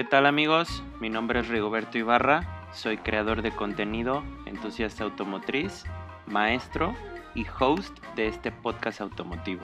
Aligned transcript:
¿Qué 0.00 0.04
tal 0.04 0.24
amigos? 0.24 0.82
Mi 0.98 1.10
nombre 1.10 1.40
es 1.40 1.48
Rigoberto 1.48 1.98
Ibarra, 1.98 2.70
soy 2.72 2.96
creador 2.96 3.42
de 3.42 3.50
contenido, 3.50 4.24
entusiasta 4.46 5.04
automotriz, 5.04 5.84
maestro 6.26 6.94
y 7.34 7.44
host 7.58 7.98
de 8.16 8.26
este 8.26 8.50
podcast 8.50 9.02
automotivo. 9.02 9.60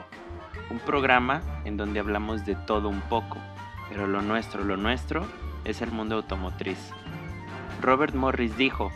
Un 0.69 0.77
programa 0.77 1.41
en 1.65 1.75
donde 1.75 1.99
hablamos 1.99 2.45
de 2.45 2.53
todo 2.53 2.87
un 2.87 3.01
poco, 3.01 3.39
pero 3.89 4.05
lo 4.05 4.21
nuestro, 4.21 4.63
lo 4.63 4.77
nuestro 4.77 5.25
es 5.65 5.81
el 5.81 5.91
mundo 5.91 6.17
automotriz. 6.17 6.91
Robert 7.81 8.13
Morris 8.13 8.55
dijo, 8.57 8.91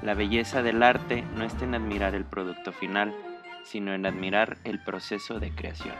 la 0.00 0.14
belleza 0.14 0.62
del 0.62 0.80
arte 0.80 1.24
no 1.34 1.42
está 1.42 1.64
en 1.64 1.74
admirar 1.74 2.14
el 2.14 2.24
producto 2.24 2.70
final, 2.70 3.12
sino 3.64 3.94
en 3.94 4.06
admirar 4.06 4.58
el 4.62 4.78
proceso 4.78 5.40
de 5.40 5.50
creación. 5.50 5.96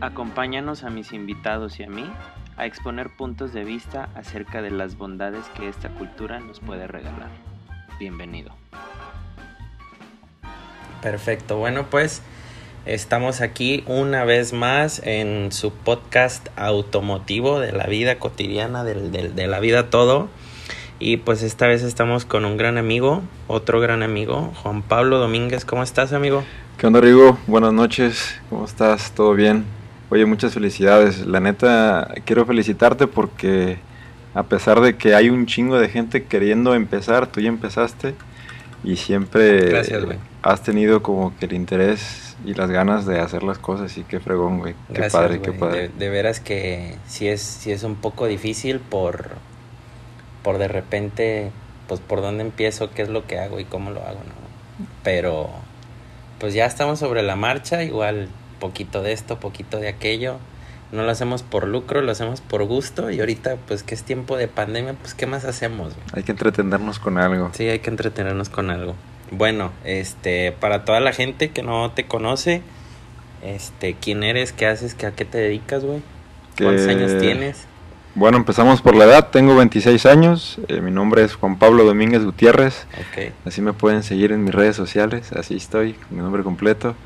Acompáñanos 0.00 0.82
a 0.82 0.90
mis 0.90 1.12
invitados 1.12 1.78
y 1.78 1.84
a 1.84 1.88
mí 1.88 2.10
a 2.60 2.66
exponer 2.66 3.08
puntos 3.08 3.54
de 3.54 3.64
vista 3.64 4.10
acerca 4.14 4.60
de 4.60 4.70
las 4.70 4.98
bondades 4.98 5.46
que 5.56 5.66
esta 5.66 5.88
cultura 5.88 6.40
nos 6.40 6.60
puede 6.60 6.86
regalar. 6.86 7.30
Bienvenido. 7.98 8.52
Perfecto, 11.00 11.56
bueno 11.56 11.86
pues 11.88 12.20
estamos 12.84 13.40
aquí 13.40 13.82
una 13.86 14.24
vez 14.24 14.52
más 14.52 15.00
en 15.04 15.52
su 15.52 15.72
podcast 15.72 16.48
automotivo 16.56 17.60
de 17.60 17.72
la 17.72 17.86
vida 17.86 18.18
cotidiana, 18.18 18.84
de 18.84 19.46
la 19.46 19.60
vida 19.60 19.88
todo. 19.88 20.28
Y 20.98 21.16
pues 21.16 21.42
esta 21.42 21.66
vez 21.66 21.82
estamos 21.82 22.26
con 22.26 22.44
un 22.44 22.58
gran 22.58 22.76
amigo, 22.76 23.22
otro 23.46 23.80
gran 23.80 24.02
amigo, 24.02 24.52
Juan 24.62 24.82
Pablo 24.82 25.18
Domínguez. 25.18 25.64
¿Cómo 25.64 25.82
estás, 25.82 26.12
amigo? 26.12 26.44
¿Qué 26.76 26.86
onda, 26.86 27.00
Rigo? 27.00 27.38
Buenas 27.46 27.72
noches. 27.72 28.38
¿Cómo 28.50 28.66
estás? 28.66 29.12
¿Todo 29.12 29.32
bien? 29.32 29.79
Oye, 30.10 30.26
muchas 30.26 30.54
felicidades. 30.54 31.26
La 31.26 31.40
neta, 31.40 32.14
quiero 32.24 32.44
felicitarte 32.44 33.06
porque 33.06 33.78
a 34.34 34.42
pesar 34.42 34.80
de 34.80 34.96
que 34.96 35.14
hay 35.14 35.30
un 35.30 35.46
chingo 35.46 35.78
de 35.78 35.88
gente 35.88 36.24
queriendo 36.24 36.74
empezar, 36.74 37.28
tú 37.28 37.40
ya 37.40 37.48
empezaste 37.48 38.14
y 38.82 38.96
siempre 38.96 39.80
has 40.42 40.62
tenido 40.62 41.02
como 41.02 41.36
que 41.38 41.46
el 41.46 41.52
interés 41.52 42.36
y 42.44 42.54
las 42.54 42.70
ganas 42.70 43.06
de 43.06 43.20
hacer 43.20 43.42
las 43.42 43.58
cosas 43.58 43.96
y 43.98 44.02
qué 44.02 44.18
fregón, 44.18 44.58
güey. 44.58 44.74
Qué 44.92 45.02
padre, 45.10 45.40
qué 45.40 45.52
padre. 45.52 45.88
De, 45.88 45.88
de, 45.88 46.08
veras 46.08 46.40
que 46.40 46.96
sí 47.06 47.28
es, 47.28 47.40
sí 47.40 47.70
es 47.70 47.84
un 47.84 47.96
poco 47.96 48.26
difícil 48.26 48.80
por 48.80 49.30
por 50.42 50.58
de 50.58 50.68
repente, 50.68 51.50
pues 51.86 52.00
por 52.00 52.20
dónde 52.22 52.42
empiezo, 52.42 52.90
qué 52.90 53.02
es 53.02 53.08
lo 53.08 53.26
que 53.26 53.38
hago 53.38 53.60
y 53.60 53.64
cómo 53.64 53.90
lo 53.90 54.00
hago, 54.00 54.20
¿no? 54.20 54.86
Pero 55.02 55.50
pues 56.38 56.54
ya 56.54 56.66
estamos 56.66 56.98
sobre 56.98 57.22
la 57.22 57.36
marcha, 57.36 57.82
igual 57.82 58.28
poquito 58.60 59.02
de 59.02 59.12
esto, 59.12 59.40
poquito 59.40 59.78
de 59.78 59.88
aquello. 59.88 60.36
No 60.92 61.02
lo 61.02 61.10
hacemos 61.10 61.42
por 61.42 61.66
lucro, 61.66 62.02
lo 62.02 62.12
hacemos 62.12 62.40
por 62.40 62.64
gusto 62.64 63.10
y 63.10 63.20
ahorita 63.20 63.56
pues 63.66 63.82
que 63.82 63.94
es 63.94 64.02
tiempo 64.02 64.36
de 64.36 64.48
pandemia, 64.48 64.94
pues 64.94 65.14
¿qué 65.14 65.26
más 65.26 65.44
hacemos? 65.44 65.94
Hay 66.12 66.22
que 66.22 66.32
entretenernos 66.32 66.98
con 66.98 67.18
algo. 67.18 67.50
Sí, 67.54 67.68
hay 67.68 67.78
que 67.78 67.90
entretenernos 67.90 68.48
con 68.48 68.70
algo. 68.70 68.94
Bueno, 69.30 69.72
este, 69.84 70.52
para 70.52 70.84
toda 70.84 71.00
la 71.00 71.12
gente 71.12 71.50
que 71.50 71.62
no 71.62 71.92
te 71.92 72.06
conoce, 72.06 72.62
este, 73.42 73.94
¿quién 73.94 74.22
eres? 74.22 74.52
¿Qué 74.52 74.66
haces? 74.66 74.96
¿A 75.04 75.12
qué 75.12 75.24
te 75.24 75.38
dedicas, 75.38 75.84
güey? 75.84 76.02
¿Cuántos 76.58 76.86
años 76.88 77.18
tienes? 77.20 77.66
Bueno, 78.16 78.36
empezamos 78.36 78.82
por 78.82 78.96
la 78.96 79.04
edad. 79.04 79.28
Tengo 79.30 79.54
26 79.54 80.04
años. 80.06 80.58
Eh, 80.66 80.80
mi 80.80 80.90
nombre 80.90 81.22
es 81.22 81.34
Juan 81.36 81.58
Pablo 81.58 81.84
Domínguez 81.84 82.24
Gutiérrez. 82.24 82.86
Así 83.44 83.62
me 83.62 83.72
pueden 83.72 84.02
seguir 84.02 84.32
en 84.32 84.42
mis 84.42 84.54
redes 84.54 84.74
sociales. 84.74 85.32
Así 85.32 85.54
estoy, 85.56 85.94
mi 86.10 86.18
nombre 86.18 86.42
completo. 86.42 86.96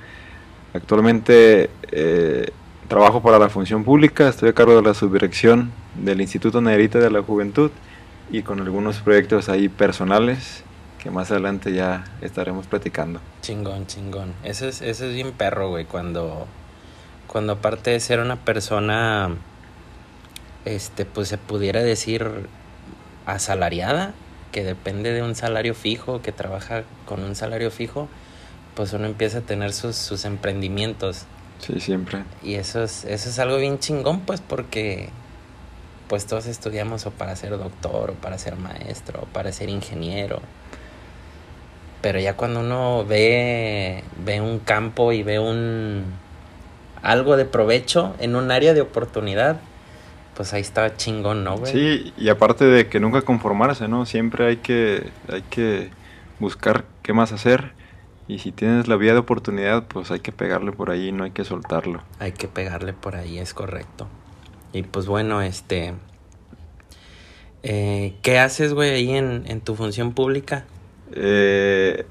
Actualmente 0.75 1.71
eh, 1.93 2.51
trabajo 2.89 3.23
para 3.23 3.39
la 3.39 3.49
función 3.49 3.85
pública. 3.85 4.29
Estoy 4.29 4.49
a 4.49 4.53
cargo 4.53 4.75
de 4.75 4.83
la 4.83 4.93
subdirección 4.93 5.73
del 5.95 6.21
Instituto 6.21 6.61
Nayarita 6.61 6.99
de 6.99 7.11
la 7.11 7.23
Juventud 7.23 7.71
y 8.31 8.43
con 8.43 8.61
algunos 8.61 8.99
proyectos 8.99 9.49
ahí 9.49 9.69
personales 9.69 10.65
que 10.99 11.13
más 11.13 11.31
adelante 11.31 11.73
ya 11.73 12.05
estaremos 12.23 12.67
platicando. 12.67 13.21
Chingón, 13.41 13.87
chingón. 13.87 14.35
Eso 14.43 14.67
es, 14.67 14.83
eso 14.83 15.07
es 15.07 15.15
bien 15.15 15.31
perro, 15.31 15.69
güey. 15.69 15.85
Cuando, 15.85 16.49
cuando 17.29 17.53
aparte 17.53 17.91
de 17.91 18.01
ser 18.01 18.19
una 18.19 18.37
persona 18.37 19.31
este, 20.65 21.05
pues 21.05 21.29
se 21.29 21.39
pudiera 21.39 21.83
decir 21.83 22.27
asalariada, 23.27 24.13
que 24.51 24.65
depende 24.65 25.13
de 25.13 25.23
un 25.23 25.37
salario 25.37 25.75
fijo, 25.75 26.21
que 26.21 26.33
trabaja 26.33 26.83
con 27.07 27.23
un 27.23 27.37
salario 27.37 27.71
fijo, 27.71 28.09
pues 28.75 28.93
uno 28.93 29.07
empieza 29.07 29.39
a 29.39 29.41
tener 29.43 29.73
sus, 29.73 29.97
sus 29.97 30.25
emprendimientos. 30.25 31.25
Sí, 31.59 31.81
siempre. 31.81 32.25
Y 32.43 32.55
eso 32.55 32.83
es, 32.83 33.05
eso 33.05 33.29
es 33.29 33.39
algo 33.39 33.57
bien 33.57 33.79
chingón, 33.79 34.21
pues, 34.21 34.41
porque 34.41 35.11
pues 36.09 36.27
todos 36.27 36.47
estudiamos 36.47 37.07
o 37.07 37.11
para 37.11 37.35
ser 37.37 37.51
doctor, 37.57 38.11
o 38.11 38.15
para 38.15 38.39
ser 38.39 38.57
maestro, 38.57 39.23
o 39.23 39.27
para 39.27 39.53
ser 39.53 39.69
ingeniero. 39.69 40.41
Pero 42.03 42.21
ya 42.21 42.37
cuando 42.37 42.61
uno 42.61 43.05
ve, 43.07 44.05
ve 44.25 44.41
un 44.41 44.59
campo 44.59 45.13
y 45.13 45.23
ve 45.23 45.39
un 45.39 46.05
algo 47.03 47.37
de 47.37 47.45
provecho 47.45 48.15
en 48.19 48.35
un 48.35 48.51
área 48.51 48.75
de 48.75 48.81
oportunidad, 48.81 49.61
pues 50.35 50.53
ahí 50.53 50.63
estaba 50.63 50.97
chingón, 50.97 51.45
¿no, 51.45 51.59
güey? 51.59 51.73
Sí, 51.73 52.13
y 52.17 52.29
aparte 52.29 52.65
de 52.65 52.89
que 52.89 52.99
nunca 52.99 53.23
conformarse, 53.23 53.89
¿no? 53.89 54.07
Siempre 54.07 54.47
hay 54.47 54.57
que, 54.57 55.11
hay 55.31 55.43
que 55.43 55.91
buscar 56.41 56.85
qué 57.03 57.13
más 57.13 57.33
hacer. 57.33 57.73
Y 58.27 58.39
si 58.39 58.53
tienes 58.53 58.89
la 58.89 58.97
vía 58.97 59.13
de 59.13 59.19
oportunidad, 59.19 59.87
pues 59.87 60.11
hay 60.11 60.21
que 60.21 60.33
pegarle 60.33 60.73
por 60.73 60.91
ahí, 60.91 61.13
no 61.13 61.25
hay 61.25 61.33
que 61.33 61.45
soltarlo. 61.45 62.03
Hay 62.19 62.33
que 62.33 62.49
pegarle 62.49 62.93
por 62.93 63.17
ahí, 63.17 63.39
es 63.39 63.55
correcto. 63.55 64.09
Y 64.73 64.83
pues 64.83 65.07
bueno, 65.07 65.43
este... 65.43 65.95
Eh, 67.63 68.17
¿Qué 68.23 68.39
haces, 68.39 68.75
güey, 68.75 68.91
ahí 68.91 69.17
en, 69.17 69.45
en, 69.47 69.61
tu 69.63 69.75
función 69.75 70.13
pública? 70.13 70.67
Eh, 71.13 72.05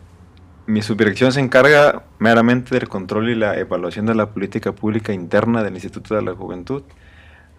mi 0.65 0.81
subdirección 0.81 1.31
se 1.31 1.39
encarga 1.41 2.03
meramente 2.17 2.73
del 2.73 2.89
control 2.89 3.29
y 3.29 3.35
la 3.35 3.59
evaluación 3.59 4.07
de 4.07 4.15
la 4.15 4.31
política 4.31 4.71
pública 4.71 5.13
interna 5.13 5.63
del 5.63 5.75
Instituto 5.75 6.15
de 6.15 6.23
la 6.23 6.33
Juventud 6.33 6.83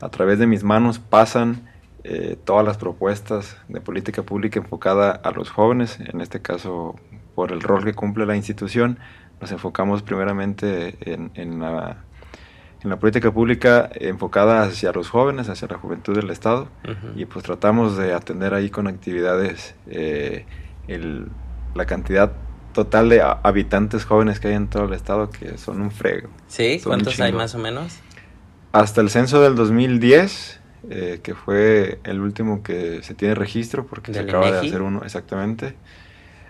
a 0.01 0.09
través 0.11 0.39
de 0.39 0.47
mis 0.47 0.65
manos 0.65 0.99
pasan 0.99 1.69
eh, 2.03 2.37
todas 2.45 2.65
las 2.65 2.77
propuestas 2.77 3.57
de 3.69 3.81
política 3.81 4.23
pública 4.23 4.59
enfocada 4.59 5.11
a 5.11 5.31
los 5.31 5.51
jóvenes, 5.51 5.99
en 6.01 6.21
este 6.21 6.41
caso 6.43 6.97
por 7.35 7.53
el 7.53 7.61
rol 7.61 7.85
que 7.85 7.95
cumple 7.95 8.27
la 8.27 8.37
institución, 8.37 8.99
nos 9.41 9.51
enfocamos 9.53 10.03
primeramente 10.03 10.97
en, 11.01 11.61
la, 11.61 12.05
política 12.99 13.33
pública 13.33 13.91
enfocada 13.95 14.63
hacia 14.63 14.93
los 14.93 15.09
jóvenes, 15.09 15.49
hacia 15.49 15.69
la 15.69 15.79
juventud 15.79 16.15
del 16.15 16.31
Estado, 16.31 16.69
y 17.17 17.25
pues 17.25 17.45
tratamos 17.45 17.97
de 17.97 18.13
atender 18.13 18.55
ahí 18.55 18.71
con 18.71 18.87
actividades 18.87 19.75
eh, 19.87 20.47
la 21.75 21.87
cantidad 21.87 22.33
total 22.75 23.09
de 23.09 23.23
habitantes 23.23 24.05
jóvenes 24.05 24.41
que 24.41 24.49
hay 24.49 24.55
en 24.55 24.69
todo 24.69 24.85
el 24.85 24.93
Estado, 24.93 25.31
que 25.31 25.57
son 25.57 25.81
un 25.81 25.91
frego. 25.91 26.29
¿Sí? 26.49 26.81
¿Cuántos 26.85 27.19
hay 27.21 27.33
más 27.33 27.55
o 27.55 27.59
menos? 27.59 28.01
Hasta 28.73 29.01
el 29.01 29.09
censo 29.09 29.41
del 29.41 29.55
2010, 29.55 30.61
eh, 30.91 31.21
que 31.23 31.35
fue 31.35 32.01
el 32.05 32.21
último 32.21 32.63
que 32.63 33.03
se 33.03 33.15
tiene 33.15 33.35
registro, 33.35 33.87
porque 33.87 34.13
se 34.13 34.21
acaba 34.21 34.51
de 34.51 34.59
hacer 34.59 34.83
uno 34.83 35.03
exactamente, 35.05 35.77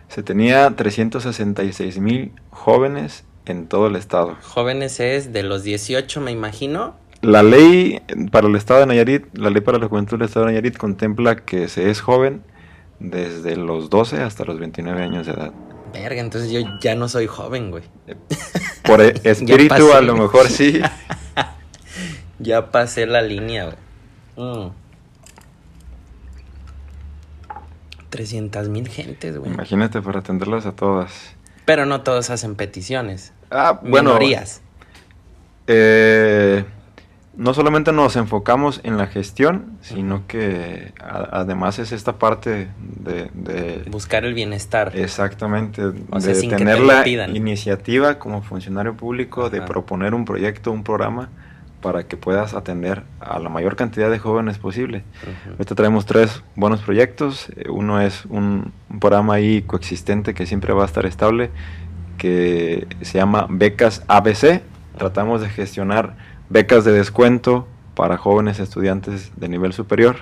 se 0.08 0.22
tenía 0.22 0.70
366 0.74 1.98
mil 1.98 2.32
jóvenes 2.50 3.24
en 3.46 3.66
todo 3.66 3.86
el 3.88 3.96
estado. 3.96 4.36
Jóvenes 4.42 5.00
es 5.00 5.32
de 5.32 5.42
los 5.42 5.62
18, 5.62 6.20
me 6.20 6.30
imagino. 6.30 6.96
La 7.20 7.42
ley 7.42 8.02
para 8.30 8.48
el 8.48 8.56
estado 8.56 8.80
de 8.80 8.86
Nayarit, 8.86 9.26
la 9.34 9.50
ley 9.50 9.60
para 9.62 9.78
la 9.78 9.88
juventud 9.88 10.18
del 10.18 10.26
estado 10.28 10.46
de 10.46 10.52
Nayarit 10.52 10.76
contempla 10.76 11.36
que 11.36 11.68
se 11.68 11.90
es 11.90 12.00
joven 12.00 12.42
desde 13.00 13.56
los 13.56 13.90
12 13.90 14.20
hasta 14.22 14.44
los 14.44 14.58
29 14.58 15.02
años 15.02 15.26
de 15.26 15.32
edad. 15.32 15.52
Verga, 15.92 16.20
entonces 16.20 16.50
yo 16.50 16.60
ya 16.80 16.94
no 16.94 17.08
soy 17.08 17.26
joven, 17.26 17.70
güey. 17.70 17.84
Por 18.82 19.00
e- 19.02 19.14
espíritu 19.24 19.92
a 19.92 20.00
lo 20.00 20.16
mejor 20.16 20.48
sí. 20.48 20.80
Ya 22.40 22.70
pasé 22.72 23.06
la 23.06 23.22
línea, 23.22 23.66
güey. 24.36 24.70
300 28.14 28.68
mil 28.68 28.86
gentes, 28.86 29.36
güey. 29.36 29.52
Imagínate 29.52 30.00
para 30.00 30.20
atenderlas 30.20 30.66
a 30.66 30.72
todas. 30.72 31.34
Pero 31.64 31.84
no 31.84 32.02
todos 32.02 32.30
hacen 32.30 32.54
peticiones. 32.54 33.32
Ah, 33.50 33.80
bueno. 33.82 34.10
Minorías. 34.10 34.62
Eh, 35.66 36.64
no 37.36 37.54
solamente 37.54 37.90
nos 37.90 38.14
enfocamos 38.14 38.80
en 38.84 38.98
la 38.98 39.08
gestión, 39.08 39.78
sino 39.80 40.28
que 40.28 40.92
además 41.00 41.80
es 41.80 41.90
esta 41.90 42.20
parte 42.20 42.68
de, 42.78 43.82
Buscar 43.90 44.24
el 44.24 44.34
bienestar. 44.34 44.92
Exactamente. 44.94 45.82
de 45.82 46.48
tener 46.48 46.78
la 46.82 47.28
iniciativa 47.30 48.20
como 48.20 48.42
funcionario 48.42 48.96
público 48.96 49.50
de 49.50 49.60
proponer 49.60 50.14
un 50.14 50.24
proyecto, 50.24 50.70
un 50.70 50.84
programa 50.84 51.30
para 51.84 52.04
que 52.04 52.16
puedas 52.16 52.54
atender 52.54 53.02
a 53.20 53.38
la 53.38 53.50
mayor 53.50 53.76
cantidad 53.76 54.10
de 54.10 54.18
jóvenes 54.18 54.56
posible. 54.56 55.04
Ahorita 55.50 55.74
traemos 55.74 56.06
tres 56.06 56.42
buenos 56.56 56.80
proyectos. 56.80 57.50
Eh, 57.56 57.68
uno 57.68 58.00
es 58.00 58.24
un, 58.24 58.72
programa 59.00 59.34
ahí 59.34 59.60
coexistente 59.60 60.32
que 60.32 60.46
siempre 60.46 60.72
va 60.72 60.84
a 60.84 60.86
estar 60.86 61.04
estable, 61.04 61.50
que 62.16 62.86
se 63.02 63.18
llama 63.18 63.46
Becas 63.50 64.02
ABC. 64.08 64.62
Tratamos 64.96 65.42
de 65.42 65.50
gestionar 65.50 66.16
becas 66.48 66.86
de 66.86 66.92
descuento 66.92 67.68
para 67.94 68.16
jóvenes 68.16 68.60
estudiantes 68.60 69.32
de 69.36 69.48
nivel 69.50 69.74
superior, 69.74 70.16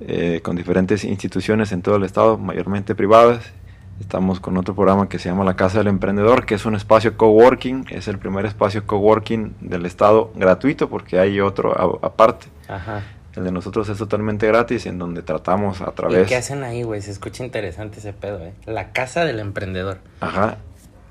eh, 0.00 0.40
con 0.42 0.54
diferentes 0.54 1.02
instituciones 1.04 1.72
en 1.72 1.80
todo 1.80 1.96
el 1.96 2.02
estado, 2.02 2.36
mayormente 2.36 2.94
privadas. 2.94 3.54
Estamos 4.00 4.40
con 4.40 4.56
otro 4.58 4.74
programa 4.74 5.08
que 5.08 5.18
se 5.18 5.28
llama 5.28 5.44
La 5.44 5.54
Casa 5.54 5.78
del 5.78 5.86
Emprendedor, 5.86 6.44
que 6.44 6.54
es 6.56 6.66
un 6.66 6.74
espacio 6.74 7.16
coworking, 7.16 7.86
es 7.90 8.08
el 8.08 8.18
primer 8.18 8.44
espacio 8.46 8.84
coworking 8.86 9.54
del 9.60 9.86
estado 9.86 10.32
gratuito, 10.34 10.88
porque 10.88 11.18
hay 11.20 11.40
otro 11.40 11.72
a- 12.02 12.06
aparte. 12.06 12.46
Ajá. 12.68 13.02
El 13.36 13.44
de 13.44 13.52
nosotros 13.52 13.88
es 13.88 13.96
totalmente 13.96 14.46
gratis, 14.46 14.84
en 14.86 14.98
donde 14.98 15.22
tratamos 15.22 15.80
a 15.80 15.90
¿Y 15.90 15.94
través... 15.94 16.28
qué 16.28 16.36
hacen 16.36 16.64
ahí, 16.64 16.82
güey? 16.82 17.00
Se 17.00 17.10
escucha 17.12 17.44
interesante 17.44 18.00
ese 18.00 18.12
pedo, 18.12 18.40
¿eh? 18.44 18.52
La 18.66 18.92
casa 18.92 19.24
del 19.24 19.38
emprendedor. 19.38 19.98
Ajá. 20.20 20.56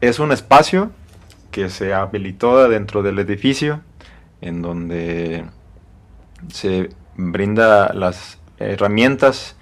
Es 0.01 0.19
un 0.19 0.31
espacio 0.31 0.91
que 1.49 1.69
se 1.69 1.93
habilitó 1.93 2.67
dentro 2.69 3.01
del 3.03 3.17
edificio 3.19 3.81
en 4.41 4.61
donde 4.61 5.45
se 6.51 6.89
brinda 7.15 7.93
las 7.93 8.37
herramientas 8.59 9.55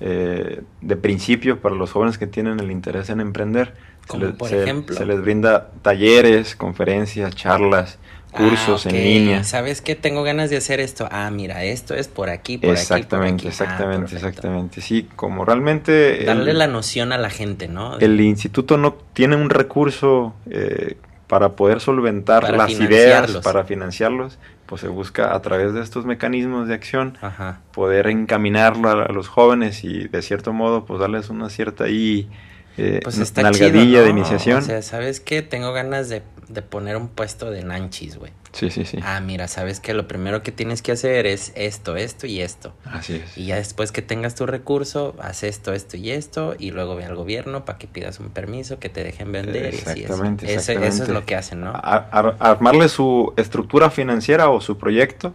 eh, 0.00 0.62
de 0.80 0.96
principio 0.96 1.60
para 1.60 1.74
los 1.74 1.92
jóvenes 1.92 2.18
que 2.18 2.26
tienen 2.26 2.60
el 2.60 2.70
interés 2.70 3.10
en 3.10 3.20
emprender. 3.20 3.74
Se 4.02 4.08
Como 4.08 4.26
les, 4.26 4.34
por 4.34 4.48
se- 4.50 4.62
ejemplo. 4.62 4.96
se 4.96 5.06
les 5.06 5.20
brinda 5.20 5.70
talleres, 5.82 6.56
conferencias, 6.56 7.34
charlas, 7.34 7.98
cursos 8.32 8.84
Ah, 8.86 8.88
ok. 8.88 8.94
en 8.94 9.04
línea. 9.04 9.44
¿Sabes 9.44 9.80
qué? 9.80 9.94
Tengo 9.94 10.22
ganas 10.24 10.50
de 10.50 10.56
hacer 10.58 10.80
esto. 10.80 11.08
Ah, 11.10 11.30
mira, 11.30 11.64
esto 11.64 11.94
es 11.94 12.08
por 12.08 12.28
aquí, 12.28 12.58
por 12.58 12.70
Exactamente, 12.70 13.48
aquí, 13.48 13.56
por 13.56 13.66
aquí. 13.66 13.72
Ah, 13.72 13.74
exactamente, 13.74 14.10
perfecto. 14.12 14.28
exactamente. 14.28 14.80
Sí, 14.80 15.08
como 15.16 15.44
realmente 15.44 16.20
el- 16.20 16.26
Darle 16.26 16.52
la 16.54 16.66
noción 16.66 17.12
a 17.12 17.18
la 17.18 17.30
gente, 17.30 17.68
¿no? 17.68 17.98
el 17.98 18.20
instituto 18.20 18.76
no 18.76 18.94
tiene 19.14 19.36
un 19.36 19.48
recurso 19.50 20.34
eh, 20.50 20.96
para 21.28 21.50
poder 21.52 21.80
solventar 21.80 22.42
Para 22.42 22.58
las 22.58 22.70
ideas, 22.70 23.38
para 23.42 23.64
financiarlos, 23.64 24.38
pues 24.66 24.80
se 24.80 24.88
busca 24.88 25.34
a 25.34 25.42
través 25.42 25.74
de 25.74 25.82
estos 25.82 26.04
mecanismos 26.06 26.68
de 26.68 26.74
acción 26.74 27.18
Ajá. 27.20 27.60
poder 27.72 28.06
encaminarlo 28.06 28.88
a, 28.88 29.04
a 29.04 29.12
los 29.12 29.28
jóvenes 29.28 29.84
y 29.84 30.08
de 30.08 30.22
cierto 30.22 30.52
modo 30.52 30.84
pues 30.84 31.00
darles 31.00 31.28
una 31.30 31.50
cierta 31.50 31.84
ahí 31.84 32.28
eh, 32.76 33.00
Pues 33.04 33.18
está 33.18 33.42
nalgadilla 33.42 33.84
chido, 33.84 33.98
¿no? 34.00 34.04
de 34.04 34.10
iniciación. 34.10 34.58
O 34.58 34.62
sea, 34.62 34.82
¿sabes 34.82 35.20
qué? 35.20 35.42
Tengo 35.42 35.72
ganas 35.72 36.08
de, 36.08 36.22
de 36.48 36.62
poner 36.62 36.96
un 36.96 37.08
puesto 37.08 37.50
de 37.50 37.62
nanchis, 37.62 38.16
güey. 38.18 38.32
Sí, 38.54 38.70
sí, 38.70 38.84
sí. 38.84 38.98
Ah, 39.02 39.20
mira, 39.20 39.48
¿sabes 39.48 39.80
qué? 39.80 39.92
Lo 39.94 40.08
primero 40.08 40.42
que 40.42 40.52
tienes 40.52 40.80
que 40.80 40.92
hacer 40.92 41.26
es 41.26 41.52
esto, 41.56 41.96
esto 41.96 42.26
y 42.26 42.40
esto. 42.40 42.72
Así 42.84 43.16
es. 43.16 43.36
Y 43.36 43.46
ya 43.46 43.56
después 43.56 43.92
que 43.92 44.00
tengas 44.02 44.34
tu 44.34 44.46
recurso, 44.46 45.14
haz 45.20 45.42
esto, 45.42 45.72
esto 45.72 45.96
y 45.96 46.10
esto, 46.10 46.54
y 46.58 46.70
luego 46.70 46.96
ve 46.96 47.04
al 47.04 47.14
gobierno 47.16 47.64
para 47.64 47.78
que 47.78 47.86
pidas 47.86 48.20
un 48.20 48.30
permiso, 48.30 48.78
que 48.78 48.88
te 48.88 49.04
dejen 49.04 49.32
vender. 49.32 49.74
y 49.74 49.78
así. 49.78 50.00
Exactamente, 50.00 50.46
Ese- 50.46 50.54
Eso 50.54 50.72
es 50.72 50.78
exactamente. 50.78 51.12
lo 51.12 51.26
que 51.26 51.36
hacen, 51.36 51.60
¿no? 51.60 51.72
Ar- 51.74 52.36
armarle 52.40 52.88
su 52.88 53.34
estructura 53.36 53.90
financiera 53.90 54.48
o 54.50 54.60
su 54.60 54.78
proyecto 54.78 55.34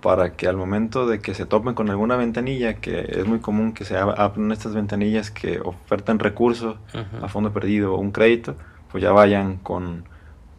para 0.00 0.34
que 0.36 0.48
al 0.48 0.56
momento 0.56 1.06
de 1.06 1.20
que 1.20 1.34
se 1.34 1.46
topen 1.46 1.74
con 1.74 1.88
alguna 1.90 2.16
ventanilla, 2.16 2.74
que 2.74 3.06
es 3.08 3.24
muy 3.26 3.38
común 3.38 3.72
que 3.72 3.84
se 3.84 3.94
ab- 3.96 4.14
abran 4.16 4.50
estas 4.50 4.74
ventanillas 4.74 5.30
que 5.30 5.60
ofertan 5.60 6.18
recursos 6.18 6.76
a 7.22 7.28
fondo 7.28 7.52
perdido 7.52 7.94
o 7.94 7.98
un 7.98 8.10
crédito, 8.10 8.56
pues 8.90 9.02
ya 9.02 9.12
vayan 9.12 9.58
con, 9.58 10.08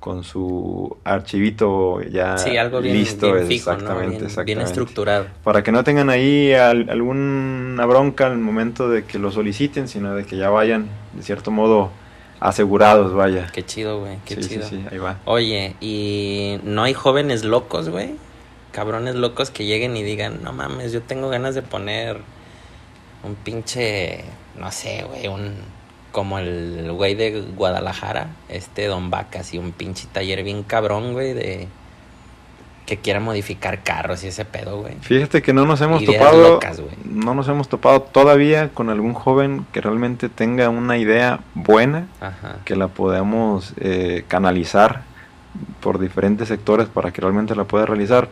con 0.03 0.25
su 0.25 0.97
archivito 1.05 2.01
ya 2.01 2.37
Sí, 2.37 2.57
algo 2.57 2.81
bien, 2.81 2.97
listo. 2.97 3.31
bien 3.31 3.47
fijo, 3.47 3.69
¿no? 3.69 3.77
exactamente, 3.77 4.09
Bien, 4.09 4.17
bien 4.19 4.25
exactamente. 4.29 4.63
estructurado. 4.65 5.27
Para 5.45 5.63
que 5.63 5.71
no 5.71 5.85
tengan 5.85 6.09
ahí 6.09 6.51
al- 6.51 6.89
alguna 6.89 7.85
bronca 7.85 8.25
al 8.27 8.37
momento 8.37 8.89
de 8.89 9.05
que 9.05 9.17
lo 9.17 9.31
soliciten, 9.31 9.87
sino 9.87 10.13
de 10.13 10.25
que 10.25 10.35
ya 10.35 10.49
vayan, 10.49 10.89
de 11.13 11.23
cierto 11.23 11.51
modo, 11.51 11.89
asegurados, 12.41 13.13
vaya. 13.13 13.47
Qué 13.53 13.63
chido, 13.65 14.01
güey, 14.01 14.17
qué 14.25 14.35
sí, 14.35 14.49
chido. 14.49 14.67
sí, 14.67 14.75
sí, 14.75 14.85
ahí 14.91 14.97
va. 14.97 15.19
Oye, 15.23 15.77
¿y 15.79 16.59
no 16.65 16.83
hay 16.83 16.93
jóvenes 16.93 17.45
locos, 17.45 17.87
güey? 17.87 18.15
Cabrones 18.73 19.15
locos 19.15 19.51
que 19.51 19.65
lleguen 19.65 19.95
y 19.95 20.03
digan, 20.03 20.43
no 20.43 20.51
mames, 20.51 20.91
yo 20.91 21.01
tengo 21.01 21.29
ganas 21.29 21.55
de 21.55 21.61
poner 21.61 22.17
un 23.23 23.35
pinche, 23.35 24.25
no 24.59 24.69
sé, 24.69 25.05
güey, 25.07 25.29
un... 25.29 25.53
Como 26.13 26.39
el 26.39 26.89
güey 26.93 27.15
de 27.15 27.41
Guadalajara, 27.41 28.27
este 28.47 28.85
Don 28.85 29.09
Vacas 29.09 29.53
y 29.53 29.57
un 29.57 29.73
pinche 29.73 30.07
taller 30.13 30.43
bien 30.43 30.63
cabrón, 30.63 31.11
güey, 31.11 31.33
de... 31.33 31.67
Que 32.85 32.97
quiera 32.97 33.19
modificar 33.19 33.81
carros 33.81 34.23
y 34.23 34.27
ese 34.27 34.45
pedo, 34.45 34.81
güey. 34.81 34.93
Fíjate 35.01 35.41
que 35.41 35.53
no 35.53 35.65
nos 35.65 35.81
hemos 35.81 36.01
Ideas 36.01 36.21
topado, 36.21 36.49
locas, 36.49 36.81
no 37.03 37.33
nos 37.33 37.47
hemos 37.47 37.67
topado 37.67 38.01
todavía 38.01 38.69
con 38.69 38.89
algún 38.89 39.13
joven 39.13 39.65
que 39.73 39.81
realmente 39.81 40.29
tenga 40.29 40.69
una 40.69 40.97
idea 40.97 41.39
buena, 41.55 42.07
Ajá. 42.21 42.57
que 42.63 42.75
la 42.75 42.89
podamos 42.89 43.73
eh, 43.77 44.23
canalizar 44.27 45.03
por 45.81 45.99
diferentes 45.99 46.47
sectores 46.47 46.87
para 46.87 47.11
que 47.11 47.21
realmente 47.21 47.55
la 47.55 47.63
pueda 47.63 47.85
realizar. 47.85 48.29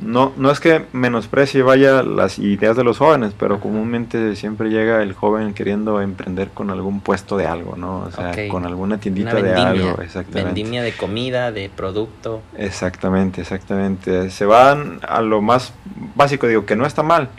No, 0.00 0.32
no 0.36 0.50
es 0.50 0.60
que 0.60 0.84
menosprecie 0.92 1.62
vaya 1.62 2.02
las 2.02 2.38
ideas 2.38 2.76
de 2.76 2.84
los 2.84 2.98
jóvenes, 2.98 3.32
pero 3.38 3.60
comúnmente 3.60 4.36
siempre 4.36 4.68
llega 4.68 5.02
el 5.02 5.14
joven 5.14 5.54
queriendo 5.54 6.00
emprender 6.02 6.50
con 6.50 6.70
algún 6.70 7.00
puesto 7.00 7.36
de 7.36 7.46
algo, 7.46 7.76
¿no? 7.76 8.00
O 8.00 8.10
sea, 8.10 8.48
con 8.48 8.66
alguna 8.66 8.98
tiendita 8.98 9.34
de 9.34 9.54
algo, 9.54 10.00
exactamente. 10.02 10.44
vendimia 10.44 10.82
de 10.82 10.92
comida, 10.92 11.50
de 11.50 11.70
producto. 11.74 12.42
Exactamente, 12.56 13.40
exactamente. 13.40 14.30
Se 14.30 14.44
van 14.44 15.00
a 15.06 15.22
lo 15.22 15.40
más 15.40 15.72
básico, 16.14 16.46
digo, 16.46 16.66
que 16.66 16.76
no 16.76 16.84
está 16.84 17.02
mal, 17.02 17.30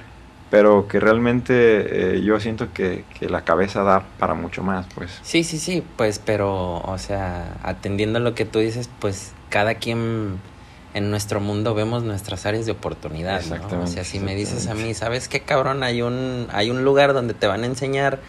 pero 0.50 0.88
que 0.88 1.00
realmente 1.00 2.16
eh, 2.16 2.22
yo 2.22 2.40
siento 2.40 2.74
que, 2.74 3.04
que 3.20 3.30
la 3.30 3.42
cabeza 3.42 3.84
da 3.84 4.04
para 4.18 4.34
mucho 4.34 4.64
más, 4.64 4.88
pues. 4.96 5.20
Sí, 5.22 5.44
sí, 5.44 5.60
sí, 5.60 5.84
pues, 5.96 6.20
pero, 6.20 6.78
o 6.78 6.98
sea, 6.98 7.58
atendiendo 7.64 8.18
a 8.18 8.22
lo 8.22 8.34
que 8.34 8.46
tú 8.46 8.60
dices, 8.60 8.90
pues, 9.00 9.34
cada 9.50 9.76
quien 9.76 10.40
en 10.98 11.12
nuestro 11.12 11.40
mundo 11.40 11.74
vemos 11.74 12.04
nuestras 12.04 12.46
áreas 12.46 12.66
de 12.66 12.72
oportunidad, 12.72 13.44
¿no? 13.46 13.84
O 13.84 13.88
sea, 13.88 14.04
si 14.04 14.20
me 14.20 14.36
dices 14.36 14.68
a 14.68 14.74
mí. 14.74 14.94
¿sabes 14.94 15.28
qué, 15.28 15.42
cabrón? 15.42 15.84
Hay 15.84 16.02
un, 16.02 16.48
hay 16.52 16.70
un 16.70 16.84
lugar 16.84 17.14
donde 17.14 17.34
te 17.34 17.48
van 17.48 17.64
a 17.64 17.68
enseñar 17.68 18.20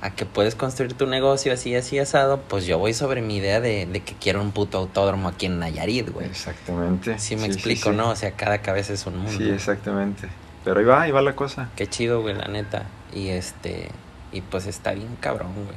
a 0.00 0.10
que 0.10 0.26
puedes 0.26 0.54
construir 0.54 0.94
tu 0.94 1.06
negocio 1.06 1.52
así, 1.52 1.74
así, 1.74 1.98
asado, 1.98 2.40
pues 2.48 2.66
yo 2.66 2.78
voy 2.78 2.92
sobre 2.92 3.22
mi 3.22 3.36
idea 3.36 3.60
de, 3.60 3.86
de 3.86 4.00
que 4.00 4.14
quiero 4.14 4.42
un 4.42 4.52
puto 4.52 4.78
autódromo 4.78 5.28
aquí 5.28 5.46
en 5.46 5.58
Nayarit, 5.58 6.10
güey. 6.10 6.26
Exactamente. 6.26 7.18
Sí 7.18 7.36
me 7.36 7.46
sí, 7.46 7.52
explico, 7.52 7.90
sí. 7.90 7.96
¿no? 7.96 8.10
O 8.10 8.16
sea, 8.16 8.32
cada 8.32 8.58
cabeza 8.58 8.92
es 8.92 9.06
un 9.06 9.16
mundo. 9.16 9.38
Sí, 9.38 9.48
exactamente. 9.48 10.28
Pero 10.64 10.80
ahí 10.80 10.86
va, 10.86 11.02
ahí 11.02 11.10
va 11.10 11.22
la 11.22 11.36
cosa. 11.36 11.70
Qué 11.76 11.86
chido, 11.86 12.22
güey, 12.22 12.34
la 12.34 12.48
neta. 12.48 12.84
Y 13.14 13.28
este, 13.28 13.88
y 14.32 14.40
pues 14.40 14.66
está 14.66 14.92
bien 14.92 15.16
cabrón, 15.20 15.54
güey. 15.54 15.76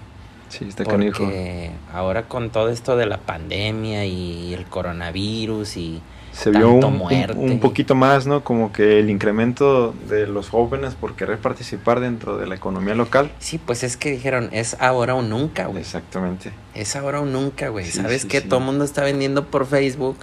Sí, 0.50 0.66
está 0.68 0.86
canijo. 0.86 1.24
Porque 1.24 1.72
ahora 1.94 2.24
con 2.24 2.50
todo 2.50 2.70
esto 2.70 2.96
de 2.96 3.06
la 3.06 3.18
pandemia 3.18 4.06
y 4.06 4.54
el 4.54 4.66
coronavirus 4.66 5.78
y 5.78 6.02
Se 6.38 6.52
vio 6.52 6.70
un, 6.72 6.84
un- 7.36 7.60
poquito 7.60 7.96
más, 7.96 8.28
¿no? 8.28 8.44
Como 8.44 8.72
que 8.72 9.00
el 9.00 9.10
incremento 9.10 9.94
de 10.08 10.28
los 10.28 10.50
jóvenes 10.50 10.94
por 10.96 11.16
querer 11.16 11.40
participar 11.40 12.00
dentro 12.00 12.38
de 12.38 12.46
la 12.48 12.56
economía 12.56 12.94
local. 12.96 13.32
sí, 13.40 13.58
pues 13.58 13.84
es 13.84 13.98
que 13.98 14.12
dijeron, 14.12 14.50
es 14.52 14.78
ahora 14.80 15.16
o 15.16 15.22
nunca, 15.22 15.66
güey. 15.66 15.80
Exactamente. 15.82 16.52
Es 16.76 16.96
ahora 16.96 17.22
o 17.22 17.26
nunca, 17.26 17.70
güey. 17.70 17.86
Sí, 17.86 18.00
¿Sabes 18.02 18.22
sí, 18.22 18.28
qué? 18.28 18.42
sí. 18.42 18.48
Todo 18.48 18.60
el 18.60 18.66
mundo 18.66 18.84
está 18.86 19.04
vendiendo 19.04 19.46
por 19.48 19.66
Facebook, 19.66 20.18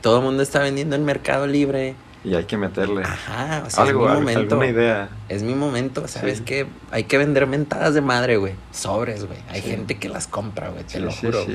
todo 0.00 0.18
el 0.18 0.24
mundo 0.24 0.42
está 0.42 0.58
vendiendo 0.60 0.96
en 0.96 1.04
Mercado 1.04 1.46
Libre. 1.46 1.94
Y 2.22 2.34
hay 2.34 2.44
que 2.44 2.58
meterle 2.58 3.02
Ajá, 3.02 3.62
o 3.66 3.70
sea, 3.70 3.84
algo, 3.84 4.06
es 4.06 4.14
mi 4.14 4.20
momento. 4.20 4.40
alguna 4.56 4.66
idea. 4.66 5.08
Es 5.30 5.42
mi 5.42 5.54
momento, 5.54 6.06
¿sabes 6.06 6.42
qué? 6.42 6.66
Hay 6.90 7.04
que 7.04 7.16
vender 7.16 7.46
mentadas 7.46 7.94
de 7.94 8.02
madre, 8.02 8.36
güey. 8.36 8.52
Sobres, 8.72 9.24
güey. 9.24 9.38
Hay 9.48 9.62
gente 9.62 9.98
que 9.98 10.08
las 10.10 10.26
compra, 10.26 10.68
güey, 10.68 10.84
te 10.84 11.00
lo 11.00 11.12
juro. 11.12 11.46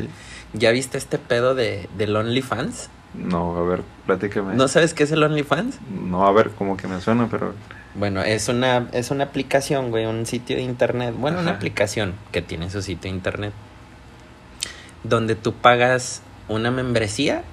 ¿Ya 0.53 0.71
viste 0.71 0.97
este 0.97 1.19
pedo 1.19 1.53
de, 1.53 1.87
del 1.97 2.15
OnlyFans? 2.15 2.89
No, 3.17 3.57
a 3.57 3.63
ver, 3.63 3.83
platícame. 4.05 4.55
¿No 4.55 4.67
sabes 4.67 4.93
qué 4.93 5.03
es 5.03 5.11
el 5.11 5.23
OnlyFans? 5.23 5.79
No, 5.89 6.27
a 6.27 6.31
ver, 6.31 6.51
como 6.51 6.77
que 6.77 6.87
me 6.87 7.01
suena, 7.01 7.27
pero 7.29 7.53
Bueno, 7.95 8.21
es 8.21 8.49
una, 8.49 8.87
es 8.91 9.11
una 9.11 9.25
aplicación, 9.25 9.89
güey, 9.89 10.05
un 10.05 10.25
sitio 10.25 10.55
de 10.55 10.63
internet. 10.63 11.15
Bueno, 11.17 11.39
una 11.39 11.51
aplicación 11.51 12.13
que 12.31 12.41
tiene 12.41 12.69
su 12.69 12.81
sitio 12.81 13.09
de 13.09 13.15
internet. 13.15 13.53
Donde 15.03 15.35
tú 15.35 15.53
pagas 15.53 16.21
una 16.47 16.71
membresía 16.71 17.43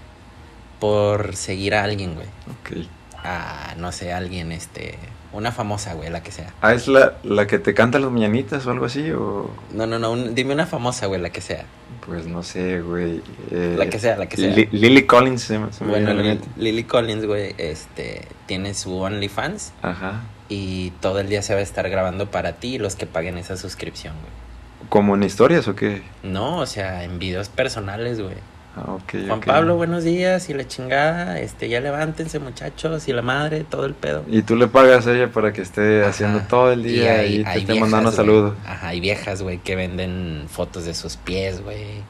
por 0.81 1.37
seguir 1.37 1.75
a 1.75 1.85
alguien, 1.85 2.15
güey. 2.15 2.27
ok. 2.27 2.87
A, 3.25 3.75
no 3.79 3.93
sé, 3.93 4.13
alguien, 4.13 4.51
este... 4.51 4.99
Una 5.33 5.51
famosa, 5.51 5.95
güey, 5.95 6.11
la 6.11 6.23
que 6.23 6.31
sea. 6.31 6.53
Ah, 6.61 6.75
¿es 6.75 6.89
la, 6.89 7.15
la 7.23 7.47
que 7.47 7.59
te 7.59 7.73
canta 7.73 7.99
las 7.99 8.11
mañanitas 8.11 8.67
o 8.67 8.71
algo 8.71 8.85
así? 8.85 9.11
O 9.13 9.51
No, 9.73 9.87
no, 9.87 9.99
no, 9.99 10.13
un- 10.13 10.35
dime 10.35 10.53
una 10.53 10.67
famosa, 10.67 11.07
güey, 11.07 11.21
la 11.21 11.31
que 11.31 11.41
sea. 11.41 11.65
pues 12.05 12.27
no 12.27 12.43
sé, 12.43 12.81
güey. 12.83 13.23
eh, 13.51 13.77
La 13.79 13.89
que 13.89 13.99
sea, 13.99 14.17
la 14.17 14.27
que 14.29 14.37
sea. 14.37 14.55
Li- 14.55 14.69
Lily 14.73 15.07
Collins 15.07 15.41
se, 15.43 15.59
me- 15.59 15.73
se 15.73 15.85
Bueno, 15.85 16.13
Lily. 16.13 16.41
Lily 16.57 16.85
Collins, 16.85 17.25
güey, 17.27 17.55
este... 17.59 18.27
Tiene 18.47 18.75
su 18.75 18.95
OnlyFans 18.99 19.73
Ajá. 19.83 20.21
y 20.51 20.91
todo 21.01 21.21
el 21.21 21.29
día 21.29 21.41
se 21.43 21.55
va 21.55 21.61
a 21.61 21.63
estar 21.63 21.89
grabando 21.89 22.31
para 22.31 22.55
ti 22.55 22.75
y 22.75 22.79
los 22.79 22.97
que 22.97 23.07
paguen 23.07 23.39
esa 23.39 23.57
suscripción, 23.57 24.15
güey. 24.21 24.89
¿Como 24.91 25.15
en 25.15 25.23
historias 25.23 25.69
o 25.69 25.75
qué? 25.77 26.03
No, 26.23 26.59
o 26.59 26.67
sea, 26.67 27.05
en 27.05 27.19
videos 27.19 27.49
personales, 27.49 28.21
güey. 28.21 28.35
Ah, 28.75 28.97
Juan. 29.11 29.41
Pablo, 29.41 29.77
buenos 29.77 30.03
días 30.03 30.49
y 30.49 30.55
la 30.55 30.67
chingada, 30.67 31.39
este, 31.41 31.69
ya 31.69 31.81
levántense 31.81 32.39
muchachos 32.39 33.07
y 33.07 33.13
la 33.13 33.21
madre, 33.21 33.65
todo 33.65 33.85
el 33.85 33.93
pedo. 33.95 34.25
Y 34.29 34.43
tú 34.43 34.57
le 34.57 34.67
pagas 34.67 35.07
a 35.07 35.13
ella 35.13 35.31
para 35.31 35.53
que 35.53 35.61
esté 35.61 36.01
Ajá. 36.01 36.11
haciendo 36.11 36.41
todo 36.41 36.73
el 36.73 36.83
día 36.83 37.27
y, 37.27 37.45
te 37.45 37.59
esté 37.59 37.75
mandando 37.75 38.11
güey. 38.11 38.17
saludos. 38.17 38.57
Ajá, 38.65 38.89
hay 38.89 39.01
viejas, 39.01 39.43
güey, 39.43 39.59
que 39.59 39.77
venden 39.77 40.47
fotos 40.49 40.87
de 40.87 40.95
sus 40.95 41.17
pies, 41.19 41.63
güey. 41.63 42.03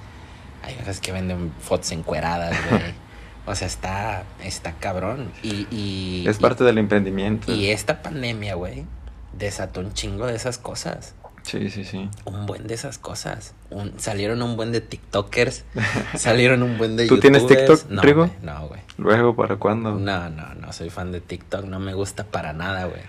Hay 0.62 0.74
viejas 0.74 1.00
que 1.00 1.10
venden 1.10 1.52
fotos 1.60 1.90
encueradas, 1.92 2.56
güey. 2.70 2.82
O 3.44 3.56
sea, 3.56 3.66
está, 3.66 4.22
está 4.44 4.74
cabrón. 4.74 5.32
Y, 5.42 5.66
y 5.72 6.24
Es 6.28 6.38
parte 6.38 6.62
del 6.62 6.78
emprendimiento. 6.78 7.52
Y 7.52 7.70
esta 7.70 8.00
pandemia, 8.00 8.54
güey, 8.54 8.84
desató 9.32 9.80
un 9.80 9.92
chingo 9.94 10.28
de 10.28 10.36
esas 10.36 10.58
cosas. 10.58 11.16
Sí, 11.42 11.70
sí, 11.70 11.84
sí. 11.84 12.08
Un 12.24 12.46
buen 12.46 12.66
de 12.66 12.74
esas 12.74 12.98
cosas. 12.98 13.54
Un- 13.70 13.92
salieron 13.98 14.42
un 14.42 14.56
buen 14.56 14.70
de 14.72 14.80
TikTokers. 14.80 15.64
salieron 16.16 16.62
un 16.62 16.78
buen 16.78 16.96
de 16.96 17.06
¿Tú 17.08 17.18
tienes. 17.18 17.46
TikTok, 17.46 17.88
no, 17.90 18.02
Rigo? 18.02 18.30
No, 18.42 18.68
güey. 18.68 18.80
Luego, 18.98 19.34
¿para 19.34 19.56
cuándo? 19.56 19.98
No, 19.98 20.30
no, 20.30 20.54
no 20.54 20.72
soy 20.72 20.90
fan 20.90 21.10
de 21.12 21.20
TikTok. 21.20 21.64
No 21.64 21.80
me 21.80 21.94
gusta 21.94 22.24
para 22.24 22.52
nada, 22.52 22.84
güey. 22.86 23.00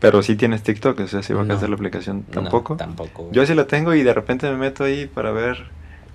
Pero 0.00 0.22
sí 0.22 0.36
tienes 0.36 0.62
TikTok, 0.62 1.00
o 1.00 1.08
sea, 1.08 1.22
si 1.22 1.32
bajas 1.32 1.48
No. 1.48 1.56
de 1.58 1.68
la 1.68 1.74
aplicación, 1.74 2.24
No, 2.28 2.42
¿tampoco? 2.42 2.76
tampoco. 2.76 3.22
güey. 3.24 3.34
Yo 3.34 3.44
sí 3.46 3.54
la 3.54 3.66
tengo 3.66 3.94
y 3.94 4.02
de 4.02 4.14
repente 4.14 4.48
me 4.50 4.56
meto 4.56 4.84
ahí 4.84 5.06
para 5.06 5.32
ver 5.32 5.56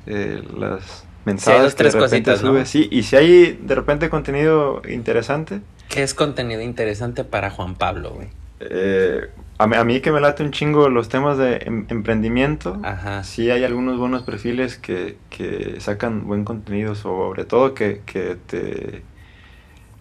eh, 0.06 0.42
las 0.58 0.84
Sí, 0.84 1.06
mensajes 1.26 1.76
que 1.76 1.84
de 1.84 1.90
tres 1.90 1.94
repente 1.96 2.32
cositas, 2.32 2.40
sube. 2.40 2.66
Sí, 2.66 2.88
y 2.92 3.04
si 3.04 3.16
hay 3.16 3.60
de 3.62 3.76
repente 3.76 4.10
contenido 4.10 4.82
interesante, 4.90 5.62
¿Qué 5.90 6.02
es 6.04 6.14
contenido 6.14 6.62
interesante 6.62 7.24
para 7.24 7.50
Juan 7.52 7.76
Pablo, 7.76 8.12
güey? 8.12 8.28
eh, 8.62 9.30
a, 9.58 9.68
mí, 9.68 9.76
a 9.76 9.84
mí 9.84 10.02
que 10.02 10.12
me 10.12 10.20
late 10.22 10.44
un 10.44 10.52
chingo 10.52 10.90
los 10.90 11.10
temas 11.10 11.38
de 11.38 11.58
em- 11.66 11.86
emprendimiento, 11.90 12.80
Ajá. 12.84 13.24
sí 13.24 13.50
hay 13.50 13.64
algunos 13.64 13.98
buenos 13.98 14.24
perfiles 14.24 14.78
que, 14.78 15.18
que 15.30 15.80
sacan 15.80 16.26
buen 16.28 16.44
contenido, 16.46 16.96
sobre 16.96 17.46
todo 17.46 17.74
que, 17.74 18.02
que 18.06 18.36
te... 18.48 19.04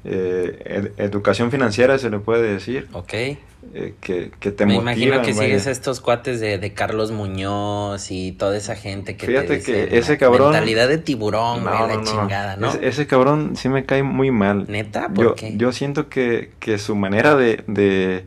eh, 0.05 0.63
ed- 0.65 0.93
educación 0.99 1.51
financiera 1.51 1.99
se 1.99 2.11
le 2.11 2.19
puede 2.19 2.53
decir, 2.53 2.89
Ok. 2.93 3.13
eh, 3.15 3.95
que, 4.01 4.33
que 4.41 4.51
te 4.51 4.67
Me 4.67 4.75
motivan, 4.75 4.83
imagino 4.99 5.23
que 5.23 5.33
vaya. 5.33 5.43
sigues 5.43 5.67
estos 5.69 6.01
cuates 6.01 6.41
de, 6.41 6.59
de 6.59 6.75
Carlos 6.75 7.13
Muñoz 7.13 8.11
y 8.11 8.33
toda 8.33 8.57
esa 8.57 8.75
gente 8.75 9.17
que 9.17 9.27
Fíjate 9.27 9.47
te 9.47 9.55
dice, 9.59 9.73
que 9.89 9.99
ese 9.99 10.13
"La 10.13 10.19
cabrón- 10.19 10.51
Mentalidad 10.53 10.89
de 10.89 10.99
tiburón, 10.99 11.63
güey, 11.63 11.75
No, 11.79 11.87
la 11.87 11.95
no, 11.95 12.01
no. 12.03 12.05
chingada, 12.11 12.57
¿no? 12.57 12.67
Ese, 12.69 12.87
ese 12.89 13.07
cabrón 13.07 13.55
sí 13.57 13.69
me 13.69 13.85
cae 13.85 14.03
muy 14.03 14.31
mal. 14.33 14.67
¿Neta? 14.69 15.09
¿Por 15.09 15.25
Yo, 15.25 15.35
qué? 15.37 15.57
yo 15.57 15.73
siento 15.73 16.09
que, 16.09 16.51
que 16.59 16.79
su 16.79 16.97
manera 16.97 17.37
de, 17.37 17.63
de, 17.69 18.27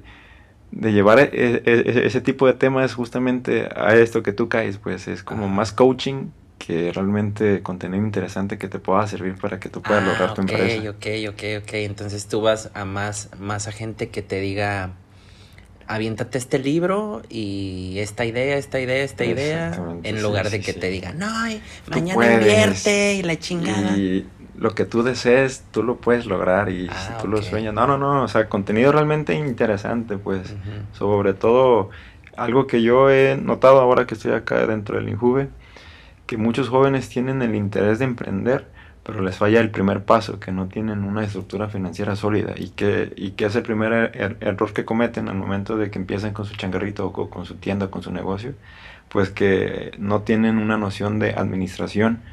de 0.76 0.94
llevar 0.94 1.20
e- 1.20 1.32
e- 1.34 1.64
e- 1.66 2.06
ese 2.08 2.22
tipo 2.22 2.48
de 2.48 2.54
temas 2.54 2.94
justamente 2.96 3.70
a 3.76 3.96
esto 3.96 4.24
que 4.24 4.34
tú 4.34 4.50
caes, 4.50 4.78
pues 4.80 5.08
es 5.08 5.24
como 5.24 5.48
Ajá. 5.48 5.50
más 5.50 5.74
coaching 5.74 6.32
que 6.60 6.92
realmente 6.94 7.64
contenido 7.64 8.06
interesante 8.06 8.58
que 8.60 8.70
te 8.70 8.80
pueda 8.80 9.08
servir 9.08 9.38
para 9.40 9.60
que 9.60 9.70
tú 9.70 9.84
puedas 9.84 10.04
Ah, 10.04 10.06
lograr 10.06 10.34
tu 10.34 10.42
ok, 10.42 10.50
empresa. 10.50 10.90
ok, 10.90 11.06
ok, 11.30 11.44
ok. 11.62 11.74
Entonces 11.76 12.28
tú 12.28 12.42
vas 12.42 12.72
a 12.74 12.86
más, 12.86 13.30
más 13.38 13.68
a 13.68 13.72
gente 13.72 14.10
que 14.10 14.22
te 14.24 14.40
diga, 14.40 14.98
aviéntate 15.88 16.38
este 16.40 16.60
libro 16.60 17.22
y 17.30 18.00
esta 18.00 18.26
idea, 18.26 18.58
esta 18.58 18.80
idea, 18.82 19.04
esta 19.04 19.26
idea, 19.26 19.84
en 20.04 20.22
sí, 20.22 20.24
lugar 20.24 20.50
de 20.52 20.62
que 20.62 20.74
sí. 20.74 20.82
te 20.82 20.90
diga, 20.90 21.14
no, 21.14 21.28
mañana 21.88 22.28
puedes". 22.28 22.28
invierte 22.28 23.16
y 23.16 23.24
la 23.24 23.38
chingada. 23.40 24.02
Y 24.02 24.45
lo 24.58 24.74
que 24.76 24.86
tú 24.86 25.04
desees, 25.04 25.66
tú 25.72 25.84
lo 25.84 25.98
puedes 25.98 26.26
lograr 26.26 26.70
y 26.70 26.88
Ah, 26.90 26.94
si 26.94 27.14
tú 27.14 27.28
lo 27.28 27.42
sueñas. 27.42 27.74
No, 27.74 27.88
no, 27.88 27.98
no, 27.98 28.24
o 28.24 28.28
sea, 28.28 28.50
contenido 28.50 28.92
realmente 28.92 29.34
interesante, 29.34 30.18
pues. 30.18 30.56
Sobre 30.94 31.34
todo, 31.34 31.90
algo 32.38 32.68
que 32.68 32.82
yo 32.82 33.10
he 33.10 33.38
notado 33.38 33.80
ahora 33.82 34.06
que 34.08 34.16
estoy 34.16 34.32
acá 34.34 34.66
dentro 34.68 34.98
del 34.98 35.10
Injuve, 35.10 35.50
que 36.26 36.38
muchos 36.38 36.70
jóvenes 36.70 37.10
tienen 37.10 37.42
el 37.42 37.56
interés 37.56 38.00
de 38.00 38.06
emprender, 38.06 38.72
pero 39.04 39.22
les 39.22 39.38
falla 39.38 39.60
el 39.62 39.70
primer 39.72 40.04
paso, 40.06 40.40
que 40.40 40.52
no 40.52 40.68
tienen 40.68 41.04
una 41.04 41.24
estructura 41.24 41.70
financiera 41.70 42.16
sólida 42.16 42.54
y 42.58 42.70
que, 42.70 43.14
y 43.16 43.32
que 43.32 43.46
es 43.46 43.56
el 43.56 43.64
primer 43.64 44.12
er- 44.14 44.38
error 44.42 44.74
que 44.74 44.86
cometen 44.86 45.30
al 45.30 45.36
momento 45.36 45.78
de 45.78 45.92
que 45.92 46.00
empiezan 46.00 46.34
con 46.34 46.46
su 46.46 46.56
changarrito 46.56 47.06
o 47.08 47.14
co- 47.14 47.30
con 47.30 47.46
su 47.46 47.56
tienda, 47.58 47.92
con 47.92 48.02
su 48.02 48.12
negocio, 48.12 48.56
pues 49.10 49.30
que 49.30 49.92
no 50.00 50.24
tienen 50.24 50.58
una 50.58 50.78
noción 50.78 51.20
de 51.20 51.32
administración, 51.36 52.24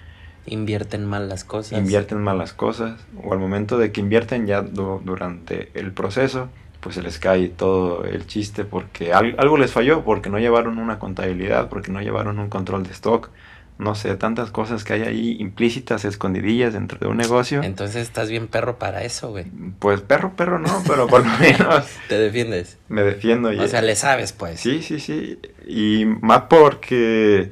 Invierten 0.46 1.06
mal 1.06 1.28
las 1.28 1.44
cosas. 1.44 1.78
invierten 1.78 2.18
mal 2.22 2.36
las 2.38 2.52
cosas, 2.52 3.00
o 3.22 3.32
al 3.32 3.38
momento 3.38 3.78
de 3.78 3.92
que 3.92 4.00
invierten 4.00 4.46
ya 4.46 4.62
du- 4.62 5.00
durante 5.04 5.70
el 5.74 5.92
proceso, 5.92 6.48
pues 6.80 6.96
se 6.96 7.02
les 7.02 7.18
cae 7.20 7.48
todo 7.48 8.04
el 8.04 8.26
chiste 8.26 8.64
porque 8.64 9.12
al- 9.12 9.36
algo 9.38 9.56
les 9.56 9.70
falló, 9.70 10.02
porque 10.04 10.30
no 10.30 10.38
llevaron 10.40 10.78
una 10.78 10.98
contabilidad, 10.98 11.68
porque 11.68 11.92
no 11.92 12.00
llevaron 12.02 12.40
un 12.40 12.48
control 12.48 12.82
de 12.82 12.90
stock, 12.90 13.30
no 13.78 13.94
sé, 13.94 14.16
tantas 14.16 14.50
cosas 14.50 14.82
que 14.84 14.92
hay 14.94 15.02
ahí 15.02 15.36
implícitas, 15.40 16.04
escondidillas 16.04 16.72
dentro 16.72 16.98
de 16.98 17.06
un 17.06 17.16
negocio. 17.16 17.62
Entonces 17.62 18.02
estás 18.02 18.28
bien 18.28 18.48
perro 18.48 18.78
para 18.78 19.02
eso, 19.04 19.30
güey. 19.30 19.46
Pues 19.78 20.00
perro, 20.00 20.32
perro 20.36 20.58
no, 20.58 20.82
pero 20.86 21.06
por 21.06 21.24
lo 21.24 21.38
menos 21.38 21.86
Te 22.08 22.18
defiendes. 22.18 22.78
me 22.88 23.02
defiendo. 23.02 23.52
y- 23.52 23.58
O 23.60 23.68
sea, 23.68 23.80
le 23.80 23.94
sabes, 23.96 24.32
pues. 24.32 24.58
Sí, 24.60 24.82
sí, 24.82 24.98
sí. 25.00 25.38
Y 25.66 26.04
más 26.20 26.42
porque 26.50 27.50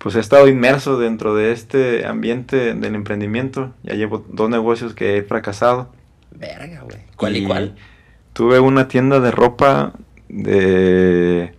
pues 0.00 0.14
he 0.14 0.20
estado 0.20 0.48
inmerso 0.48 0.98
dentro 0.98 1.34
de 1.34 1.52
este 1.52 2.06
ambiente 2.06 2.74
del 2.74 2.94
emprendimiento. 2.94 3.74
Ya 3.82 3.92
llevo 3.94 4.24
dos 4.30 4.48
negocios 4.48 4.94
que 4.94 5.18
he 5.18 5.22
fracasado. 5.22 5.92
Verga, 6.30 6.80
güey. 6.80 7.00
¿Cuál 7.16 7.36
y, 7.36 7.44
cuál? 7.44 7.76
Tuve 8.32 8.60
una 8.60 8.88
tienda 8.88 9.20
de 9.20 9.30
ropa 9.30 9.92
de 10.30 11.52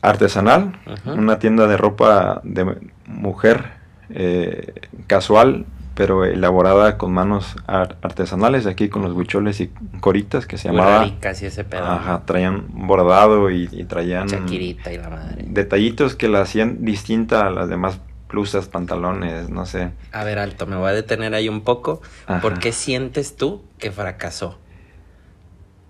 artesanal, 0.00 0.78
Ajá. 0.86 1.14
una 1.14 1.40
tienda 1.40 1.66
de 1.66 1.76
ropa 1.76 2.40
de 2.44 2.76
mujer 3.06 3.64
eh, 4.10 4.72
casual, 5.08 5.66
pero 5.96 6.24
elaborada 6.26 6.98
con 6.98 7.12
manos 7.12 7.56
ar- 7.66 7.96
artesanales, 8.02 8.66
aquí 8.66 8.88
con 8.90 9.02
los 9.02 9.14
bucholes 9.14 9.60
y 9.60 9.72
coritas 10.00 10.46
que 10.46 10.58
se 10.58 10.68
llamaba. 10.68 11.04
Ricas 11.04 11.42
y 11.42 11.46
ese 11.46 11.64
pedo. 11.64 11.82
Ajá, 11.84 12.22
traían 12.26 12.66
bordado 12.68 13.50
y, 13.50 13.68
y 13.72 13.84
traían 13.84 14.28
Shakirita 14.28 14.92
y 14.92 14.98
la 14.98 15.08
madre. 15.08 15.44
detallitos 15.48 16.14
que 16.14 16.28
la 16.28 16.42
hacían 16.42 16.84
distinta 16.84 17.46
a 17.46 17.50
las 17.50 17.68
demás 17.70 17.98
blusas, 18.28 18.68
pantalones, 18.68 19.48
no 19.48 19.64
sé. 19.64 19.90
A 20.12 20.22
ver, 20.22 20.38
alto, 20.38 20.66
me 20.66 20.76
voy 20.76 20.90
a 20.90 20.92
detener 20.92 21.32
ahí 21.34 21.48
un 21.48 21.62
poco. 21.62 22.02
Ajá. 22.26 22.40
¿Por 22.42 22.58
qué 22.58 22.72
sientes 22.72 23.34
tú 23.36 23.62
que 23.78 23.90
fracasó? 23.90 24.58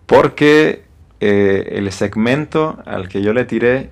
Porque 0.06 0.84
eh, 1.20 1.72
el 1.72 1.90
segmento 1.92 2.78
al 2.86 3.08
que 3.08 3.22
yo 3.22 3.32
le 3.32 3.44
tiré 3.44 3.90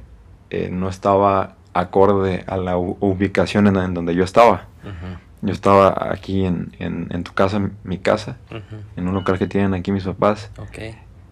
eh, 0.50 0.68
no 0.71 0.88
estaba 0.88 1.56
acorde 1.73 2.44
a 2.47 2.56
la 2.56 2.76
ubicación 2.76 3.66
en, 3.66 3.76
en 3.76 3.94
donde 3.94 4.14
yo 4.14 4.23
estaba. 4.23 4.66
Ujú, 4.85 5.18
Yo 5.44 5.52
estaba 5.52 6.10
aquí 6.12 6.44
en, 6.44 6.74
en- 6.78 7.08
en 7.10 7.22
tu 7.24 7.32
casa, 7.32 7.60
mi 7.84 7.98
casa, 7.98 8.36
en 8.96 9.08
un 9.08 9.14
local 9.14 9.38
que 9.38 9.46
tienen 9.46 9.74
aquí 9.74 9.92
mis 9.92 10.04
papás. 10.04 10.50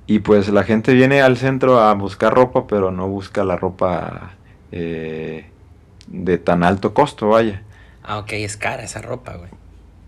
Y 0.07 0.19
pues 0.21 0.49
la 0.49 0.65
gente 0.65 0.93
viene 0.95 1.23
al 1.23 1.37
centro 1.37 1.81
a 1.81 1.95
buscar 1.95 2.35
ropa, 2.35 2.67
pero 2.67 2.91
no 2.91 3.09
busca 3.09 3.45
la 3.45 3.57
ropa 3.57 4.33
eh, 4.73 5.47
de 6.09 6.39
tan 6.39 6.65
alto 6.65 6.93
costo, 6.93 7.29
vaya. 7.29 7.63
Ah, 8.05 8.19
ok, 8.19 8.33
es 8.33 8.57
cara 8.57 8.83
esa 8.83 9.01
ropa, 9.01 9.35
güey. 9.37 9.51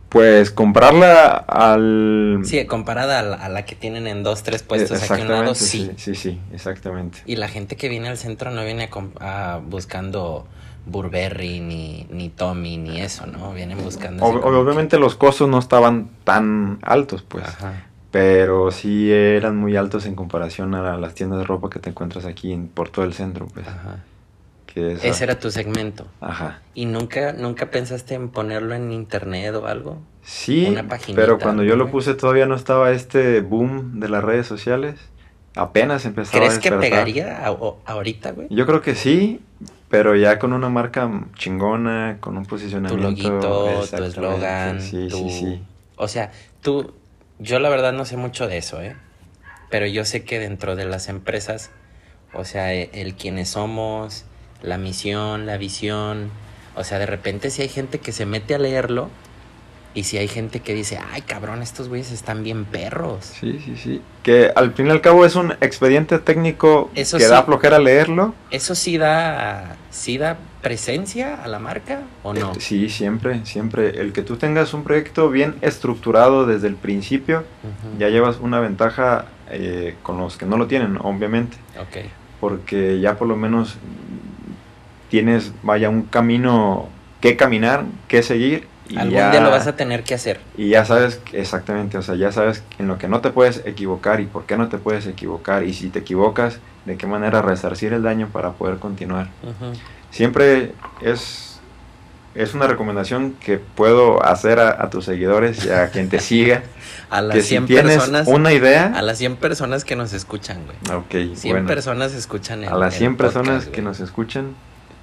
Pues 0.08 0.50
comprarla 0.50 1.37
al... 1.49 2.40
Sí, 2.44 2.64
comparada 2.66 3.18
a 3.18 3.23
la, 3.23 3.37
a 3.37 3.49
la 3.49 3.64
que 3.64 3.75
tienen 3.75 4.06
en 4.06 4.23
dos, 4.23 4.42
tres 4.42 4.62
puestos 4.62 5.02
aquí 5.02 5.20
a 5.20 5.25
un 5.25 5.28
lado, 5.28 5.54
sí. 5.54 5.90
sí, 5.96 6.14
sí, 6.14 6.40
exactamente. 6.52 7.18
Y 7.26 7.37
la 7.37 7.49
gente 7.49 7.76
que 7.76 7.88
viene 7.88 8.08
al 8.08 8.16
centro 8.18 8.50
no 8.50 8.64
viene 8.64 8.88
a 9.20 9.54
a 9.54 9.58
buscando 9.58 10.46
Burberry, 10.86 11.60
ni, 11.60 12.06
ni 12.10 12.28
Tommy, 12.28 12.76
ni 12.76 13.00
eso, 13.00 13.26
¿no? 13.26 13.52
Vienen 13.52 13.82
buscando... 13.82 14.24
Ob- 14.24 14.40
que- 14.42 14.46
obviamente 14.48 14.98
los 14.98 15.14
costos 15.16 15.48
no 15.48 15.58
estaban 15.58 16.10
tan 16.24 16.78
altos, 16.82 17.22
pues. 17.22 17.44
Ajá. 17.46 17.86
Pero 18.10 18.70
sí 18.70 19.10
eran 19.10 19.56
muy 19.56 19.76
altos 19.76 20.06
en 20.06 20.14
comparación 20.14 20.74
a 20.74 20.96
las 20.98 21.14
tiendas 21.14 21.40
de 21.40 21.44
ropa 21.46 21.68
que 21.70 21.78
te 21.80 21.90
encuentras 21.90 22.24
aquí 22.26 22.52
en, 22.52 22.68
por 22.68 22.88
todo 22.90 23.04
el 23.04 23.12
centro, 23.14 23.46
pues. 23.52 23.66
Ajá. 23.66 24.04
Que 24.66 24.92
es- 24.92 25.04
Ese 25.04 25.24
era 25.24 25.38
tu 25.38 25.50
segmento. 25.50 26.06
Ajá. 26.20 26.60
¿Y 26.74 26.86
nunca, 26.86 27.32
nunca 27.32 27.70
pensaste 27.70 28.14
en 28.14 28.28
ponerlo 28.28 28.74
en 28.74 28.92
internet 28.92 29.54
o 29.54 29.66
algo? 29.66 29.98
Sí, 30.22 30.66
Una 30.70 30.86
pero 31.14 31.38
cuando 31.38 31.62
yo 31.64 31.76
lo 31.76 31.90
puse 31.90 32.14
todavía 32.14 32.46
no 32.46 32.54
estaba 32.54 32.92
este 32.92 33.40
boom 33.40 34.00
de 34.00 34.08
las 34.08 34.22
redes 34.24 34.46
sociales. 34.46 34.98
Apenas 35.56 36.04
empezaba 36.06 36.38
¿Crees 36.38 36.58
a 36.58 36.60
que 36.60 36.70
despertar. 36.70 37.04
pegaría 37.04 37.46
a- 37.46 37.56
ahorita, 37.86 38.32
güey? 38.32 38.48
Yo 38.50 38.66
creo 38.66 38.80
que 38.80 38.94
sí, 38.96 39.40
pero 39.94 40.16
ya 40.16 40.40
con 40.40 40.52
una 40.52 40.68
marca 40.68 41.08
chingona, 41.36 42.18
con 42.20 42.36
un 42.36 42.42
Tu 42.42 42.50
posicionamiento. 42.50 43.08
loguito, 43.08 43.86
tu 43.96 44.02
eslogan, 44.02 44.80
Sí, 44.80 45.08
tu... 45.08 45.16
sí, 45.16 45.30
sí. 45.30 45.62
O 45.96 46.08
sea, 46.08 46.32
tú... 46.62 46.92
Yo 47.38 47.60
la 47.60 47.68
verdad 47.68 47.92
no 47.92 48.04
sé 48.04 48.16
mucho 48.16 48.48
de 48.48 48.58
eso, 48.58 48.82
¿eh? 48.82 48.96
Pero 49.70 49.86
yo 49.86 50.04
sé 50.04 50.24
que 50.24 50.40
dentro 50.40 50.74
de 50.74 50.84
las 50.84 51.08
empresas, 51.08 51.70
o 52.32 52.44
sea, 52.44 52.74
e- 52.74 52.90
el 52.92 53.14
quiénes 53.14 53.50
somos, 53.50 54.24
la 54.62 54.78
misión, 54.78 55.46
la 55.46 55.56
visión, 55.56 56.30
o 56.76 56.82
sea, 56.82 56.98
de 56.98 57.06
repente 57.06 57.50
si 57.50 57.62
hay 57.62 57.68
gente 57.68 58.00
que 58.00 58.10
se 58.10 58.26
mete 58.26 58.54
a 58.56 58.58
leerlo 58.58 59.10
y 59.94 60.02
si 60.04 60.18
hay 60.18 60.26
gente 60.26 60.58
que 60.60 60.74
dice, 60.74 60.98
ay 61.12 61.22
cabrón, 61.22 61.62
estos 61.62 61.88
güeyes 61.88 62.10
están 62.10 62.42
bien 62.42 62.64
perros. 62.64 63.24
Sí, 63.38 63.60
sí, 63.64 63.76
sí. 63.76 64.02
Que 64.24 64.50
al 64.56 64.72
fin 64.72 64.88
y 64.88 64.90
al 64.90 65.00
cabo 65.00 65.24
es 65.24 65.36
un 65.36 65.52
expediente 65.60 66.18
técnico 66.18 66.90
Eso 66.96 67.16
que 67.18 67.24
sí. 67.24 67.30
da 67.30 67.44
flojera 67.44 67.78
leerlo. 67.78 68.34
¿Eso 68.50 68.74
sí 68.74 68.98
da, 68.98 69.76
sí 69.90 70.18
da 70.18 70.36
presencia 70.62 71.42
a 71.42 71.46
la 71.46 71.58
marca 71.60 72.02
o 72.24 72.34
no? 72.34 72.52
Eh, 72.52 72.56
Sí, 72.58 72.88
siempre, 72.88 73.46
siempre. 73.46 74.00
El 74.00 74.12
que 74.12 74.22
tú 74.22 74.36
tengas 74.36 74.74
un 74.74 74.82
proyecto 74.82 75.30
bien 75.30 75.54
estructurado 75.60 76.44
desde 76.44 76.66
el 76.66 76.74
principio, 76.74 77.44
ya 77.98 78.08
llevas 78.08 78.38
una 78.40 78.58
ventaja 78.60 79.26
eh, 79.50 79.94
con 80.02 80.18
los 80.18 80.36
que 80.36 80.46
no 80.46 80.56
lo 80.56 80.66
tienen, 80.66 80.98
obviamente. 81.00 81.56
Ok. 81.78 82.04
Porque 82.40 82.98
ya 83.00 83.16
por 83.16 83.28
lo 83.28 83.36
menos 83.36 83.76
tienes, 85.08 85.52
vaya, 85.62 85.88
un 85.88 86.02
camino 86.02 86.88
que 87.20 87.36
caminar, 87.36 87.84
que 88.08 88.22
seguir 88.22 88.66
y 88.88 88.96
Algún 88.98 89.14
ya- 89.14 89.30
día 89.30 89.40
lo 89.40 89.50
vas 89.50 89.66
a 89.66 89.76
tener 89.76 90.04
que 90.04 90.14
hacer. 90.14 90.40
Y 90.56 90.68
ya 90.70 90.84
sabes 90.84 91.20
exactamente, 91.32 91.96
o 91.98 92.02
sea, 92.02 92.14
ya 92.16 92.30
sabes 92.32 92.62
en 92.78 92.86
lo 92.88 92.98
que 92.98 93.08
no 93.08 93.20
te 93.20 93.30
puedes 93.30 93.62
equivocar 93.64 94.20
y 94.20 94.26
por 94.26 94.44
qué 94.46 94.56
no 94.56 94.68
te 94.68 94.78
puedes 94.78 95.06
equivocar. 95.06 95.62
Y 95.64 95.72
si 95.74 95.88
te 95.90 96.00
equivocas, 96.00 96.58
de 96.84 96.96
qué 96.96 97.06
manera 97.06 97.40
resarcir 97.42 97.92
el 97.94 98.02
daño 98.02 98.28
para 98.32 98.52
poder 98.52 98.76
continuar. 98.78 99.28
Ujú. 99.42 99.72
Siempre 100.10 100.72
es, 101.00 101.58
es 102.34 102.52
una 102.54 102.66
recomendación 102.66 103.32
que 103.40 103.56
puedo 103.58 104.22
hacer 104.24 104.60
a, 104.60 104.82
a 104.82 104.90
tus 104.90 105.04
seguidores 105.06 105.64
y 105.64 105.70
a 105.70 105.88
quien 105.90 106.08
te 106.08 106.20
siga. 106.20 106.62
A 107.10 107.20
las 107.20 107.36
que 107.36 107.42
si 107.42 107.48
100 107.50 107.66
tienes 107.66 107.96
personas, 107.96 108.26
una 108.26 108.52
idea, 108.52 108.86
a 108.96 109.00
las 109.02 109.18
100 109.18 109.36
personas 109.36 109.84
que 109.84 109.94
nos 109.94 110.12
escuchan, 110.14 110.58
güey. 110.64 110.96
ok, 110.98 111.36
100 111.36 111.52
bueno, 111.54 111.68
personas 111.68 112.12
escuchan 112.12 112.64
el 112.64 112.70
a 112.70 112.74
las 112.76 112.94
el 112.94 112.98
100 112.98 113.16
personas 113.16 113.48
podcast, 113.56 113.66
que 113.66 113.82
güey. 113.82 113.84
nos 113.84 114.00
escuchan, 114.00 114.54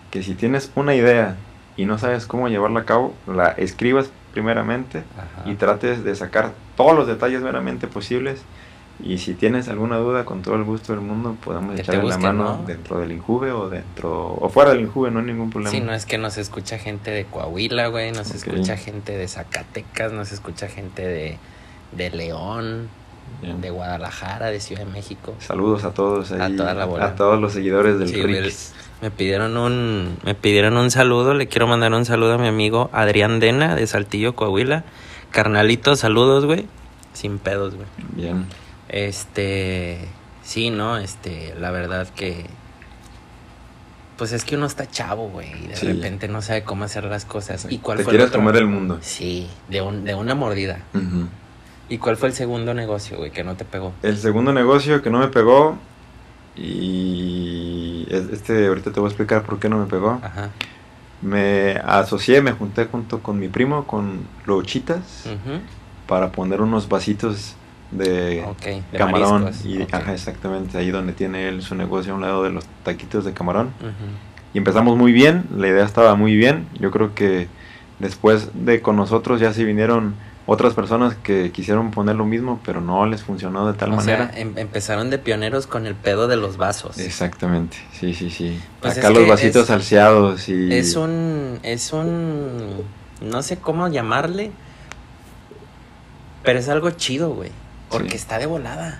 que 0.09 0.21
si 0.21 0.33
tienes 0.33 0.71
una 0.75 0.93
idea 0.93 1.37
y 1.77 1.85
no 1.85 1.97
sabes 1.97 2.25
cómo 2.25 2.47
llevarla 2.49 2.81
a 2.81 2.85
cabo, 2.85 3.13
la 3.27 3.49
escribas 3.51 4.09
primeramente 4.33 5.03
Ajá. 5.17 5.49
y 5.49 5.55
trates 5.55 6.03
de 6.03 6.15
sacar 6.15 6.51
todos 6.77 6.95
los 6.95 7.07
detalles 7.07 7.41
meramente 7.41 7.87
posibles. 7.87 8.41
Y 9.03 9.17
si 9.17 9.33
tienes 9.33 9.67
alguna 9.67 9.97
duda, 9.97 10.25
con 10.25 10.43
todo 10.43 10.53
el 10.55 10.63
gusto 10.63 10.93
del 10.93 11.01
mundo, 11.01 11.35
podemos 11.43 11.73
Que 11.73 11.81
echarle 11.81 12.03
la 12.07 12.19
mano 12.19 12.43
¿no? 12.59 12.63
dentro 12.67 12.99
del 12.99 13.11
Injuve 13.11 13.51
o 13.51 13.67
dentro 13.67 14.35
o 14.39 14.47
fuera 14.49 14.71
del 14.71 14.81
Injuve, 14.81 15.09
no 15.09 15.19
hay 15.19 15.25
ningún 15.25 15.49
problema. 15.49 15.71
Sí, 15.71 15.81
no 15.81 15.91
es 15.91 16.05
que 16.05 16.19
nos 16.19 16.37
escucha 16.37 16.77
gente 16.77 17.09
de 17.09 17.25
Coahuila, 17.25 17.87
güey, 17.87 18.11
nos 18.11 18.29
escucha 18.29 18.77
gente 18.77 19.17
de 19.17 19.27
Zacatecas, 19.27 20.11
nos 20.11 20.31
escucha 20.31 20.67
gente 20.67 21.01
de, 21.07 21.39
de 21.93 22.09
León, 22.11 22.89
Bien. 23.41 23.59
de 23.59 23.71
Guadalajara, 23.71 24.51
de 24.51 24.59
Ciudad 24.59 24.85
de 24.85 24.91
México. 24.91 25.33
Saludos 25.39 25.83
a 25.83 25.93
todos 25.95 26.31
A 26.33 26.45
ahí, 26.45 26.55
toda 26.55 26.75
la 26.75 26.85
bola. 26.85 27.05
a 27.05 27.15
todos 27.15 27.41
los 27.41 27.53
seguidores 27.53 27.97
del 27.97 28.07
Sí, 28.07 28.21
Me 29.01 29.09
pidieron 29.11 29.57
un 29.57 30.17
me 30.23 30.35
pidieron 30.35 30.77
un 30.77 30.91
saludo, 30.91 31.33
le 31.33 31.47
quiero 31.47 31.67
mandar 31.67 31.91
un 31.93 32.05
saludo 32.05 32.33
a 32.33 32.37
mi 32.37 32.47
amigo 32.47 32.89
Adrián 32.93 33.39
Dena 33.39 33.75
de 33.75 33.87
Saltillo, 33.87 34.35
Coahuila. 34.35 34.83
Carnalito, 35.31 35.95
saludos, 35.95 36.45
güey. 36.45 36.67
Sin 37.13 37.39
pedos, 37.39 37.73
güey. 37.75 37.87
Bien. 38.15 38.45
Este, 38.89 39.99
sí, 40.43 40.69
no, 40.69 40.97
este, 40.97 41.55
la 41.59 41.71
verdad 41.71 42.07
que 42.09 42.45
pues 44.17 44.33
es 44.33 44.43
que 44.45 44.55
uno 44.55 44.67
está 44.67 44.87
chavo, 44.87 45.29
güey, 45.29 45.49
y 45.63 45.67
de 45.69 45.75
Sí. 45.75 45.87
repente 45.87 46.27
no 46.27 46.43
sabe 46.43 46.61
cómo 46.63 46.83
hacer 46.83 47.05
las 47.05 47.25
cosas. 47.25 47.65
¿Y 47.71 47.79
cuál 47.79 47.97
Te 47.97 48.03
fue 48.03 48.11
el 48.13 48.17
quieres 48.17 48.29
otro? 48.29 48.41
comer 48.41 48.57
el 48.57 48.67
mundo. 48.67 48.99
Sí, 49.01 49.49
de 49.67 49.81
un, 49.81 50.03
de 50.03 50.13
una 50.13 50.35
mordida. 50.35 50.77
¿Y 51.89 51.97
cuál 51.97 52.17
fue 52.17 52.27
el 52.29 52.35
segundo 52.35 52.75
negocio, 52.75 53.17
güey, 53.17 53.31
que 53.31 53.43
no 53.43 53.55
te 53.55 53.65
pegó? 53.65 53.93
El 54.03 54.17
segundo 54.17 54.53
negocio 54.53 55.01
que 55.01 55.09
no 55.09 55.17
me 55.17 55.29
pegó 55.29 55.75
y 56.55 58.05
es- 58.09 58.29
este 58.31 58.67
ahorita 58.67 58.91
te 58.91 58.99
voy 58.99 59.07
a 59.07 59.11
explicar 59.11 59.43
por 59.43 59.59
qué 59.59 59.69
no 59.69 59.77
me 59.77 59.85
pegó. 59.85 60.19
Ajá. 60.23 60.49
Me 61.21 61.77
asocié, 61.85 62.41
me 62.41 62.51
junté 62.51 62.85
junto 62.85 63.19
con 63.19 63.39
mi 63.39 63.47
primo, 63.47 63.85
con 63.85 64.21
Lochitas, 64.45 65.25
ujú, 65.27 65.59
para 66.07 66.31
poner 66.31 66.61
unos 66.61 66.89
vasitos 66.89 67.55
de 67.91 68.43
camarón. 68.97 69.43
Y, 69.65 69.81
ok. 69.83 69.93
ajá, 69.93 70.13
exactamente, 70.13 70.77
ahí 70.77 70.89
donde 70.89 71.13
tiene 71.13 71.47
él 71.47 71.61
su 71.61 71.75
negocio 71.75 72.13
a 72.13 72.15
un 72.15 72.21
lado 72.21 72.43
de 72.43 72.49
los 72.49 72.65
taquitos 72.83 73.23
de 73.25 73.33
camarón. 73.33 73.69
Y 74.53 74.57
empezamos 74.57 74.97
muy 74.97 75.11
bien, 75.11 75.45
la 75.55 75.67
idea 75.67 75.85
estaba 75.85 76.15
muy 76.15 76.35
bien. 76.35 76.67
Yo 76.79 76.89
creo 76.91 77.13
que 77.13 77.47
después 77.99 78.49
de 78.53 78.81
con 78.81 78.95
nosotros 78.95 79.39
ya 79.39 79.53
sí 79.53 79.63
vinieron 79.63 80.15
otras 80.47 80.73
personas 80.73 81.15
que 81.15 81.51
quisieron 81.51 81.91
poner 81.91 82.15
lo 82.15 82.25
mismo, 82.25 82.59
pero 82.65 82.81
no 82.81 83.05
les 83.05 83.23
funcionó 83.23 83.67
de 83.71 83.77
tal 83.77 83.93
O 83.93 84.01
sea, 84.01 84.17
manera. 84.17 84.39
em- 84.39 84.57
empezaron 84.57 85.09
de 85.09 85.17
pioneros 85.19 85.67
con 85.67 85.85
el 85.85 85.95
pedo 85.95 86.27
de 86.27 86.35
los 86.35 86.57
vasos. 86.57 86.97
Exactamente, 86.97 87.77
sí, 87.93 88.13
sí, 88.13 88.29
sí. 88.29 88.59
Pues 88.81 88.97
Acá 88.97 89.09
los 89.11 89.27
vasitos 89.27 89.61
es- 89.63 89.67
salseados 89.67 90.49
y... 90.49 90.73
Es 90.73 90.95
un. 90.95 91.59
Es 91.63 91.93
un. 91.93 92.83
No 93.21 93.43
sé 93.43 93.57
cómo 93.57 93.87
llamarle. 93.87 94.51
Pero 96.43 96.57
es 96.59 96.69
algo 96.69 96.89
chido, 96.91 97.29
güey. 97.29 97.51
Porque 97.89 98.09
Sí. 98.11 98.15
está 98.17 98.39
de 98.39 98.47
volada. 98.47 98.99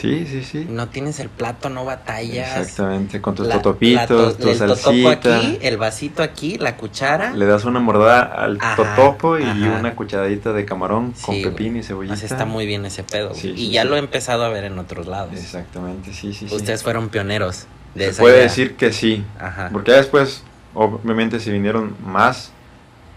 Sí, 0.00 0.26
sí, 0.26 0.44
sí. 0.44 0.66
No 0.68 0.88
tienes 0.88 1.18
el 1.20 1.28
plato, 1.28 1.68
no 1.70 1.84
batallas. 1.84 2.56
Exactamente, 2.58 3.20
con 3.20 3.34
tus 3.34 3.46
La- 3.48 3.56
totopitos, 3.56 4.36
to- 4.36 4.42
tu 4.44 4.48
el 4.50 4.58
totopo 4.58 5.08
aquí, 5.08 5.58
el 5.60 5.76
vasito 5.76 6.22
aquí, 6.22 6.56
la 6.58 6.76
cuchara. 6.76 7.32
Le 7.34 7.46
das 7.46 7.64
una 7.64 7.80
mordada 7.80 8.22
al 8.22 8.58
Ajá, 8.60 8.76
totopo 8.76 9.38
y 9.38 9.42
ajá. 9.42 9.76
una 9.80 9.94
cucharadita 9.96 10.52
de 10.52 10.64
camarón 10.64 11.14
con 11.22 11.40
pepino 11.42 11.78
y 11.78 11.82
cebollita. 11.82 12.14
Está 12.14 12.44
muy 12.44 12.66
bien 12.66 12.84
ese 12.86 13.02
pedo. 13.02 13.34
Sí, 13.34 13.48
y 13.50 13.56
sí, 13.56 13.70
ya 13.70 13.84
lo 13.84 13.96
he 13.96 13.98
empezado 13.98 14.44
a 14.44 14.48
ver 14.50 14.64
en 14.64 14.78
otros 14.78 15.06
lados. 15.08 15.32
Exactamente, 15.34 16.12
sí, 16.12 16.32
sí, 16.32 16.48
sí. 16.48 16.54
Ustedes 16.54 16.82
fueron 16.82 17.08
pioneros 17.08 17.66
de 17.94 18.04
Se 18.04 18.10
esa 18.10 18.22
puede 18.22 18.34
idea. 18.36 18.44
decir 18.44 18.76
que 18.76 18.92
sí. 18.92 19.24
Ajá. 19.40 19.70
Porque 19.72 19.90
ya 19.90 19.96
después, 19.96 20.44
obviamente, 20.74 21.40
se 21.40 21.50
vinieron 21.50 21.96
más, 22.06 22.52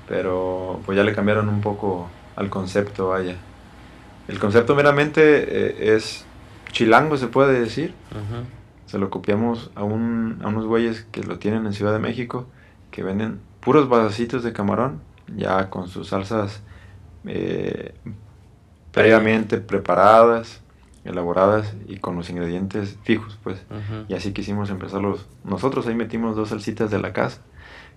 pero 0.07 0.79
pues 0.85 0.95
ya 0.97 1.03
le 1.03 1.13
cambiaron 1.13 1.47
un 1.49 1.61
poco 1.61 2.09
al 2.35 2.49
concepto, 2.49 3.09
vaya. 3.09 3.35
El 4.27 4.39
concepto 4.39 4.75
meramente 4.75 5.21
eh, 5.23 5.95
es 5.95 6.25
chilango, 6.71 7.17
se 7.17 7.27
puede 7.27 7.59
decir. 7.59 7.93
Se 8.85 8.97
lo 8.97 9.09
copiamos 9.09 9.71
a, 9.75 9.83
un, 9.83 10.39
a 10.43 10.49
unos 10.49 10.65
güeyes 10.65 11.05
que 11.11 11.23
lo 11.23 11.39
tienen 11.39 11.65
en 11.65 11.73
Ciudad 11.73 11.93
de 11.93 11.99
México, 11.99 12.47
que 12.91 13.03
venden 13.03 13.39
puros 13.61 13.87
vasitos 13.87 14.43
de 14.43 14.51
camarón, 14.51 15.01
ya 15.35 15.69
con 15.69 15.87
sus 15.87 16.09
salsas 16.09 16.61
eh, 17.25 17.93
previamente 18.91 19.59
preparadas, 19.59 20.61
elaboradas 21.05 21.73
y 21.87 21.97
con 21.97 22.15
los 22.15 22.29
ingredientes 22.29 22.97
fijos, 23.03 23.39
pues. 23.43 23.61
Y 24.09 24.13
así 24.13 24.33
quisimos 24.33 24.69
empezarlos. 24.69 25.27
Nosotros 25.43 25.87
ahí 25.87 25.95
metimos 25.95 26.35
dos 26.35 26.49
salsitas 26.49 26.91
de 26.91 26.99
la 26.99 27.13
casa, 27.13 27.41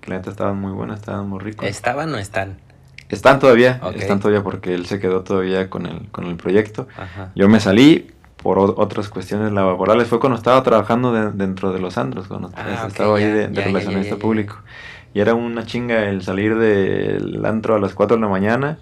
que 0.01 0.11
la 0.11 0.19
neta 0.19 0.31
estaban 0.31 0.61
muy 0.61 0.73
buenas, 0.73 1.01
estaban 1.01 1.29
muy 1.29 1.41
ricos. 1.41 1.67
¿Estaban 1.69 2.15
o 2.15 2.19
están? 2.19 2.59
Están 3.09 3.39
todavía, 3.39 3.81
están 3.95 4.21
todavía 4.21 4.43
porque 4.43 4.75
él 4.75 4.87
se 4.87 4.99
quedó 4.99 5.23
todavía 5.23 5.69
con 5.69 5.87
el, 5.87 6.09
con 6.11 6.25
el 6.25 6.37
proyecto. 6.37 6.89
Ajá. 6.97 7.33
Yo 7.35 7.49
me 7.49 7.61
salí 7.61 8.11
por 8.44 8.59
otras 8.59 9.09
cuestiones 9.09 9.50
laborales. 9.52 10.07
Fue 10.07 10.20
cuando 10.20 10.37
estaba 10.37 10.62
trabajando 10.62 11.12
de- 11.12 11.33
dentro 11.33 11.72
de 11.72 11.80
los 11.80 11.98
andros, 11.98 12.28
cuando 12.28 12.50
Ah, 12.54 12.85
estaba 12.87 13.16
ahí 13.16 13.24
ya, 13.24 13.35
de, 13.35 13.48
de 13.48 13.54
ya, 13.54 13.62
relacionista 13.64 14.14
ya, 14.16 14.20
público. 14.20 14.57
Y 15.14 15.20
era 15.20 15.35
una 15.35 15.64
chinga 15.64 16.09
el 16.11 16.22
salir 16.22 16.57
del 16.57 17.44
antro 17.46 17.74
a 17.74 17.78
las 17.80 17.94
4 17.94 18.16
de 18.16 18.20
la 18.20 18.28
mañana, 18.28 18.78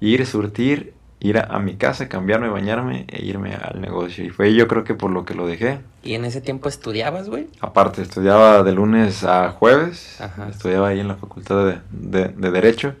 ir, 0.00 0.26
surtir, 0.26 0.92
ir 1.20 1.38
a, 1.38 1.44
a 1.44 1.58
mi 1.58 1.76
casa, 1.76 2.08
cambiarme, 2.08 2.48
bañarme 2.50 3.06
e 3.08 3.24
irme 3.24 3.54
al 3.54 3.80
negocio. 3.80 4.24
Y 4.26 4.28
fue 4.30 4.52
yo 4.54 4.68
creo 4.68 4.84
que 4.84 4.94
por 4.94 5.10
lo 5.10 5.24
que 5.24 5.32
lo 5.34 5.46
dejé. 5.46 5.80
¿Y 6.02 6.12
en 6.14 6.26
ese 6.26 6.40
tiempo 6.42 6.68
estudiabas, 6.68 7.30
güey? 7.30 7.46
Aparte, 7.60 8.02
estudiaba 8.02 8.62
de 8.62 8.72
lunes 8.72 9.24
a 9.24 9.50
jueves, 9.52 10.20
Ajá. 10.20 10.48
estudiaba 10.50 10.88
ahí 10.88 11.00
en 11.00 11.08
la 11.08 11.16
facultad 11.16 11.74
de- 11.90 12.28
de 12.28 12.50
Derecho. 12.50 12.94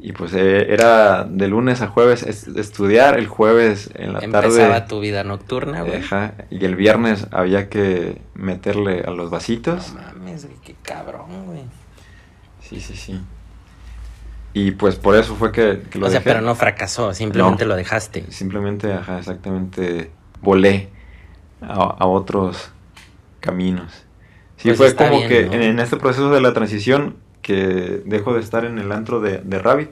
Y 0.00 0.12
pues 0.12 0.32
eh, 0.32 0.72
era 0.72 1.24
de 1.24 1.48
lunes 1.48 1.82
a 1.82 1.88
jueves 1.88 2.22
es- 2.22 2.46
estudiar, 2.48 3.18
el 3.18 3.26
jueves 3.26 3.90
en 3.94 4.12
la 4.12 4.20
Empezaba 4.20 4.74
tarde. 4.74 4.86
tu 4.88 5.00
vida 5.00 5.24
nocturna, 5.24 5.82
güey. 5.82 5.96
Ajá, 6.02 6.34
y 6.50 6.64
el 6.64 6.76
viernes 6.76 7.26
había 7.32 7.68
que 7.68 8.20
meterle 8.34 9.00
a 9.06 9.10
los 9.10 9.28
vasitos. 9.30 9.92
No 9.94 10.00
mames, 10.02 10.44
güey, 10.46 10.56
qué 10.64 10.76
cabrón, 10.82 11.46
güey. 11.46 11.62
Sí, 12.62 12.80
sí, 12.80 12.94
sí. 12.94 13.20
Y 14.54 14.70
pues 14.72 14.96
por 14.96 15.16
eso 15.16 15.34
fue 15.34 15.50
que, 15.52 15.82
que 15.90 15.98
lo 15.98 16.06
O 16.06 16.10
sea, 16.10 16.20
dejé. 16.20 16.30
pero 16.30 16.42
no 16.42 16.54
fracasó, 16.54 17.12
simplemente 17.12 17.64
No. 17.64 17.70
lo 17.70 17.76
dejaste. 17.76 18.24
Simplemente, 18.30 18.92
ajá, 18.92 19.18
exactamente 19.18 20.10
volé 20.40 20.88
a, 21.60 21.74
a 21.74 22.06
otros 22.06 22.70
caminos. 23.40 24.04
Sí, 24.56 24.68
Pues 24.72 24.76
fue 24.78 24.94
como 24.94 25.18
bien, 25.18 25.28
que 25.28 25.46
¿no? 25.46 25.52
en, 25.54 25.62
en 25.62 25.78
este 25.80 25.96
proceso 25.96 26.30
de 26.30 26.40
la 26.40 26.52
transición 26.54 27.16
que 27.48 28.02
dejo 28.04 28.34
de 28.34 28.40
estar 28.40 28.66
en 28.66 28.78
el 28.78 28.92
antro 28.92 29.20
de, 29.20 29.38
de 29.38 29.58
Rabbit 29.58 29.88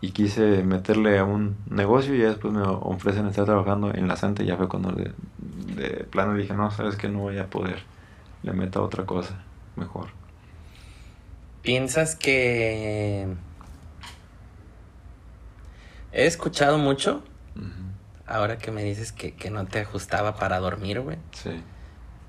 y 0.00 0.10
quise 0.10 0.64
meterle 0.64 1.16
a 1.18 1.24
un 1.24 1.56
negocio 1.70 2.12
y 2.12 2.18
ya 2.18 2.28
después 2.28 2.52
me 2.52 2.62
ofrecen 2.62 3.28
estar 3.28 3.44
trabajando 3.44 3.94
en 3.94 4.08
la 4.08 4.16
Santa 4.16 4.42
y 4.42 4.46
ya 4.46 4.56
fue 4.56 4.68
cuando 4.68 4.90
de, 4.90 5.12
de 5.38 6.04
plano 6.04 6.34
dije, 6.34 6.54
no, 6.54 6.72
sabes 6.72 6.96
que 6.96 7.08
no 7.08 7.20
voy 7.20 7.38
a 7.38 7.46
poder, 7.46 7.84
le 8.42 8.52
meto 8.52 8.80
a 8.80 8.82
otra 8.82 9.06
cosa 9.06 9.44
mejor. 9.76 10.08
¿Piensas 11.62 12.16
que... 12.16 13.28
He 16.12 16.26
escuchado 16.26 16.78
mucho, 16.78 17.22
Ujú, 17.54 17.66
ahora 18.26 18.58
que 18.58 18.72
me 18.72 18.82
dices 18.82 19.12
que, 19.12 19.34
que 19.34 19.50
no 19.50 19.66
te 19.66 19.80
ajustaba 19.80 20.34
para 20.34 20.58
dormir, 20.58 21.00
güey. 21.00 21.18
Sí, 21.32 21.50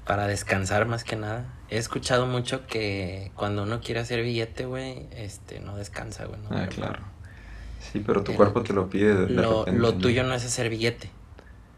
Para 0.08 0.28
descansar 0.28 0.88
más 0.88 1.04
que 1.04 1.16
nada. 1.18 1.46
He 1.70 1.78
escuchado 1.78 2.26
mucho 2.26 2.66
que 2.66 3.32
cuando 3.36 3.64
uno 3.64 3.82
quiere 3.82 4.00
hacer 4.00 4.22
billete, 4.24 4.66
güey, 4.66 5.06
este, 5.12 5.60
no 5.60 5.76
descansa, 5.76 6.26
güey. 6.26 6.40
¿no? 6.42 6.58
ah, 6.58 6.68
claro. 6.68 7.00
Sí, 7.92 8.02
pero 8.06 8.24
tu 8.24 8.32
El- 8.32 8.38
cuerpo 8.38 8.64
te 8.64 8.74
lo 8.74 8.90
pide 8.90 9.14
de, 9.14 9.30
Lo, 9.30 9.60
repente, 9.66 9.80
lo 9.82 9.94
tuyo 9.96 10.24
no 10.24 10.34
es 10.34 10.46
hacer 10.46 10.70
billete. 10.70 11.10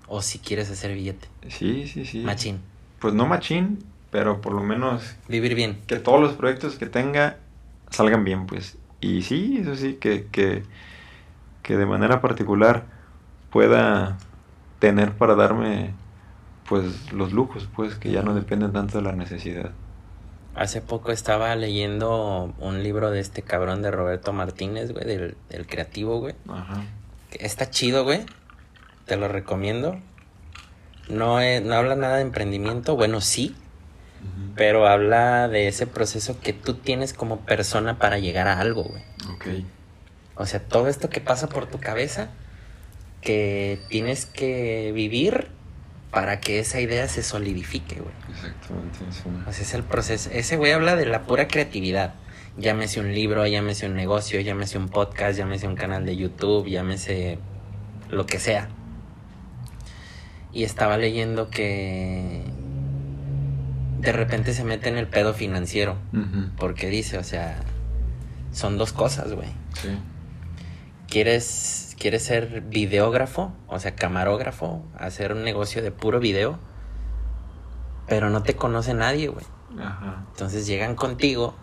O 0.07 0.21
si 0.21 0.39
quieres 0.39 0.69
hacer 0.71 0.93
billete. 0.93 1.27
Sí, 1.49 1.87
sí, 1.87 2.05
sí. 2.05 2.19
Machín. 2.19 2.59
Pues 2.99 3.13
no 3.13 3.25
machín, 3.27 3.83
pero 4.11 4.41
por 4.41 4.53
lo 4.53 4.61
menos 4.61 5.15
Vivir 5.27 5.55
bien. 5.55 5.79
que 5.87 5.97
todos 5.97 6.19
los 6.21 6.33
proyectos 6.33 6.75
que 6.75 6.85
tenga 6.85 7.37
salgan 7.91 8.23
bien, 8.23 8.45
pues. 8.45 8.77
Y 9.01 9.21
sí, 9.23 9.57
eso 9.61 9.75
sí, 9.75 9.93
que, 9.95 10.25
que, 10.31 10.63
que 11.63 11.77
de 11.77 11.85
manera 11.85 12.21
particular 12.21 12.85
pueda 13.49 14.17
tener 14.79 15.13
para 15.13 15.35
darme 15.35 15.93
pues 16.69 17.11
los 17.11 17.33
lujos, 17.33 17.67
pues, 17.75 17.95
que 17.95 18.11
ya 18.11 18.21
no 18.21 18.35
dependen 18.35 18.71
tanto 18.71 18.99
de 18.99 19.03
la 19.03 19.13
necesidad. 19.13 19.71
Hace 20.55 20.81
poco 20.81 21.11
estaba 21.11 21.55
leyendo 21.55 22.53
un 22.59 22.83
libro 22.83 23.09
de 23.09 23.19
este 23.19 23.41
cabrón 23.41 23.81
de 23.81 23.89
Roberto 23.89 24.33
Martínez, 24.33 24.91
güey, 24.91 25.05
del, 25.05 25.35
del 25.49 25.65
creativo, 25.65 26.19
güey. 26.19 26.35
Ajá. 26.47 26.83
Está 27.31 27.71
chido, 27.71 28.03
güey. 28.03 28.25
Te 29.05 29.17
lo 29.17 29.27
recomiendo. 29.27 29.99
No, 31.09 31.39
no 31.39 31.75
habla 31.75 31.95
nada 31.95 32.17
de 32.17 32.21
emprendimiento, 32.21 32.95
bueno, 32.95 33.19
sí, 33.19 33.55
pero 34.55 34.87
habla 34.87 35.47
de 35.47 35.67
ese 35.67 35.87
proceso 35.87 36.39
que 36.39 36.53
tú 36.53 36.75
tienes 36.75 37.13
como 37.13 37.39
persona 37.39 37.97
para 37.97 38.19
llegar 38.19 38.47
a 38.47 38.59
algo, 38.59 38.83
güey. 38.83 39.01
Ok. 39.33 39.65
O 40.35 40.45
sea, 40.45 40.59
todo 40.59 40.87
esto 40.87 41.09
que 41.09 41.19
pasa 41.19 41.49
por 41.49 41.65
tu 41.65 41.79
cabeza, 41.79 42.29
que 43.21 43.79
tienes 43.89 44.27
que 44.27 44.91
vivir 44.93 45.49
para 46.11 46.39
que 46.39 46.59
esa 46.59 46.79
idea 46.79 47.07
se 47.07 47.23
solidifique, 47.23 47.95
güey. 47.95 48.13
Exactamente. 48.29 48.99
sí. 49.11 49.21
Sea, 49.51 49.63
es 49.63 49.73
el 49.73 49.83
proceso. 49.83 50.29
Ese 50.33 50.57
güey 50.57 50.71
habla 50.71 50.95
de 50.95 51.05
la 51.05 51.23
pura 51.23 51.47
creatividad. 51.47 52.15
Llámese 52.57 52.99
un 52.99 53.13
libro, 53.13 53.45
llámese 53.45 53.85
un 53.85 53.95
negocio, 53.95 54.39
llámese 54.41 54.77
un 54.77 54.89
podcast, 54.89 55.37
llámese 55.37 55.67
un 55.67 55.75
canal 55.75 56.05
de 56.05 56.17
YouTube, 56.17 56.67
llámese 56.67 57.39
lo 58.09 58.25
que 58.25 58.39
sea. 58.39 58.69
Y 60.51 60.63
estaba 60.63 60.97
leyendo 60.97 61.49
que 61.49 62.43
de 63.99 64.11
repente 64.11 64.53
se 64.53 64.63
mete 64.63 64.89
en 64.89 64.97
el 64.97 65.07
pedo 65.07 65.33
financiero. 65.33 65.97
Porque 66.57 66.89
dice, 66.89 67.17
o 67.17 67.23
sea, 67.23 67.59
son 68.51 68.77
dos 68.77 68.93
cosas, 68.93 69.31
güey. 69.33 69.49
Sí. 69.81 69.89
¿Quieres, 71.07 71.88
¿Quieres 71.99 72.23
ser 72.23 72.61
videógrafo? 72.61 73.51
O 73.67 73.77
sea, 73.77 73.93
camarógrafo, 73.93 74.85
hacer 74.97 75.33
un 75.33 75.43
negocio 75.43 75.81
de 75.83 75.91
puro 75.91 76.21
video. 76.21 76.57
Pero 78.07 78.29
no 78.29 78.41
te 78.41 78.55
conoce 78.55 78.93
nadie, 78.93 79.27
güey. 79.27 79.45
Ajá. 79.77 80.23
Entonces 80.31 80.65
llegan 80.65 80.95
contigo 80.95 81.53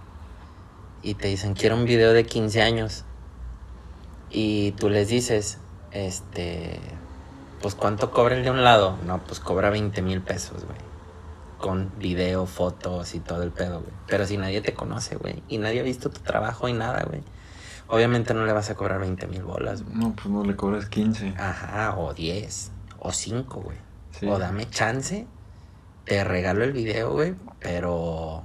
y 1.02 1.14
te 1.14 1.28
dicen, 1.28 1.54
quiero 1.54 1.74
un 1.74 1.86
video 1.86 2.12
de 2.12 2.26
15 2.26 2.60
años. 2.60 3.04
Y 4.30 4.72
tú 4.72 4.90
les 4.90 5.08
dices, 5.08 5.58
este, 5.92 6.80
pues 7.62 7.74
¿cuánto 7.74 8.10
cobra 8.10 8.36
el 8.36 8.44
de 8.44 8.50
un 8.50 8.62
lado? 8.62 8.98
No, 9.06 9.24
pues 9.24 9.40
cobra 9.40 9.70
20 9.70 10.02
mil 10.02 10.20
pesos, 10.20 10.66
güey. 10.66 10.78
Con 11.58 11.98
video, 11.98 12.44
fotos 12.44 13.14
y 13.14 13.20
todo 13.20 13.42
el 13.42 13.52
pedo, 13.52 13.80
güey. 13.80 13.92
Pero 14.06 14.26
si 14.26 14.36
nadie 14.36 14.60
te 14.60 14.74
conoce, 14.74 15.16
güey. 15.16 15.42
Y 15.48 15.56
nadie 15.56 15.80
ha 15.80 15.82
visto 15.82 16.10
tu 16.10 16.20
trabajo 16.20 16.68
y 16.68 16.74
nada, 16.74 17.04
güey. 17.08 17.22
Obviamente 17.88 18.34
no 18.34 18.44
le 18.44 18.52
vas 18.52 18.70
a 18.70 18.74
cobrar 18.74 19.00
20 19.00 19.26
mil 19.28 19.42
bolas, 19.42 19.82
güey. 19.82 19.96
No, 19.96 20.14
pues 20.14 20.26
no 20.26 20.44
le 20.44 20.56
cobras 20.56 20.86
15. 20.86 21.34
Ajá, 21.38 21.96
o 21.96 22.14
10, 22.14 22.72
o 22.98 23.12
5, 23.12 23.60
güey. 23.60 23.76
Sí. 24.10 24.26
O 24.26 24.38
dame 24.38 24.68
chance, 24.68 25.26
te 26.04 26.24
regalo 26.24 26.64
el 26.64 26.72
video, 26.72 27.12
güey, 27.12 27.34
pero... 27.60 28.44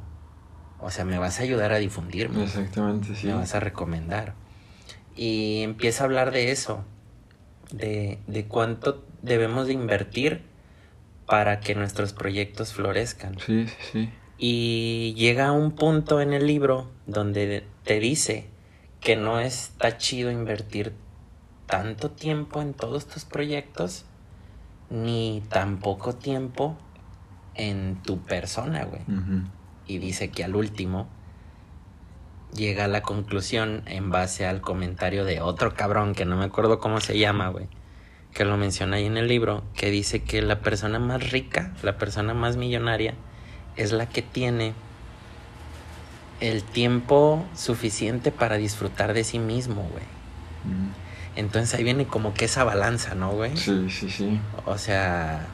O 0.83 0.89
sea, 0.89 1.05
me 1.05 1.19
vas 1.19 1.39
a 1.39 1.43
ayudar 1.43 1.71
a 1.73 1.77
difundirme. 1.77 2.43
Exactamente, 2.43 3.15
sí. 3.15 3.27
Me 3.27 3.33
vas 3.33 3.53
a 3.53 3.59
recomendar. 3.59 4.33
Y 5.15 5.61
empieza 5.61 6.03
a 6.03 6.05
hablar 6.05 6.31
de 6.31 6.51
eso. 6.51 6.83
De, 7.71 8.19
de 8.27 8.45
cuánto 8.47 9.05
debemos 9.21 9.67
de 9.67 9.73
invertir 9.73 10.41
para 11.27 11.59
que 11.59 11.75
nuestros 11.75 12.13
proyectos 12.13 12.73
florezcan. 12.73 13.37
Sí, 13.39 13.67
sí, 13.67 13.75
sí. 13.91 14.09
Y 14.37 15.13
llega 15.15 15.47
a 15.47 15.51
un 15.51 15.71
punto 15.73 16.19
en 16.19 16.33
el 16.33 16.47
libro 16.47 16.89
donde 17.05 17.63
te 17.83 17.99
dice 17.99 18.49
que 19.01 19.15
no 19.15 19.39
está 19.39 19.97
chido 19.97 20.31
invertir 20.31 20.93
tanto 21.65 22.11
tiempo 22.11 22.61
en 22.61 22.73
todos 22.73 23.07
tus 23.07 23.25
proyectos, 23.25 24.05
ni 24.89 25.41
tan 25.49 25.79
poco 25.79 26.13
tiempo 26.13 26.77
en 27.55 28.01
tu 28.03 28.19
persona, 28.19 28.85
güey. 28.85 29.01
Y 29.87 29.97
dice 29.97 30.29
que 30.29 30.43
al 30.43 30.55
último 30.55 31.07
llega 32.53 32.85
a 32.85 32.87
la 32.87 33.01
conclusión 33.01 33.83
en 33.87 34.11
base 34.11 34.45
al 34.45 34.61
comentario 34.61 35.25
de 35.25 35.41
otro 35.41 35.73
cabrón 35.73 36.13
que 36.13 36.25
no 36.25 36.37
me 36.37 36.45
acuerdo 36.45 36.79
cómo 36.79 36.99
se 36.99 37.17
llama, 37.17 37.49
güey. 37.49 37.67
Que 38.33 38.45
lo 38.45 38.55
menciona 38.55 38.97
ahí 38.97 39.05
en 39.05 39.17
el 39.17 39.27
libro, 39.27 39.63
que 39.75 39.89
dice 39.89 40.23
que 40.23 40.41
la 40.41 40.59
persona 40.61 40.99
más 40.99 41.31
rica, 41.31 41.73
la 41.81 41.97
persona 41.97 42.33
más 42.33 42.55
millonaria, 42.55 43.15
es 43.75 43.91
la 43.93 44.07
que 44.07 44.21
tiene 44.21 44.73
el 46.41 46.63
tiempo 46.63 47.45
suficiente 47.55 48.31
para 48.31 48.57
disfrutar 48.57 49.13
de 49.13 49.23
sí 49.23 49.39
mismo, 49.39 49.87
güey. 49.91 50.03
Entonces 51.35 51.73
ahí 51.75 51.83
viene 51.83 52.05
como 52.05 52.33
que 52.33 52.45
esa 52.45 52.63
balanza, 52.63 53.15
¿no, 53.15 53.31
güey? 53.31 53.55
Sí, 53.55 53.87
sí, 53.89 54.09
sí. 54.09 54.39
O 54.65 54.77
sea, 54.77 55.47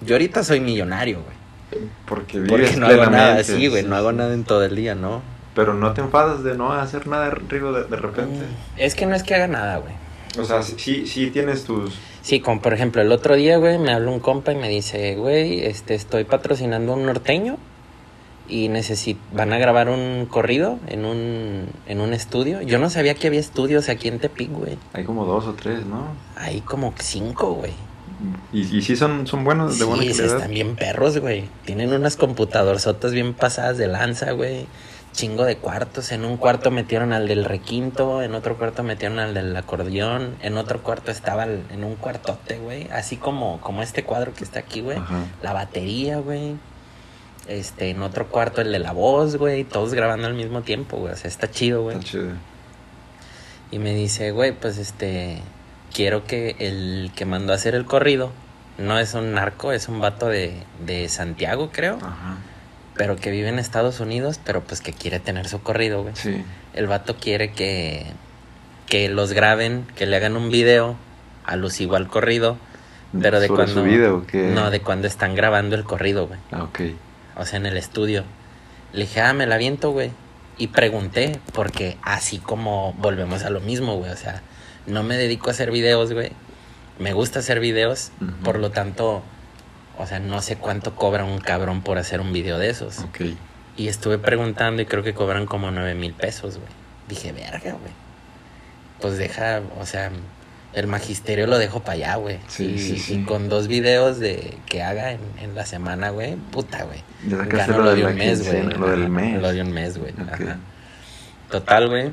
yo 0.00 0.14
ahorita 0.16 0.42
soy 0.42 0.60
millonario, 0.60 1.22
güey. 1.22 1.84
Porque 2.06 2.40
Porque 2.40 2.76
no 2.76 2.86
hago 2.86 3.06
nada 3.06 3.36
así, 3.36 3.68
güey. 3.68 3.82
sí, 3.82 3.88
No 3.88 3.94
hago 3.94 4.10
nada 4.12 4.34
en 4.34 4.42
todo 4.44 4.64
el 4.64 4.74
día, 4.74 4.96
¿no? 4.96 5.22
Pero 5.54 5.74
no 5.74 5.92
te 5.92 6.00
enfadas 6.00 6.42
de 6.42 6.56
no 6.56 6.72
hacer 6.72 7.06
nada, 7.06 7.30
Rigo, 7.30 7.72
de, 7.72 7.84
de 7.84 7.96
repente. 7.96 8.44
Es 8.76 8.94
que 8.94 9.06
no 9.06 9.14
es 9.14 9.22
que 9.22 9.34
haga 9.34 9.46
nada, 9.46 9.76
güey. 9.76 9.92
O 10.38 10.44
sea, 10.44 10.62
sí, 10.62 11.06
sí 11.06 11.30
tienes 11.30 11.64
tus... 11.64 11.94
Sí, 12.22 12.40
como 12.40 12.60
por 12.60 12.72
ejemplo, 12.72 13.02
el 13.02 13.10
otro 13.12 13.34
día, 13.34 13.56
güey, 13.56 13.78
me 13.78 13.92
habló 13.92 14.12
un 14.12 14.20
compa 14.20 14.52
y 14.52 14.56
me 14.56 14.68
dice, 14.68 15.16
güey, 15.16 15.64
este, 15.64 15.94
estoy 15.94 16.24
patrocinando 16.24 16.92
un 16.94 17.06
norteño 17.06 17.56
y 18.50 18.68
necesito, 18.68 19.20
van 19.32 19.52
a 19.52 19.58
grabar 19.58 19.88
un 19.88 20.26
corrido 20.26 20.78
en 20.88 21.04
un, 21.04 21.66
en 21.86 22.00
un 22.00 22.12
estudio. 22.12 22.60
Yo 22.62 22.78
no 22.78 22.90
sabía 22.90 23.14
que 23.14 23.28
había 23.28 23.40
estudios 23.40 23.88
aquí 23.88 24.08
en 24.08 24.18
Tepic, 24.18 24.50
güey. 24.52 24.76
Hay 24.92 25.04
como 25.04 25.24
dos 25.24 25.46
o 25.46 25.54
tres, 25.54 25.86
¿no? 25.86 26.08
Hay 26.36 26.60
como 26.60 26.92
cinco, 26.98 27.54
güey. 27.54 27.72
Y, 28.52 28.76
y 28.76 28.82
sí 28.82 28.96
son, 28.96 29.26
son 29.26 29.44
buenos, 29.44 29.78
de 29.78 29.84
buena 29.86 30.02
Sí, 30.02 30.10
sí, 30.12 30.16
calidad. 30.18 30.36
están 30.36 30.50
bien 30.52 30.76
perros, 30.76 31.16
güey. 31.18 31.44
Tienen 31.64 31.92
unas 31.92 32.16
computadorzotas 32.16 33.12
bien 33.12 33.32
pasadas 33.34 33.78
de 33.78 33.86
lanza, 33.86 34.32
güey. 34.32 34.66
Chingo 35.12 35.44
de 35.44 35.56
cuartos. 35.56 36.12
En 36.12 36.24
un 36.24 36.36
cuarto 36.36 36.70
metieron 36.70 37.12
al 37.12 37.26
del 37.26 37.44
requinto, 37.44 38.22
en 38.22 38.34
otro 38.34 38.56
cuarto 38.58 38.82
metieron 38.82 39.18
al 39.18 39.34
del 39.34 39.56
acordeón, 39.56 40.36
en 40.42 40.56
otro 40.56 40.82
cuarto 40.82 41.10
estaba 41.10 41.44
el- 41.44 41.62
en 41.72 41.82
un 41.82 41.96
cuartote, 41.96 42.58
güey. 42.58 42.88
Así 42.92 43.16
como, 43.16 43.58
como 43.60 43.82
este 43.82 44.04
cuadro 44.04 44.34
que 44.34 44.44
está 44.44 44.60
aquí, 44.60 44.82
güey. 44.82 44.98
La 45.42 45.52
batería, 45.52 46.18
güey. 46.18 46.54
Este, 47.50 47.90
en 47.90 48.00
otro 48.02 48.28
cuarto 48.28 48.60
el 48.60 48.70
de 48.70 48.78
la 48.78 48.92
voz, 48.92 49.36
güey. 49.36 49.64
Todos 49.64 49.92
grabando 49.92 50.28
al 50.28 50.34
mismo 50.34 50.62
tiempo, 50.62 50.98
güey. 50.98 51.12
O 51.12 51.16
sea, 51.16 51.28
está 51.28 51.50
chido, 51.50 51.82
güey. 51.82 51.96
Está 51.96 52.08
chido. 52.08 52.30
Y 53.72 53.80
me 53.80 53.92
dice, 53.92 54.30
güey, 54.30 54.52
pues 54.52 54.78
este, 54.78 55.42
quiero 55.92 56.24
que 56.24 56.54
el 56.60 57.10
que 57.16 57.24
mandó 57.24 57.52
a 57.52 57.56
hacer 57.56 57.74
el 57.74 57.86
corrido, 57.86 58.30
no 58.78 58.98
es 59.00 59.14
un 59.14 59.32
narco, 59.32 59.72
es 59.72 59.88
un 59.88 60.00
vato 60.00 60.28
de, 60.28 60.54
de 60.86 61.08
Santiago, 61.08 61.70
creo, 61.72 61.96
Ajá. 61.96 62.36
pero 62.94 63.16
que 63.16 63.32
vive 63.32 63.48
en 63.48 63.58
Estados 63.58 63.98
Unidos, 63.98 64.40
pero 64.44 64.60
pues 64.62 64.80
que 64.80 64.92
quiere 64.92 65.18
tener 65.18 65.48
su 65.48 65.60
corrido, 65.60 66.02
güey. 66.02 66.14
Sí. 66.14 66.44
El 66.72 66.86
vato 66.86 67.16
quiere 67.16 67.50
que, 67.50 68.06
que 68.86 69.08
los 69.08 69.32
graben, 69.32 69.86
que 69.96 70.06
le 70.06 70.16
hagan 70.16 70.36
un 70.36 70.50
video 70.50 70.96
alusivo 71.44 71.96
al 71.96 72.06
corrido, 72.06 72.58
pero 73.20 73.40
de 73.40 73.48
¿Sobre 73.48 73.72
cuando... 73.72 74.20
su 74.20 74.26
qué? 74.26 74.52
No, 74.54 74.70
de 74.70 74.80
cuando 74.80 75.08
están 75.08 75.34
grabando 75.34 75.74
el 75.74 75.82
corrido, 75.82 76.28
güey. 76.28 76.38
Ah, 76.52 76.62
ok. 76.62 76.80
O 77.36 77.44
sea, 77.44 77.58
en 77.58 77.66
el 77.66 77.76
estudio. 77.76 78.24
Le 78.92 79.02
dije, 79.02 79.20
ah, 79.20 79.32
me 79.32 79.46
la 79.46 79.54
aviento, 79.56 79.90
güey. 79.90 80.10
Y 80.58 80.68
pregunté, 80.68 81.40
porque 81.52 81.96
así 82.02 82.38
como 82.38 82.92
volvemos 82.94 83.44
a 83.44 83.50
lo 83.50 83.60
mismo, 83.60 83.96
güey. 83.96 84.10
O 84.10 84.16
sea, 84.16 84.42
no 84.86 85.02
me 85.02 85.16
dedico 85.16 85.48
a 85.48 85.52
hacer 85.52 85.70
videos, 85.70 86.12
güey. 86.12 86.32
Me 86.98 87.12
gusta 87.14 87.38
hacer 87.38 87.60
videos, 87.60 88.12
por 88.44 88.58
lo 88.58 88.70
tanto, 88.70 89.22
o 89.96 90.06
sea, 90.06 90.18
no 90.18 90.42
sé 90.42 90.56
cuánto 90.56 90.94
cobra 90.96 91.24
un 91.24 91.38
cabrón 91.38 91.80
por 91.80 91.96
hacer 91.96 92.20
un 92.20 92.32
video 92.32 92.58
de 92.58 92.68
esos. 92.68 92.98
Ok. 92.98 93.20
Y 93.78 93.88
estuve 93.88 94.18
preguntando 94.18 94.82
y 94.82 94.86
creo 94.86 95.02
que 95.02 95.14
cobran 95.14 95.46
como 95.46 95.70
nueve 95.70 95.94
mil 95.94 96.12
pesos, 96.12 96.58
güey. 96.58 96.68
Dije, 97.08 97.32
verga, 97.32 97.72
güey. 97.72 97.92
Pues 99.00 99.16
deja, 99.16 99.62
o 99.80 99.86
sea, 99.86 100.10
el 100.72 100.86
magisterio 100.86 101.46
lo 101.46 101.58
dejo 101.58 101.80
para 101.80 101.94
allá, 101.94 102.14
güey. 102.16 102.38
Sí, 102.48 102.72
y, 102.74 102.78
sí, 102.78 102.98
sí. 102.98 103.14
y 103.14 103.24
con 103.24 103.48
dos 103.48 103.66
videos 103.66 104.18
de 104.20 104.56
que 104.66 104.82
haga 104.82 105.12
en, 105.12 105.20
en 105.40 105.54
la 105.54 105.66
semana, 105.66 106.10
güey, 106.10 106.36
puta, 106.36 106.84
güey. 106.84 107.02
Ya 107.26 107.38
sacaste 107.38 107.72
lo 107.72 107.82
lo 107.82 107.94
de 107.94 108.04
un 108.04 108.14
mes, 108.14 108.46
güey. 108.46 108.62
Lo 108.62 108.90
del 108.90 109.08
mes. 109.08 109.42
Lo 109.42 109.52
de 109.52 109.62
un 109.62 109.72
mes, 109.72 109.98
güey. 109.98 110.14
Total, 111.50 111.88
güey. 111.88 112.10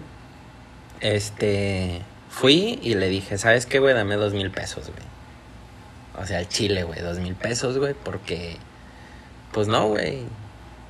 Este. 1.02 2.02
Fui 2.30 2.80
y 2.82 2.96
le 2.96 3.08
dije, 3.10 3.38
¿sabes 3.38 3.66
qué, 3.66 3.80
güey? 3.80 3.94
Dame 3.94 4.16
dos 4.16 4.34
mil 4.34 4.52
pesos, 4.52 4.90
güey. 4.90 6.24
O 6.24 6.26
sea, 6.26 6.40
el 6.40 6.48
chile, 6.48 6.84
güey. 6.84 7.02
Dos 7.02 7.20
mil 7.20 7.36
pesos, 7.36 7.78
güey. 7.78 7.94
Porque. 7.94 8.58
Pues 9.52 9.68
no, 9.68 9.88
güey. 9.88 10.24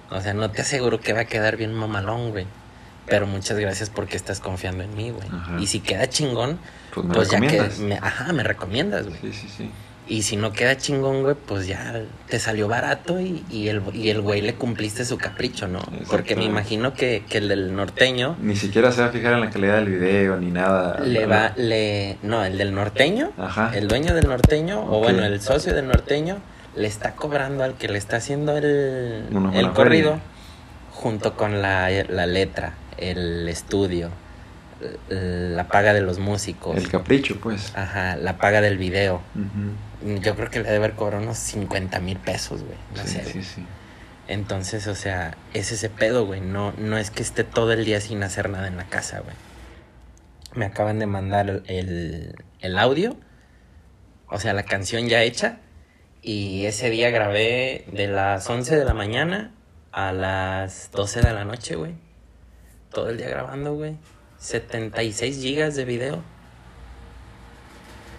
O 0.10 0.22
sea, 0.22 0.34
no 0.34 0.50
te 0.52 0.62
aseguro 0.62 1.02
que 1.02 1.12
va 1.12 1.22
a 1.22 1.26
quedar 1.26 1.58
bien 1.58 1.74
mamalón, 1.74 2.32
güey. 2.32 2.48
Pero 3.08 3.26
muchas 3.28 3.58
gracias 3.58 3.90
porque 3.90 4.18
estás 4.18 4.40
confiando 4.40 4.84
en 4.84 4.96
mí, 4.96 5.12
güey. 5.12 5.28
Ajá. 5.32 5.58
Y 5.60 5.68
si 5.68 5.80
queda 5.80 6.08
chingón, 6.10 6.60
Pues 6.94 7.06
me 7.08 7.14
pues 7.16 7.30
ya 7.32 7.40
que. 7.40 7.70
me- 7.82 7.96
ajá, 7.98 8.34
me 8.34 8.44
recomiendas, 8.44 9.08
güey. 9.08 9.20
Sí, 9.22 9.34
sí, 9.34 9.48
sí. 9.58 9.72
Y 10.10 10.24
si 10.24 10.38
no 10.38 10.54
queda 10.54 10.78
chingón, 10.78 11.22
güey, 11.24 11.36
pues 11.36 11.68
ya 11.68 12.02
te 12.30 12.40
salió 12.40 12.70
barato 12.70 13.20
y, 13.20 13.44
y 13.50 13.68
el, 13.68 13.82
y 13.94 14.10
el 14.10 14.22
güey 14.22 14.40
le 14.42 14.56
cumpliste 14.56 15.04
su 15.04 15.18
capricho, 15.18 15.68
¿no? 15.68 15.80
Porque 16.10 16.34
me 16.38 16.46
imagino 16.46 16.94
que, 16.94 17.26
que 17.30 17.40
el 17.40 17.50
del 17.50 17.76
norteño 17.76 18.38
Ni 18.42 18.56
siquiera 18.56 18.94
se 18.94 19.02
va 19.02 19.08
a 19.08 19.12
fijar 19.12 19.34
en 19.34 19.42
la 19.42 19.50
calidad 19.50 19.76
del 19.76 19.90
video 19.90 20.38
ni 20.38 20.50
nada. 20.50 21.00
le 21.02 21.26
va, 21.26 21.52
le... 21.58 22.18
No, 22.24 22.44
el 22.46 22.58
del 22.58 22.74
norteño, 22.74 23.32
Ajá. 23.38 23.72
el 23.76 23.90
dueño 23.90 24.14
del 24.16 24.28
norteño, 24.30 24.80
o 24.90 25.00
bueno, 25.00 25.26
el 25.26 25.42
socio 25.42 25.74
del 25.74 25.88
norteño, 25.88 26.38
le 26.78 26.88
está 26.88 27.12
cobrando 27.16 27.66
al 27.66 27.74
que 27.74 27.90
le 27.90 27.98
está 27.98 28.16
haciendo 28.16 28.56
el, 28.56 29.26
el 29.54 29.72
corrido 29.74 30.12
feria. 30.12 30.24
junto 30.94 31.36
con 31.36 31.62
la, 31.62 31.90
la 32.08 32.26
letra, 32.26 32.76
el 32.98 33.48
estudio, 33.50 34.10
l- 35.10 35.50
la 35.56 35.68
paga 35.68 35.94
de 35.94 36.02
los 36.02 36.20
músicos. 36.20 36.76
El 36.78 36.90
capricho, 36.90 37.40
pues. 37.40 37.74
Ajá, 37.76 38.16
la 38.16 38.38
paga 38.38 38.62
del 38.62 38.78
video. 38.78 39.22
Yo 40.22 40.36
creo 40.36 40.50
que 40.50 40.60
le 40.60 40.66
debe 40.66 40.78
haber 40.78 40.94
cobrado 40.94 41.24
unos 41.24 41.38
50 41.38 42.00
mil 42.00 42.18
pesos, 42.18 42.64
güey. 42.64 42.78
No 42.96 43.02
sí, 43.04 43.16
sé. 43.16 43.26
sí, 43.26 43.44
sí. 43.44 43.66
Entonces, 44.28 44.88
o 44.88 44.96
sea, 44.96 45.36
es 45.54 45.72
ese 45.72 45.90
pedo, 45.90 46.26
güey. 46.26 46.42
No, 46.42 46.74
no 46.78 46.98
es 46.98 47.12
que 47.12 47.24
esté 47.24 47.44
todo 47.44 47.72
el 47.74 47.86
día 47.86 48.02
sin 48.02 48.22
hacer 48.24 48.50
nada 48.50 48.68
en 48.68 48.78
la 48.78 48.84
casa, 48.86 49.20
güey. 49.22 49.36
Me 50.54 50.66
acaban 50.66 51.00
de 51.00 51.06
mandar 51.08 51.62
el, 51.68 52.36
el 52.60 52.78
audio, 52.78 53.16
o 54.30 54.40
sea, 54.40 54.54
la 54.54 54.64
canción 54.64 55.08
ya 55.08 55.24
hecha. 55.24 55.60
Y 56.22 56.66
ese 56.66 56.90
día 56.90 57.10
grabé 57.10 57.86
de 57.92 58.08
las 58.08 58.50
11 58.50 58.76
de 58.76 58.84
la 58.86 58.94
mañana 58.94 59.52
a 59.94 60.12
las 60.12 60.90
12 60.92 61.22
de 61.22 61.34
la 61.34 61.46
noche, 61.46 61.76
güey. 61.76 61.94
Todo 62.98 63.10
el 63.10 63.18
día 63.18 63.30
grabando, 63.30 63.76
güey. 63.76 63.96
76 64.40 65.38
gigas 65.40 65.76
de 65.76 65.86
video. 65.86 66.24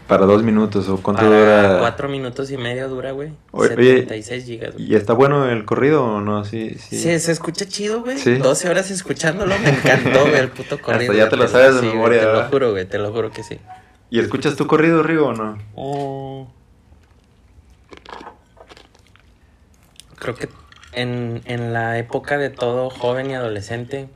Para 0.06 0.24
dos 0.24 0.44
minutos, 0.44 0.88
¿o 0.88 1.02
cuánto 1.02 1.22
Para 1.22 1.62
dura? 1.70 1.78
cuatro 1.80 2.08
minutos 2.08 2.48
y 2.52 2.56
medio 2.58 2.88
dura, 2.88 3.10
güey. 3.10 3.32
Oye, 3.50 3.74
oye, 3.74 3.94
76 4.02 4.44
gigas, 4.44 4.74
güey. 4.74 4.84
¿Y 4.88 4.94
está 4.94 5.14
bueno 5.14 5.50
el 5.50 5.64
corrido 5.64 6.04
o 6.04 6.20
no? 6.20 6.44
Sí, 6.44 6.76
sí. 6.78 6.96
Sí, 6.96 7.18
se 7.18 7.32
escucha 7.32 7.66
chido, 7.66 8.02
güey. 8.04 8.18
Sí. 8.18 8.36
12 8.36 8.70
horas 8.70 8.88
escuchándolo, 8.92 9.58
me 9.58 9.70
encantó, 9.70 10.20
güey, 10.20 10.36
el 10.36 10.50
puto 10.50 10.78
corrido. 10.80 11.12
ya 11.12 11.28
te 11.28 11.34
lo 11.36 11.48
sabes 11.48 11.74
de 11.74 11.80
Sí, 11.80 11.86
güey, 11.86 11.96
memoria, 11.96 12.20
Te 12.20 12.32
lo 12.34 12.42
juro, 12.44 12.70
güey, 12.70 12.84
te 12.84 12.98
lo 12.98 13.12
juro 13.12 13.32
que 13.32 13.42
sí. 13.42 13.58
¿Y 14.10 14.20
escuchas 14.20 14.54
tu 14.54 14.68
corrido, 14.68 15.02
Rigo, 15.02 15.26
o 15.26 15.32
no? 15.32 16.52
Creo 20.20 20.36
que 20.36 20.48
en, 20.92 21.42
en 21.46 21.72
la 21.72 21.98
época 21.98 22.38
de 22.38 22.50
todo 22.50 22.90
joven 22.90 23.28
y 23.32 23.34
adolescente, 23.34 24.08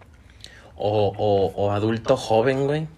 o, 0.85 1.13
o, 1.17 1.47
o 1.55 1.71
adulto 1.71 2.17
joven, 2.17 2.67
güey, 2.67 2.89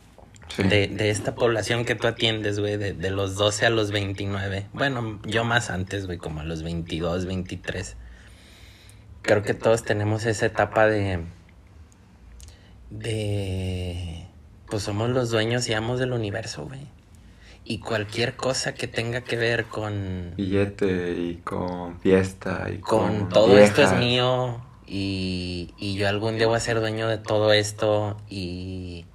Sí. 0.48 0.62
de, 0.62 0.88
de 0.88 1.10
esta 1.10 1.34
población 1.34 1.84
que 1.84 1.94
tú 1.94 2.06
atiendes, 2.06 2.60
güey, 2.60 2.76
de, 2.76 2.92
de 2.92 3.10
los 3.10 3.34
12 3.36 3.66
a 3.66 3.70
los 3.70 3.90
29. 3.90 4.66
Bueno, 4.72 5.18
yo 5.26 5.44
más 5.44 5.68
antes, 5.70 6.06
güey, 6.06 6.16
como 6.16 6.40
a 6.40 6.44
los 6.44 6.62
22, 6.62 7.26
23. 7.26 7.96
Creo 9.22 9.42
que 9.42 9.52
todos 9.54 9.82
tenemos 9.82 10.24
esa 10.24 10.46
etapa 10.46 10.86
de... 10.86 11.20
De... 12.90 14.26
Pues 14.66 14.82
somos 14.82 15.10
los 15.10 15.30
dueños 15.30 15.68
y 15.68 15.74
amos 15.74 15.98
del 15.98 16.12
universo, 16.12 16.66
güey. 16.66 16.86
Y 17.64 17.78
cualquier 17.78 18.36
cosa 18.36 18.74
que 18.74 18.86
tenga 18.86 19.22
que 19.22 19.36
ver 19.36 19.64
con... 19.64 20.34
Billete 20.36 21.12
y 21.18 21.36
con 21.44 22.00
fiesta 22.00 22.68
y 22.72 22.78
con, 22.78 23.18
Con 23.20 23.28
todo 23.30 23.58
esto 23.58 23.82
es 23.82 23.92
mío 23.94 24.62
y, 24.86 25.74
y 25.78 25.94
yo 25.96 26.08
algún 26.08 26.36
día 26.38 26.46
voy 26.46 26.56
a 26.56 26.60
ser 26.60 26.80
dueño 26.80 27.08
de 27.08 27.18
todo 27.18 27.52
esto 27.52 28.16
y, 28.28 29.06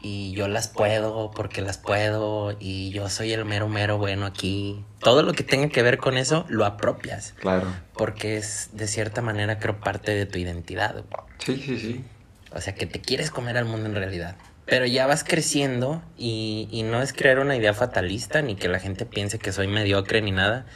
y 0.00 0.32
yo 0.32 0.46
las 0.48 0.68
puedo 0.68 1.30
porque 1.34 1.62
las 1.62 1.78
puedo 1.78 2.56
y 2.60 2.90
yo 2.90 3.08
soy 3.08 3.32
el 3.32 3.44
mero 3.44 3.68
mero 3.68 3.98
bueno 3.98 4.26
aquí. 4.26 4.84
Todo 5.00 5.22
lo 5.22 5.32
que 5.32 5.42
tenga 5.42 5.68
que 5.68 5.82
ver 5.82 5.98
con 5.98 6.16
eso 6.16 6.44
lo 6.48 6.64
apropias 6.64 7.34
Claro. 7.40 7.66
porque 7.94 8.36
es 8.36 8.70
de 8.72 8.86
cierta 8.88 9.22
manera 9.22 9.58
creo 9.58 9.80
parte 9.80 10.12
de 10.12 10.26
tu 10.26 10.38
identidad. 10.38 11.04
Sí, 11.38 11.56
sí, 11.64 11.78
sí. 11.78 12.04
O 12.52 12.60
sea 12.60 12.74
que 12.74 12.86
te 12.86 13.00
quieres 13.00 13.30
comer 13.30 13.56
al 13.56 13.64
mundo 13.64 13.86
en 13.86 13.94
realidad. 13.94 14.36
Pero 14.66 14.84
ya 14.84 15.06
vas 15.06 15.22
creciendo 15.22 16.02
y, 16.18 16.68
y 16.72 16.82
no 16.82 17.00
es 17.00 17.12
crear 17.12 17.38
una 17.38 17.54
idea 17.54 17.72
fatalista 17.72 18.42
ni 18.42 18.56
que 18.56 18.66
la 18.68 18.80
gente 18.80 19.06
piense 19.06 19.38
que 19.38 19.52
soy 19.52 19.68
mediocre 19.68 20.20
ni 20.22 20.32
nada. 20.32 20.66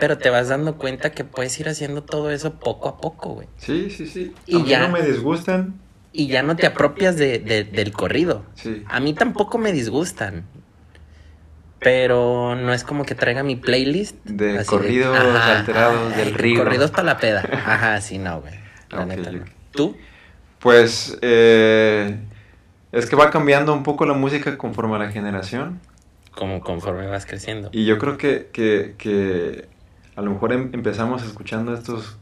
Pero 0.00 0.18
te 0.18 0.30
vas 0.30 0.48
dando 0.48 0.76
cuenta 0.78 1.10
que 1.10 1.24
puedes 1.24 1.58
ir 1.58 1.68
haciendo 1.68 2.02
todo 2.04 2.30
eso 2.30 2.54
poco 2.54 2.88
a 2.88 2.98
poco, 2.98 3.30
güey. 3.34 3.48
Sí, 3.56 3.90
sí, 3.90 4.06
sí. 4.06 4.32
Y 4.46 4.56
a 4.56 4.58
mí 4.60 4.68
ya. 4.68 4.80
no 4.80 4.88
me 4.90 5.02
disgustan. 5.02 5.74
Y 6.12 6.28
ya 6.28 6.42
no 6.42 6.56
te 6.56 6.66
apropias 6.66 7.16
de, 7.16 7.38
de- 7.38 7.64
del 7.64 7.92
corrido. 7.92 8.44
Sí. 8.54 8.82
A 8.88 9.00
mí 9.00 9.12
tampoco 9.14 9.58
me 9.58 9.72
disgustan. 9.72 10.44
Pero 11.80 12.56
no 12.56 12.72
es 12.72 12.82
como 12.82 13.04
que 13.04 13.14
traiga 13.14 13.42
mi 13.44 13.54
playlist. 13.56 14.16
De 14.24 14.64
corridos 14.64 15.16
ajá, 15.16 15.58
alterados 15.60 16.12
ay, 16.14 16.24
del 16.24 16.34
Rigo. 16.34 16.64
Corridos 16.64 16.90
para 16.90 17.04
la 17.04 17.18
peda. 17.18 17.48
Ajá, 17.52 18.00
sí, 18.00 18.18
no, 18.18 18.40
güey. 18.40 18.54
La 18.90 19.04
neta, 19.04 19.30
no. 19.30 19.44
¿Tú? 19.70 19.96
Pues 20.58 21.16
eh, 21.22 22.18
es 22.90 23.06
que 23.06 23.14
va 23.14 23.30
cambiando 23.30 23.72
un 23.72 23.84
poco 23.84 24.06
la 24.06 24.14
música 24.14 24.58
conforme 24.58 24.96
a 24.96 24.98
la 24.98 25.10
generación. 25.12 25.80
Como 26.34 26.60
conforme 26.60 27.06
vas 27.06 27.26
creciendo. 27.26 27.68
Y 27.72 27.84
yo 27.84 27.98
creo 27.98 28.16
que, 28.16 28.48
que, 28.52 28.94
que 28.98 29.68
a 30.18 30.20
lo 30.22 30.32
mejor 30.32 30.52
em- 30.52 30.70
empezamos 30.72 31.22
escuchando 31.22 31.72
estos 31.72 32.18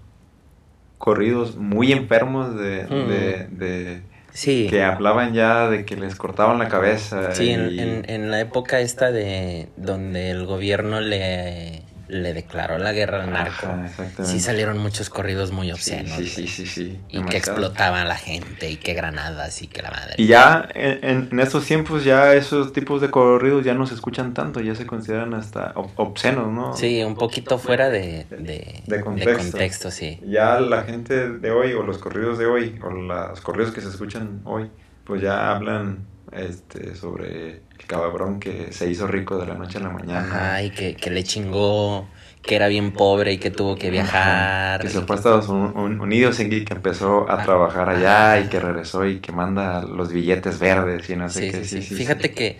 corridos 0.98 1.56
muy 1.56 1.92
enfermos 1.92 2.54
de, 2.54 2.84
Mm. 2.84 3.08
de, 3.08 3.46
de- 3.50 4.02
Sí. 4.32 4.66
que 4.68 4.82
hablaban 4.82 5.32
ya 5.32 5.70
de 5.70 5.86
que 5.86 5.96
les 5.96 6.14
cortaban 6.14 6.58
la 6.58 6.68
cabeza. 6.68 7.32
Sí, 7.32 7.48
en, 7.50 7.70
y- 7.70 7.78
en, 7.80 8.04
en 8.10 8.30
la 8.30 8.38
época 8.40 8.80
esta 8.80 9.10
de 9.10 9.68
donde 9.78 10.30
el 10.30 10.44
gobierno 10.44 11.00
le, 11.00 11.82
le 12.08 12.32
declaró 12.34 12.78
la 12.78 12.92
guerra 12.92 13.24
al 13.24 13.32
narco, 13.32 13.66
Ajá, 13.66 13.86
sí 14.24 14.40
salieron 14.40 14.78
muchos 14.78 15.10
corridos 15.10 15.52
muy 15.52 15.70
obscenos. 15.72 16.16
sí, 16.20 16.26
sí, 16.26 16.46
sí, 16.46 16.66
sí, 16.66 17.00
Y 17.08 17.22
que 17.24 17.36
explotaban 17.36 18.00
a 18.00 18.04
la 18.08 18.16
gente, 18.16 18.70
y 18.70 18.76
que 18.76 18.94
granadas, 18.94 19.62
y 19.62 19.68
que 19.68 19.82
la 19.82 19.90
madre. 19.90 20.14
Y 20.18 20.26
ya 20.28 20.68
en, 20.74 21.38
estos 21.40 21.66
tiempos 21.66 22.04
ya 22.04 22.34
esos 22.34 22.72
tipos 22.72 23.00
de 23.00 23.10
corridos 23.10 23.64
ya 23.64 23.74
no 23.74 23.86
se 23.86 23.94
escuchan 23.94 24.34
tanto, 24.34 24.60
ya 24.60 24.74
se 24.74 24.86
consideran 24.86 25.34
hasta 25.34 25.74
ob- 25.74 25.92
obscenos, 25.96 26.52
¿no? 26.52 26.76
Sí, 26.76 27.02
un 27.02 27.14
poquito 27.16 27.58
fuera 27.58 27.88
de, 27.90 28.24
de, 28.30 28.82
De 28.86 28.96
de 28.96 29.00
contexto. 29.00 29.58
contexto, 29.58 29.90
sí. 29.90 30.20
Ya 30.20 30.60
la 30.60 30.82
gente 30.84 31.30
de 31.38 31.50
hoy, 31.50 31.72
o 31.74 31.82
los 31.82 31.98
corridos 31.98 32.38
de 32.38 32.46
hoy, 32.46 32.78
o 32.82 32.90
los 32.90 33.40
corridos 33.42 33.72
que 33.72 33.80
se 33.80 33.88
escuchan 33.88 34.40
hoy, 34.44 34.70
pues 35.04 35.20
ya 35.22 35.54
hablan 35.54 36.08
este, 36.36 36.94
sobre 36.94 37.50
el 37.78 37.86
cabrón 37.86 38.40
que 38.40 38.72
se 38.72 38.88
hizo 38.90 39.06
rico 39.06 39.38
de 39.38 39.46
la 39.46 39.54
noche 39.54 39.78
a 39.78 39.82
la 39.82 39.90
mañana. 39.90 40.20
Ajá, 40.52 40.62
y 40.62 40.70
que, 40.70 40.94
que 40.96 41.10
le 41.10 41.24
chingó, 41.24 42.08
que 42.42 42.56
era 42.56 42.68
bien 42.68 42.92
pobre 42.92 43.32
y 43.32 43.38
que 43.38 43.50
tuvo 43.50 43.76
que 43.76 43.90
viajar. 43.90 44.80
Que 44.82 44.88
se 44.88 45.00
fue 45.02 45.16
a 45.16 45.18
Estados 45.18 45.48
Un- 45.48 45.76
Un- 45.76 46.00
Unidos 46.00 46.38
y 46.40 46.64
que 46.64 46.74
empezó 46.74 47.30
a 47.30 47.42
trabajar 47.42 47.88
allá 47.88 48.32
ajá. 48.34 48.40
y 48.40 48.48
que 48.48 48.60
regresó 48.60 49.04
y 49.06 49.20
que 49.20 49.32
manda 49.32 49.82
los 49.82 50.12
billetes 50.12 50.58
verdes 50.58 51.08
y 51.10 51.16
no 51.16 51.28
sé 51.28 51.46
Sí, 51.46 51.50
qué. 51.58 51.64
sí, 51.64 51.82
sí. 51.82 51.94
Fíjate 51.94 52.32
que 52.32 52.58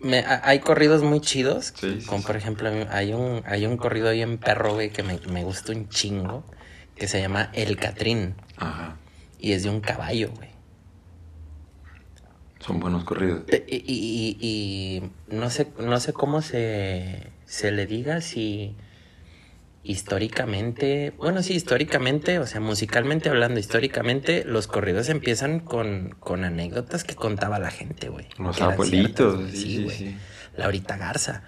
me- 0.00 0.24
hay 0.26 0.60
corridos 0.60 1.02
muy 1.02 1.20
chidos. 1.20 1.72
Sí, 1.76 1.98
sí, 2.00 2.06
como 2.06 2.20
sí. 2.20 2.26
por 2.26 2.36
ejemplo, 2.36 2.70
hay 2.90 3.12
un, 3.12 3.42
hay 3.46 3.66
un 3.66 3.76
corrido 3.76 4.10
bien 4.12 4.38
perro, 4.38 4.74
güey, 4.74 4.90
que 4.90 5.02
me, 5.02 5.18
me 5.30 5.44
gusta 5.44 5.72
un 5.72 5.88
chingo. 5.88 6.44
Que 6.94 7.06
se 7.06 7.20
llama 7.20 7.50
El 7.52 7.76
Catrín. 7.76 8.34
Ajá. 8.56 8.96
Y 9.38 9.52
es 9.52 9.62
de 9.62 9.70
un 9.70 9.80
caballo, 9.80 10.30
güey. 10.34 10.47
Son 12.68 12.78
buenos 12.80 13.02
corridos. 13.04 13.40
Pe- 13.46 13.64
Y, 13.66 13.76
y- 13.86 14.36
y- 14.40 15.10
no 15.34 15.50
sé, 15.50 15.66
no 15.80 15.98
sé 15.98 16.12
cómo 16.12 16.40
se, 16.42 17.26
se 17.46 17.72
le 17.72 17.86
diga 17.86 18.20
si 18.20 18.76
históricamente, 19.84 21.12
bueno, 21.16 21.42
sí, 21.42 21.54
históricamente, 21.54 22.38
o 22.38 22.46
sea, 22.46 22.60
musicalmente 22.60 23.28
hablando, 23.30 23.58
históricamente, 23.58 24.44
los 24.44 24.66
corridos 24.66 25.08
empiezan 25.08 25.60
con, 25.60 26.14
con 26.20 26.44
anécdotas 26.44 27.04
que 27.04 27.14
contaba 27.14 27.58
la 27.58 27.70
gente, 27.70 28.08
güey. 28.08 28.26
Los 28.38 28.60
abuelitos, 28.60 29.36
ciertas, 29.36 29.58
sí, 29.58 29.76
sí, 29.76 29.84
güey. 29.84 29.96
sí. 29.96 30.16
Laurita 30.56 30.96
Garza. 30.98 31.42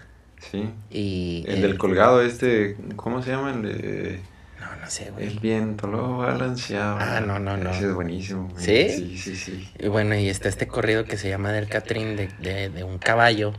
Sí. 0.51 0.71
Y 0.91 1.45
El 1.49 1.61
del 1.61 1.77
colgado 1.77 2.23
este, 2.23 2.77
¿cómo 2.97 3.23
se 3.23 3.31
llama? 3.33 3.53
El 3.53 3.63
de... 3.63 4.21
No, 4.61 4.67
no 4.77 4.91
sé, 4.91 5.11
güey. 5.11 5.27
El 5.27 5.41
viento 5.41 5.87
lo 5.87 6.19
balanceaba. 6.19 7.17
Ah, 7.17 7.21
no, 7.21 7.39
no, 7.39 7.57
no. 7.57 7.71
Ese 7.71 7.87
es 7.89 7.95
buenísimo. 7.95 8.49
güey. 8.49 8.65
¿Sí? 8.65 8.89
Sí, 8.91 9.19
sí, 9.19 9.37
sí. 9.37 9.71
Y 9.79 9.89
bueno, 9.89 10.15
y 10.15 10.29
está 10.29 10.49
este 10.49 10.67
corrido 10.69 11.05
que 11.05 11.17
se 11.17 11.29
llama 11.31 11.51
del 11.53 11.69
Catrín 11.69 12.17
de, 12.17 12.29
de, 12.41 12.69
de 12.69 12.85
un 12.85 12.99
caballo, 12.99 13.53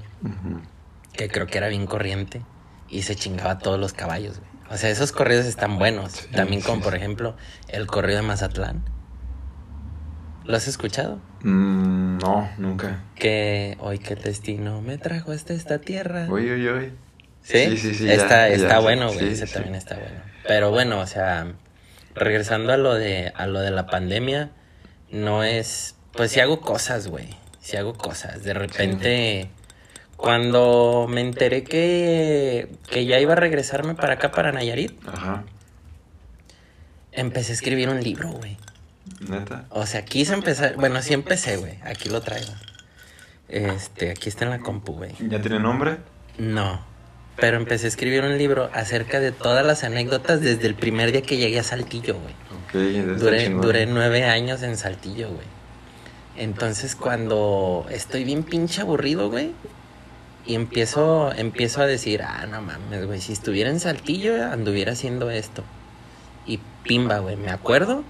que 1.14 1.28
creo 1.30 1.48
que 1.48 1.58
era 1.58 1.68
bien 1.68 1.88
corriente, 1.88 2.42
y 2.90 3.02
se 3.02 3.16
chingaba 3.16 3.52
a 3.52 3.60
todos 3.60 3.80
los 3.80 3.94
caballos, 3.94 4.40
güey. 4.40 4.52
O 4.70 4.78
sea, 4.78 4.90
esos 4.90 5.12
corridos 5.12 5.46
están 5.48 5.78
buenos. 5.80 6.12
Sí, 6.14 6.28
También 6.32 6.62
sí, 6.62 6.68
como, 6.68 6.82
por 6.82 6.96
ejemplo, 6.96 7.36
el 7.68 7.88
corrido 7.88 8.18
de 8.22 8.28
Mazatlán. 8.28 8.84
¿Lo 10.46 10.56
has 10.56 10.68
escuchado? 10.68 11.20
Mm, 11.44 12.18
no, 12.20 12.50
nunca. 12.58 13.04
Que 13.16 13.76
hoy 13.80 14.00
qué 14.00 14.16
destino 14.16 14.82
me 14.82 14.98
trajo 14.98 15.32
hasta 15.34 15.54
esta 15.54 15.80
tierra. 15.80 16.28
Uy, 16.30 16.50
uy, 16.52 16.70
uy. 16.70 16.92
¿Sí? 17.44 17.70
Sí, 17.72 17.78
sí, 17.78 17.94
sí, 17.96 18.10
Está, 18.12 18.48
ya, 18.50 18.56
está 18.56 18.68
ya, 18.70 18.80
bueno, 18.80 19.12
güey. 19.12 19.30
ese 19.30 19.48
también 19.48 19.76
está 19.76 19.96
bueno. 19.96 20.22
Pero 20.48 20.72
bueno, 20.72 21.00
o 21.00 21.08
sea, 21.08 21.48
regresando 22.16 22.72
a 22.74 22.78
lo 22.78 22.94
de, 22.96 23.32
a 23.36 23.48
lo 23.48 23.60
de 23.62 23.72
la 23.72 23.88
pandemia, 23.88 24.50
no 25.12 25.44
es. 25.44 25.96
Pues 26.14 26.32
sí 26.32 26.40
hago 26.40 26.62
cosas, 26.62 27.08
güey. 27.08 27.30
Sí 27.62 27.78
hago 27.78 27.94
cosas. 27.94 28.44
De 28.44 28.54
repente, 28.54 29.50
cuando 30.18 31.08
me 31.10 31.22
enteré 31.22 31.64
que, 31.64 32.70
que 32.90 33.06
ya 33.06 33.20
iba 33.20 33.34
a 33.34 33.36
regresarme 33.38 33.96
para 33.96 34.14
acá, 34.14 34.32
para 34.32 34.52
Nayarit, 34.52 35.00
Ajá. 35.08 35.44
empecé 37.12 37.52
a 37.52 37.56
escribir 37.56 37.90
un 37.90 38.02
libro, 38.04 38.30
güey. 38.30 38.58
Neta. 39.28 39.66
O 39.70 39.86
sea, 39.86 40.04
quise 40.06 40.34
empezar. 40.34 40.76
Bueno, 40.76 41.02
sí 41.02 41.14
empecé, 41.14 41.58
güey. 41.58 41.78
Aquí 41.84 42.10
lo 42.10 42.22
traigo. 42.22 42.52
Este, 43.48 44.12
aquí 44.12 44.30
está 44.30 44.46
en 44.46 44.52
la 44.52 44.60
compu, 44.60 44.94
güey. 44.94 45.12
¿Ya 45.28 45.42
tiene 45.42 45.60
nombre? 45.60 45.98
No. 46.38 46.90
Pero 47.42 47.58
empecé 47.58 47.88
a 47.88 47.90
escribir 47.90 48.24
un 48.24 48.38
libro 48.38 48.70
acerca 48.72 49.20
de 49.20 49.34
todas 49.34 49.66
las 49.66 49.84
anécdotas 49.84 50.40
desde 50.42 50.68
el 50.68 50.76
primer 50.76 51.12
día 51.12 51.24
que 51.24 51.38
llegué 51.38 51.60
a 51.60 51.64
Saltillo, 51.64 52.16
güey. 52.18 52.36
Duré 53.60 53.86
nueve 53.88 54.24
años 54.24 54.64
en 54.64 54.78
Saltillo, 54.78 55.28
güey. 55.28 55.48
Entonces 56.38 56.96
cuando 56.96 57.86
estoy 57.90 58.24
bien 58.24 58.44
pinche 58.44 58.82
aburrido, 58.82 59.30
güey, 59.30 59.52
y 60.46 60.56
empiezo, 60.56 61.32
empiezo 61.34 61.82
a 61.82 61.86
decir, 61.86 62.22
ah, 62.24 62.46
no 62.50 62.62
mames, 62.62 63.06
güey, 63.06 63.20
si 63.20 63.34
estuviera 63.34 63.70
en 63.70 63.80
Saltillo 63.80 64.46
anduviera 64.46 64.94
haciendo 64.94 65.30
esto. 65.30 65.64
Y 66.46 66.60
pimba, 66.84 67.20
güey, 67.20 67.36
me 67.36 67.52
acuerdo, 67.52 68.04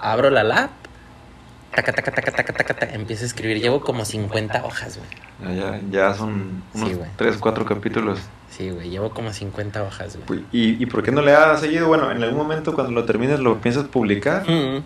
abro 0.00 0.30
la 0.30 0.44
lap, 0.44 0.70
taca, 1.82 1.92
taca, 1.92 2.10
taca, 2.12 2.32
taca, 2.32 2.52
taca, 2.52 2.74
taca, 2.74 2.94
empiezo 2.94 3.24
a 3.24 3.26
escribir. 3.26 3.60
Llevo 3.60 3.80
como 3.80 4.04
50 4.04 4.64
hojas, 4.64 4.98
güey. 4.98 5.50
Ah, 5.58 5.80
Ya, 5.90 6.08
ya 6.08 6.14
son 6.14 6.62
unos 6.74 6.88
Sí, 6.88 6.94
güey. 6.94 7.10
3, 7.16 7.36
4 7.38 7.64
capítulos. 7.64 8.20
Sí, 8.50 8.70
güey, 8.70 8.90
llevo 8.90 9.10
como 9.10 9.32
50 9.32 9.82
hojas, 9.82 10.18
güey. 10.26 10.44
¿Y, 10.52 10.82
¿Y 10.82 10.86
por 10.86 11.02
qué 11.02 11.12
no 11.12 11.22
le 11.22 11.32
has 11.34 11.60
seguido? 11.60 11.86
Bueno, 11.88 12.10
en 12.10 12.22
algún 12.22 12.38
momento 12.38 12.74
cuando 12.74 12.92
lo 12.92 13.04
termines 13.04 13.38
lo 13.40 13.60
piensas 13.60 13.84
publicar. 13.84 14.48
Mm, 14.48 14.82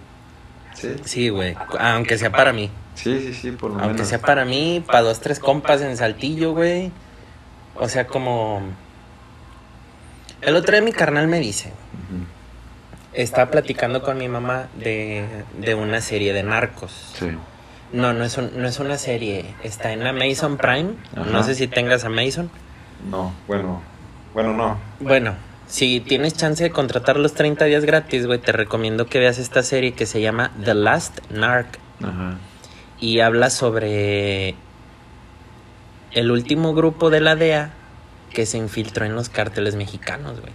Sí, 0.74 0.88
Sí, 1.05 1.28
güey, 1.28 1.55
aunque 1.78 2.16
sea 2.16 2.33
para 2.33 2.52
mí. 2.52 2.70
sí, 2.94 3.20
sí, 3.20 3.35
sí, 3.35 3.50
por 3.52 3.70
lo 3.70 3.76
Aunque 3.78 3.92
menos. 3.94 4.09
sea 4.09 4.20
para 4.20 4.44
mí, 4.46 4.83
para 4.87 5.02
dos, 5.02 5.20
tres 5.20 5.38
compas 5.38 5.81
en 5.83 5.96
Saltillo, 5.98 6.52
güey. 6.52 6.90
O 7.76 7.88
sea, 7.88 8.07
como... 8.07 8.62
El 10.40 10.57
otro 10.57 10.72
día 10.72 10.83
mi 10.83 10.92
carnal 10.92 11.28
me 11.28 11.38
dice, 11.40 11.68
Ujú. 11.68 11.91
Estaba 13.14 13.51
platicando 13.51 14.03
con 14.03 14.18
mi 14.18 14.29
mamá 14.29 14.68
de, 14.77 15.25
de 15.59 15.75
una 15.75 16.01
serie 16.01 16.33
de 16.33 16.42
narcos. 16.42 16.92
Sí. 17.18 17.27
No, 17.92 18.12
no 18.14 18.25
es, 18.25 18.38
un- 18.38 18.53
no 18.57 18.66
es 18.66 18.79
una 18.81 18.96
serie, 18.98 19.55
está 19.62 19.92
en 19.92 20.07
Amazon 20.07 20.57
Prime. 20.57 20.94
Ajá. 21.14 21.25
No 21.31 21.42
sé 21.42 21.55
si 21.55 21.66
tengas 21.68 22.05
Amazon. 22.05 22.51
No, 23.11 23.33
bueno, 23.46 23.83
bueno, 24.33 24.55
no. 24.55 24.79
Bueno, 25.01 25.35
si 25.66 26.01
tienes 26.01 26.35
chance 26.35 26.62
de 26.64 26.70
contratar 26.70 27.16
los 27.18 27.35
30 27.35 27.66
días 27.66 27.85
gratis, 27.85 28.27
güey, 28.27 28.38
te 28.38 28.53
recomiendo 28.53 29.07
que 29.07 29.18
veas 29.18 29.38
esta 29.38 29.62
serie 29.62 29.92
que 29.92 30.07
se 30.07 30.20
llama 30.22 30.53
The 30.64 30.75
Last 30.75 31.18
Narc. 31.31 31.79
Ajá. 32.03 32.37
y 32.98 33.20
habla 33.20 33.48
sobre 33.51 34.55
el 36.12 36.31
último 36.31 36.75
grupo 36.75 37.11
de 37.11 37.20
la 37.20 37.37
DEA 37.37 37.70
que 38.33 38.44
se 38.46 38.59
infiltró 38.59 39.05
en 39.07 39.14
los 39.14 39.29
cárteles 39.29 39.75
mexicanos, 39.77 40.40
güey. 40.40 40.53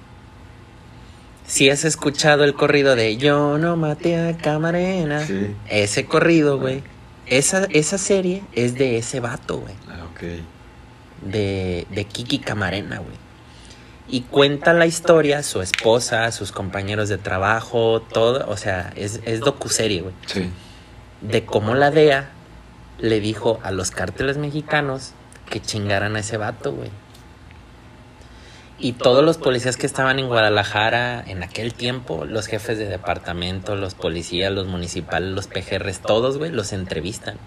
Si 1.48 1.70
has 1.70 1.86
escuchado 1.86 2.44
el 2.44 2.54
corrido 2.54 2.96
de 2.96 3.18
Yo 3.18 3.58
no 3.58 3.76
maté 3.78 4.18
a 4.30 4.38
Camarena, 4.38 5.26
Sí. 5.26 5.56
ese 5.70 6.06
corrido, 6.06 6.60
güey, 6.60 6.84
esa, 7.26 7.66
esa 7.72 7.98
serie 7.98 8.44
es 8.54 8.76
de 8.76 8.98
ese 8.98 9.20
vato, 9.22 9.58
güey, 9.60 9.74
Ah, 9.90 10.04
ok. 10.12 10.24
de, 11.22 11.88
de 11.90 12.06
Kiki 12.06 12.40
Camarena, 12.40 12.98
güey. 13.00 13.16
Y 14.10 14.22
cuenta 14.22 14.74
la 14.74 14.86
historia, 14.86 15.42
su 15.44 15.62
esposa, 15.62 16.32
sus 16.32 16.52
compañeros 16.52 17.10
de 17.10 17.18
trabajo, 17.18 18.02
todo, 18.02 18.46
o 18.50 18.56
sea, 18.58 18.92
es, 18.96 19.20
es 19.26 19.40
docuserie, 19.42 20.02
güey. 20.02 20.14
Sí. 20.28 20.50
de 21.22 21.46
cómo 21.46 21.74
la 21.74 21.90
DEA 21.92 22.30
le 23.00 23.20
dijo 23.20 23.60
a 23.64 23.72
los 23.72 23.90
cárteles 23.90 24.38
mexicanos 24.38 25.14
que 25.50 25.60
chingaran 25.60 26.16
a 26.16 26.20
ese 26.20 26.38
vato, 26.38 26.74
güey. 26.74 26.92
Y 28.80 28.94
todos 28.94 29.24
los 29.24 29.38
policías 29.38 29.76
que 29.76 29.88
estaban 29.88 30.20
en 30.20 30.28
Guadalajara 30.28 31.24
en 31.26 31.42
aquel 31.42 31.74
tiempo, 31.74 32.26
los 32.26 32.46
jefes 32.46 32.78
de 32.78 32.88
departamento, 32.88 33.76
los 33.76 33.96
policías, 33.96 34.52
los 34.52 34.68
municipales, 34.68 35.30
los 35.30 35.48
PGRs, 35.48 36.02
todos, 36.02 36.38
güey, 36.38 36.52
los 36.52 36.74
entrevistan. 36.74 37.38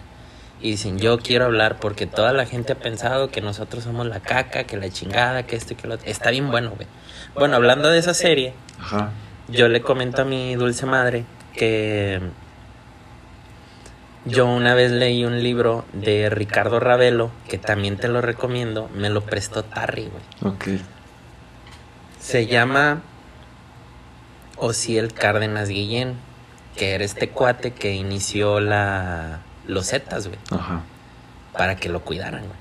Y 0.61 0.73
dicen, 0.73 0.99
yo 0.99 1.19
quiero 1.19 1.45
hablar 1.47 1.79
porque 1.79 2.07
toda 2.07 2.33
la 2.33 2.47
gente 2.47 2.73
ha 2.73 2.79
pensado 2.79 3.31
que 3.31 3.41
nosotros 3.41 3.85
somos 3.85 4.07
la 4.07 4.21
caca, 4.21 4.65
que 4.65 4.77
la 4.77 4.91
chingada, 4.91 5.45
que 5.45 5.57
esto 5.57 5.73
y 5.73 5.77
que 5.77 5.87
lo 5.87 5.95
otro. 5.95 6.07
Está 6.09 6.31
bien 6.31 6.51
bueno, 6.51 6.73
güey. 6.75 6.89
Bueno, 7.35 7.57
hablando 7.57 7.91
de 7.91 7.99
esa 7.99 8.13
serie, 8.13 8.53
Ajá. 8.81 9.11
yo 9.49 9.69
le 9.69 9.81
comento 9.83 10.23
a 10.23 10.25
mi 10.25 10.57
dulce 10.57 10.85
madre 10.85 11.25
que 11.55 12.21
yo 14.27 14.47
una 14.47 14.75
vez 14.75 14.91
leí 14.91 15.25
un 15.25 15.43
libro 15.43 15.85
de 15.93 16.29
Ricardo 16.29 16.79
Ravelo, 16.79 17.31
que 17.49 17.57
también 17.57 17.97
te 17.97 18.09
lo 18.09 18.21
recomiendo, 18.21 18.91
me 18.95 19.09
lo 19.09 19.23
prestó 19.23 19.63
Tarry, 19.63 20.11
güey. 20.11 20.53
Ok. 20.55 20.69
Se 22.31 22.47
llama 22.47 23.03
Osiel 24.57 25.13
Cárdenas 25.13 25.69
Guillén, 25.69 26.15
que 26.77 26.95
era 26.95 27.03
este 27.03 27.29
cuate 27.31 27.73
que 27.73 27.93
inició 27.95 28.61
la 28.61 29.41
los 29.67 29.89
Zetas, 29.89 30.29
güey, 30.29 30.39
Ajá. 30.53 30.83
para 31.53 31.75
que 31.75 31.89
lo 31.89 32.05
cuidaran, 32.05 32.43
güey. 32.43 32.59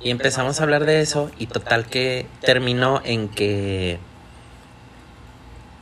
Y 0.00 0.10
empezamos 0.10 0.58
a 0.58 0.64
hablar 0.64 0.84
de 0.84 1.00
eso 1.00 1.30
y 1.38 1.46
total 1.46 1.86
que 1.86 2.26
terminó 2.40 3.00
en 3.04 3.28
que 3.28 4.00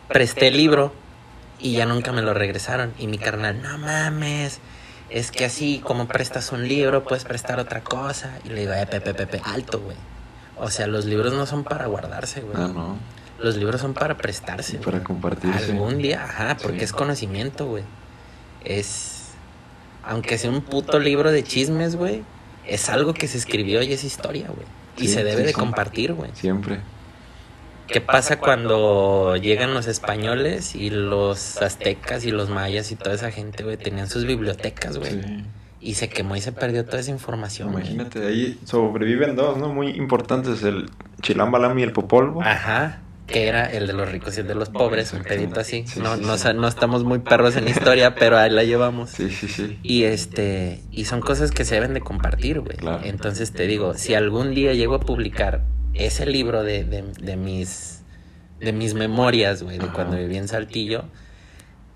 presté 0.08 0.48
el 0.48 0.58
libro 0.58 0.92
y 1.58 1.72
ya 1.72 1.86
nunca 1.86 2.12
me 2.12 2.20
lo 2.20 2.34
regresaron. 2.34 2.92
Y 2.98 3.06
mi 3.06 3.16
carnal, 3.16 3.62
no 3.62 3.78
mames, 3.78 4.60
es 5.08 5.30
que 5.30 5.46
así 5.46 5.80
como 5.82 6.06
prestas 6.06 6.52
un 6.52 6.68
libro, 6.68 7.02
puedes 7.02 7.24
prestar 7.24 7.60
otra 7.60 7.80
cosa. 7.80 8.38
Y 8.44 8.50
le 8.50 8.60
digo, 8.60 8.74
eh, 8.74 8.86
Pepe, 8.86 9.14
Pepe, 9.14 9.40
alto, 9.42 9.80
güey. 9.80 9.96
O 10.61 10.70
sea, 10.70 10.87
los 10.87 11.07
libros 11.07 11.33
no 11.33 11.46
son 11.46 11.64
para 11.64 11.87
guardarse, 11.87 12.42
güey. 12.42 12.55
Ah, 12.57 12.68
no. 12.73 12.99
Los 13.38 13.57
libros 13.57 13.81
son 13.81 13.94
para 13.94 14.16
prestarse. 14.16 14.77
Para 14.79 14.99
güey. 14.99 15.05
compartirse. 15.05 15.73
Algún 15.73 15.99
día, 15.99 16.25
ajá, 16.25 16.57
porque 16.62 16.81
Sí. 16.81 16.85
es 16.85 16.92
conocimiento, 16.92 17.66
güey. 17.66 17.83
Es. 18.64 19.29
Aunque 20.05 20.38
sea 20.38 20.51
un 20.51 20.61
puto 20.62 20.99
libro 20.99 21.31
de 21.33 21.42
chismes, 21.42 21.96
güey, 21.96 22.23
es 22.66 22.88
algo 22.88 23.14
que 23.14 23.27
se 23.29 23.38
escribió 23.38 23.83
y 23.83 23.92
es 23.92 24.05
historia, 24.05 24.46
güey. 24.49 24.66
Y 24.96 25.09
Sí, 25.09 25.14
se 25.14 25.25
debe 25.25 25.42
sí, 25.42 25.46
de 25.49 25.53
compartir, 25.55 26.12
güey. 26.14 26.31
Siempre. 26.35 26.81
¿Qué 27.87 28.01
pasa 28.01 28.38
cuando 28.38 29.37
llegan 29.37 29.75
los 29.75 29.87
españoles 29.88 30.75
y 30.77 30.90
los 30.90 31.61
aztecas 31.61 32.25
y 32.25 32.31
los 32.31 32.49
mayas 32.49 32.92
y 32.92 32.96
toda 32.96 33.14
esa 33.14 33.31
gente, 33.33 33.64
güey, 33.64 33.77
tenían 33.77 34.09
sus 34.09 34.27
bibliotecas, 34.27 34.99
güey? 34.99 35.11
Sí. 35.11 35.44
Y 35.81 35.95
se 35.95 36.09
quemó 36.09 36.37
y 36.37 36.40
se 36.40 36.53
perdió 36.53 36.85
toda 36.85 37.01
esa 37.01 37.11
información, 37.11 37.73
güey. 37.73 37.85
Imagínate, 37.85 38.27
ahí 38.27 38.59
sobreviven 38.64 39.35
dos, 39.35 39.57
¿no? 39.57 39.73
Muy 39.73 39.88
importantes, 39.90 40.62
el 40.62 40.90
chilambalam 41.23 41.79
y 41.79 41.83
el 41.83 41.93
popolvo. 41.93 42.43
Ajá. 42.43 43.01
Que 43.27 43.47
era 43.47 43.64
el 43.64 43.87
de 43.87 43.93
los 43.93 44.11
ricos 44.11 44.37
y 44.37 44.40
el 44.40 44.49
de 44.49 44.57
los 44.57 44.69
pobres, 44.71 45.12
un 45.12 45.23
pedito 45.23 45.61
así. 45.61 45.85
Sí, 45.87 46.01
no, 46.01 46.16
sí, 46.16 46.23
no, 46.25 46.37
sí. 46.37 46.49
no 46.55 46.66
estamos 46.69 47.05
muy 47.05 47.21
perros 47.21 47.57
en 47.57 47.69
historia, 47.69 48.14
pero 48.19 48.37
ahí 48.37 48.51
la 48.51 48.64
llevamos. 48.64 49.11
Sí, 49.11 49.31
sí, 49.31 49.47
sí. 49.49 49.79
Y 49.83 50.03
este, 50.03 50.83
y 50.90 51.05
son 51.05 51.21
cosas 51.21 51.51
que 51.53 51.64
se 51.64 51.77
deben 51.77 51.95
de 51.95 52.01
compartir, 52.01 52.61
güey. 52.61 52.77
Claro. 52.77 53.01
Entonces 53.05 53.53
te 53.53 53.66
digo, 53.66 53.95
si 53.95 54.14
algún 54.14 54.55
día 54.55 54.75
llego 54.75 54.97
a 54.97 55.01
publicar 55.01 55.62
ese 55.95 56.27
libro 56.27 56.62
de, 56.62 56.85
de, 56.85 57.05
de 57.21 57.37
mis 57.37 58.01
de 58.61 58.73
mis 58.73 58.95
memorias, 58.95 59.62
güey, 59.62 59.79
de 59.79 59.85
Ajá. 59.85 59.95
cuando 59.95 60.16
viví 60.16 60.37
en 60.37 60.47
Saltillo, 60.49 61.05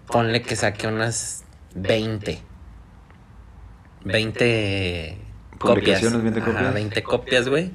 ponle 0.07 0.43
que 0.43 0.57
saque 0.57 0.87
unas 0.87 1.45
20. 1.75 2.41
20 4.05 5.19
copias. 5.59 6.01
Publicaciones, 6.01 6.23
20 6.23 6.41
Ajá, 6.41 6.53
copias. 6.53 6.75
20 6.75 7.03
copias, 7.03 7.49
güey. 7.49 7.71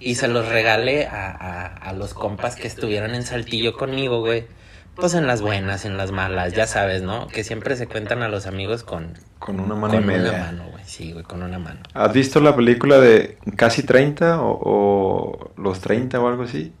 Y 0.00 0.16
se 0.16 0.28
los 0.28 0.48
regalé 0.48 1.06
a, 1.06 1.30
a, 1.30 1.66
a 1.66 1.92
los 1.92 2.14
compas 2.14 2.56
que 2.56 2.66
estuvieron 2.66 3.14
en 3.14 3.22
Saltillo 3.24 3.74
conmigo, 3.74 4.20
güey. 4.20 4.46
Pues 4.94 5.14
en 5.14 5.26
las 5.26 5.40
buenas, 5.40 5.84
en 5.86 5.96
las 5.96 6.12
malas, 6.12 6.52
ya 6.52 6.66
sabes, 6.66 7.02
¿no? 7.02 7.26
Que 7.28 7.44
siempre 7.44 7.76
se 7.76 7.86
cuentan 7.86 8.22
a 8.22 8.28
los 8.28 8.46
amigos 8.46 8.82
con, 8.84 9.14
Con 9.38 9.58
una 9.60 9.74
mano 9.74 9.94
con 9.94 10.02
y 10.02 10.06
media. 10.06 10.32
una 10.34 10.38
mano, 10.38 10.64
güey. 10.70 10.84
Sí, 10.84 11.12
güey, 11.12 11.24
con 11.24 11.42
una 11.42 11.58
mano. 11.58 11.80
¿Has 11.94 12.12
visto 12.12 12.40
la 12.40 12.54
película 12.54 12.98
de 12.98 13.38
Casi 13.56 13.84
30 13.84 14.42
o, 14.42 14.58
o 14.62 15.52
Los 15.56 15.80
30 15.80 16.20
o 16.20 16.28
algo 16.28 16.42
así? 16.42 16.74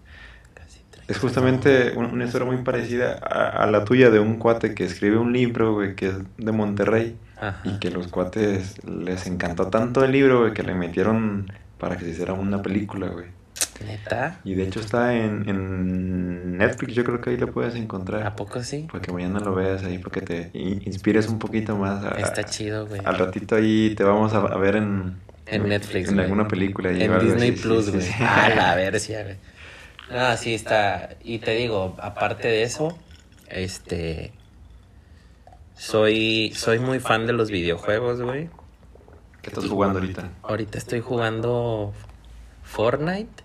Es 1.12 1.18
justamente 1.18 1.92
un- 1.96 2.06
una 2.06 2.24
historia 2.24 2.46
muy 2.46 2.56
parecida 2.58 3.18
a, 3.22 3.62
a 3.62 3.66
la 3.70 3.84
tuya 3.84 4.10
de 4.10 4.18
un 4.18 4.36
cuate 4.38 4.74
que 4.74 4.84
escribe 4.84 5.18
un 5.18 5.32
libro, 5.32 5.74
güey, 5.74 5.94
que 5.94 6.08
es 6.08 6.14
de 6.38 6.52
Monterrey. 6.52 7.16
Ajá. 7.40 7.60
Y 7.64 7.78
que 7.80 7.90
los 7.90 8.08
cuates 8.08 8.76
les 8.86 9.26
encantó 9.26 9.66
tanto 9.68 10.04
el 10.04 10.12
libro, 10.12 10.40
güey, 10.40 10.52
que 10.54 10.62
le 10.62 10.74
metieron 10.74 11.52
para 11.78 11.96
que 11.96 12.04
se 12.04 12.10
hiciera 12.12 12.32
una 12.34 12.62
película, 12.62 13.08
güey. 13.08 13.26
¿Neta? 13.86 14.38
Y 14.44 14.54
de 14.54 14.62
hecho 14.64 14.78
está 14.80 15.12
en, 15.14 15.48
en 15.48 16.56
Netflix, 16.58 16.94
yo 16.94 17.02
creo 17.04 17.20
que 17.20 17.30
ahí 17.30 17.36
lo 17.36 17.50
puedes 17.50 17.74
encontrar. 17.74 18.24
¿A 18.24 18.36
poco 18.36 18.62
sí? 18.62 18.86
Para 18.90 19.02
que 19.02 19.12
mañana 19.12 19.40
lo 19.40 19.54
veas 19.56 19.82
ahí, 19.82 19.98
para 19.98 20.12
que 20.12 20.20
te 20.20 20.50
in- 20.54 20.82
inspires 20.86 21.26
un 21.28 21.38
poquito 21.40 21.76
más. 21.76 22.04
a- 22.04 22.10
Está 22.20 22.44
chido, 22.44 22.86
güey. 22.86 23.00
Al 23.04 23.18
ratito 23.18 23.56
ahí 23.56 23.94
te 23.96 24.04
vamos 24.04 24.32
a, 24.34 24.38
a 24.38 24.56
ver 24.58 24.76
en... 24.76 25.14
En 25.46 25.68
Netflix, 25.68 26.08
En 26.08 26.14
güey. 26.14 26.24
alguna 26.26 26.46
película. 26.46 26.90
ahí 26.90 27.02
En 27.02 27.18
Disney 27.18 27.56
sí, 27.56 27.62
Plus, 27.62 27.86
sí, 27.86 27.90
güey. 27.90 28.02
sí. 28.04 28.14
A 28.22 28.48
la 28.54 28.74
versia, 28.76 29.24
güey. 29.24 29.36
No, 30.12 30.36
sí 30.36 30.54
está. 30.54 31.16
Y 31.22 31.38
te 31.38 31.52
digo, 31.52 31.96
aparte 32.00 32.48
de 32.48 32.62
eso, 32.62 32.96
este. 33.48 34.32
Soy, 35.74 36.52
soy 36.54 36.78
muy 36.78 37.00
fan 37.00 37.26
de 37.26 37.32
los 37.32 37.50
videojuegos, 37.50 38.20
güey. 38.20 38.50
¿Qué 39.40 39.50
estás 39.50 39.66
jugando 39.66 39.98
ahorita? 39.98 40.30
Ahorita 40.42 40.78
estoy 40.78 41.00
jugando 41.00 41.92
Fortnite. 42.62 43.42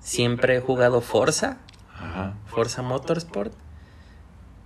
Siempre 0.00 0.56
he 0.56 0.60
jugado 0.60 1.00
Forza. 1.00 1.58
Ajá. 1.98 2.34
Forza 2.46 2.82
Motorsport. 2.82 3.52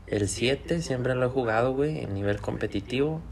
El 0.07 0.29
7 0.29 0.83
siempre 0.83 1.15
lo 1.15 1.27
he 1.27 1.29
jugado, 1.29 1.73
güey, 1.73 2.01
en 2.01 2.13
nivel 2.13 2.41
competitivo. 2.41 3.23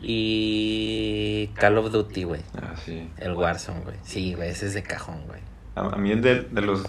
Y 0.00 1.48
Call 1.54 1.78
of 1.78 1.92
Duty, 1.92 2.24
güey. 2.24 2.42
Ah, 2.60 2.74
sí. 2.84 3.08
El 3.16 3.32
Warzone, 3.32 3.80
güey. 3.80 3.96
Sí, 4.02 4.34
güey, 4.34 4.50
ese 4.50 4.66
es 4.66 4.74
de 4.74 4.82
cajón, 4.82 5.24
güey. 5.26 5.40
A, 5.78 5.96
mí 5.96 6.10
el 6.12 6.20
de, 6.22 6.40
de 6.50 6.62
los 6.62 6.84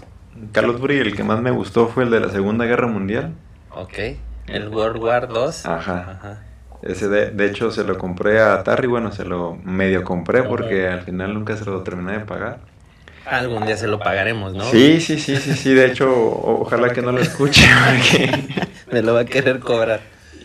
Call 0.52 0.70
of 0.70 0.80
Duty 0.80 0.94
el 0.98 1.14
que 1.16 1.22
más 1.24 1.40
me 1.40 1.50
gustó 1.50 1.88
fue 1.88 2.04
el 2.04 2.10
de 2.10 2.20
la 2.20 2.28
Segunda 2.30 2.64
Guerra 2.64 2.86
Mundial. 2.86 3.32
Ok. 3.70 3.98
El 4.46 4.68
World 4.68 5.02
War 5.02 5.28
2. 5.28 5.66
Ajá. 5.66 6.42
Ese 6.82 7.08
de, 7.08 7.30
de 7.30 7.46
hecho 7.46 7.70
se 7.70 7.84
lo 7.84 7.98
compré 7.98 8.40
a 8.40 8.62
Tarry, 8.62 8.86
bueno, 8.88 9.12
se 9.12 9.24
lo 9.24 9.54
medio 9.64 10.02
compré 10.02 10.42
porque 10.42 10.88
al 10.88 11.02
final 11.02 11.34
nunca 11.34 11.56
se 11.56 11.64
lo 11.66 11.82
terminé 11.82 12.12
de 12.12 12.20
pagar. 12.20 12.60
Algún 13.26 13.66
día 13.66 13.76
se 13.76 13.86
lo 13.86 13.98
pagaremos, 13.98 14.54
¿no? 14.54 14.64
Sí, 14.64 14.98
sí, 15.00 15.18
sí, 15.18 15.36
sí, 15.36 15.54
sí, 15.54 15.74
de 15.74 15.86
hecho, 15.86 16.10
ojalá 16.10 16.88
que 16.90 17.02
no 17.02 17.12
lo 17.12 17.20
escuche. 17.20 17.62
porque- 17.90 18.48
Me 18.90 19.02
lo 19.02 19.12
va 19.14 19.20
a 19.20 19.24
querer 19.26 19.60
cobrar. 19.60 20.00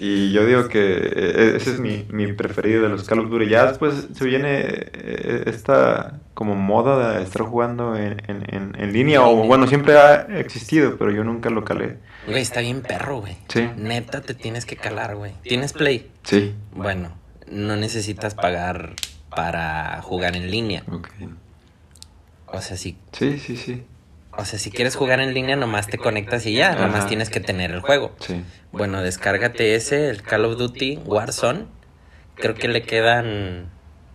Y 0.08 0.32
yo 0.34 0.46
digo 0.46 0.68
que 0.68 0.80
eh, 0.98 1.54
ese 1.56 1.72
es 1.72 1.80
mi, 1.80 2.06
mi 2.12 2.32
preferido 2.34 2.84
de 2.84 2.90
los 2.90 3.08
Call 3.08 3.20
of 3.22 3.30
Duty. 3.32 3.48
Ya 3.50 3.66
después 3.66 4.08
se 4.14 4.24
viene 4.26 4.60
eh, 4.62 5.44
esta 5.48 6.20
como 6.36 6.54
moda 6.56 7.18
de 7.18 7.24
estar 7.24 7.42
jugando 7.42 7.96
en, 7.96 8.22
en, 8.28 8.76
en- 8.78 8.94
línea, 8.94 9.24
o 9.24 9.36
bueno, 9.48 9.66
siempre 9.68 9.98
ha 9.98 10.28
existido, 10.38 10.98
pero 10.98 11.12
yo 11.12 11.24
nunca 11.24 11.50
lo 11.50 11.64
calé. 11.66 11.98
Güey, 12.28 12.42
está 12.42 12.60
bien 12.60 12.82
perro, 12.82 13.22
güey. 13.22 13.36
Sí. 13.48 13.68
Neta, 13.78 14.22
te 14.22 14.36
tienes 14.36 14.66
que 14.66 14.76
calar, 14.76 15.16
güey. 15.16 15.32
¿Tienes 15.42 15.74
Play? 15.74 16.12
Sí. 16.24 16.54
Bueno, 16.74 17.12
no 17.50 17.76
necesitas 17.76 18.36
pagar 18.36 18.94
para 19.30 20.02
jugar 20.04 20.36
en 20.36 20.52
línea. 20.52 20.84
Ok. 20.92 21.08
O 22.48 22.62
sea, 22.62 22.78
si, 22.78 22.98
Sí, 23.12 23.40
sí, 23.40 23.58
sí. 23.58 23.84
O 24.38 24.46
sea, 24.46 24.60
si 24.60 24.72
quieres 24.72 24.96
jugar 24.96 25.20
en 25.20 25.34
línea, 25.34 25.56
nomás 25.56 25.88
te 25.88 25.98
conectas 25.98 26.46
y 26.46 26.54
ya, 26.54 26.76
nomás 26.76 27.08
tienes 27.08 27.30
que 27.30 27.40
tener 27.40 27.72
el 27.72 27.82
juego. 27.82 28.16
Sí. 28.20 28.44
Bueno, 28.72 29.02
descárgate 29.02 29.76
ese, 29.76 30.10
el 30.10 30.22
Call 30.22 30.46
of 30.46 30.58
Duty 30.58 31.00
Warzone. 31.06 31.66
Creo 32.36 32.54
que 32.56 32.68
le 32.68 32.82
quedan 32.84 33.70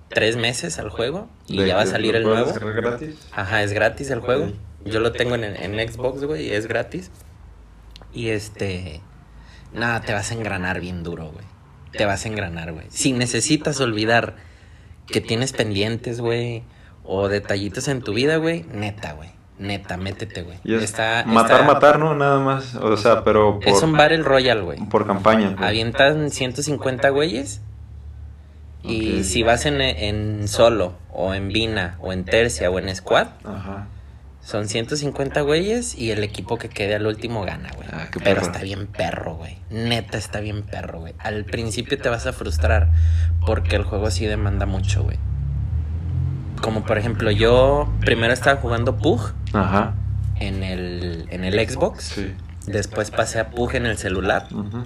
tres 0.08 0.36
meses 0.36 0.78
al 0.78 0.90
juego 0.90 1.28
y 1.46 1.58
¿De- 1.58 1.68
ya 1.68 1.76
va 1.76 1.82
a 1.82 1.86
salir 1.86 2.14
el 2.16 2.24
nuevo. 2.24 2.46
descargar 2.50 2.74
gratis? 2.82 3.16
Ajá, 3.32 3.62
es 3.62 3.72
gratis 3.72 4.10
el 4.10 4.20
juego. 4.20 4.52
Yo 4.84 5.00
lo 5.00 5.12
tengo 5.12 5.34
en, 5.34 5.44
en 5.44 5.88
Xbox, 5.90 6.24
güey, 6.24 6.50
es 6.52 6.66
gratis. 6.66 7.10
Y 8.12 8.28
este. 8.30 9.00
Nada, 9.72 10.00
te 10.00 10.12
vas 10.12 10.30
a 10.30 10.34
engranar 10.34 10.80
bien 10.80 11.02
duro, 11.02 11.30
güey. 11.30 11.44
Te 11.92 12.04
vas 12.04 12.24
a 12.24 12.28
engranar, 12.28 12.72
güey. 12.72 12.86
Si 12.90 13.12
necesitas 13.12 13.80
olvidar 13.80 14.36
que 15.06 15.20
tienes 15.20 15.52
pendientes, 15.52 16.20
güey, 16.20 16.62
o 17.04 17.28
detallitos 17.28 17.88
en 17.88 18.00
tu 18.02 18.12
vida, 18.14 18.36
güey, 18.36 18.64
neta, 18.72 19.12
güey. 19.14 19.30
Neta, 19.60 19.96
métete, 19.98 20.42
güey. 20.42 20.58
Y 20.64 20.74
es 20.74 20.82
Está- 20.82 21.22
matar, 21.26 21.60
está- 21.60 21.72
matar, 21.72 21.98
¿no? 21.98 22.14
Nada 22.14 22.38
más. 22.40 22.74
O 22.76 22.96
sea, 22.96 23.22
pero 23.24 23.60
por, 23.60 23.68
Es 23.68 23.82
un 23.82 23.92
Battle 23.92 24.22
Royale, 24.22 24.62
güey. 24.62 24.78
por 24.86 25.06
campaña. 25.06 25.54
pues. 25.56 25.68
Avientan 25.68 26.30
150 26.30 27.10
güeyes. 27.10 27.60
Y 28.82 29.24
si 29.24 29.42
vas 29.42 29.66
en, 29.66 29.80
en 29.82 30.48
solo, 30.48 30.94
o 31.12 31.34
en 31.34 31.48
Vina, 31.48 31.96
o 32.00 32.12
en 32.14 32.24
Tercia, 32.24 32.70
o 32.70 32.78
en 32.78 32.94
Squad, 32.96 33.28
Ajá. 33.44 33.86
Son 34.42 34.68
150 34.68 35.42
güeyes 35.42 35.94
y 35.94 36.12
el 36.12 36.24
equipo 36.24 36.56
que 36.56 36.70
quede 36.70 36.94
al 36.94 37.06
último 37.06 37.44
gana, 37.44 37.68
güey. 37.76 37.86
Ah, 37.92 38.06
Pero 38.10 38.24
perro. 38.24 38.40
está 38.46 38.60
bien 38.62 38.86
perro, 38.86 39.34
güey. 39.34 39.58
Neta 39.68 40.16
está 40.16 40.40
bien 40.40 40.62
perro, 40.62 41.00
güey. 41.00 41.12
Al 41.18 41.44
principio 41.44 41.98
te 41.98 42.08
vas 42.08 42.26
a 42.26 42.32
frustrar 42.32 42.88
porque 43.44 43.76
el 43.76 43.82
juego 43.84 44.10
sí 44.10 44.24
demanda 44.24 44.64
mucho, 44.64 45.02
güey. 45.04 45.18
Como 46.60 46.84
por 46.84 46.98
ejemplo, 46.98 47.30
yo 47.30 47.90
primero 48.00 48.32
estaba 48.32 48.60
jugando 48.60 48.96
Pug 48.98 49.32
Ajá. 49.52 49.94
en 50.38 50.62
el, 50.62 51.26
en 51.30 51.44
el 51.44 51.54
Xbox. 51.68 52.04
Sí. 52.04 52.34
Después 52.66 53.10
pasé 53.10 53.40
a 53.40 53.50
Pug 53.50 53.74
en 53.74 53.86
el 53.86 53.96
celular. 53.96 54.46
Ujú. 54.52 54.84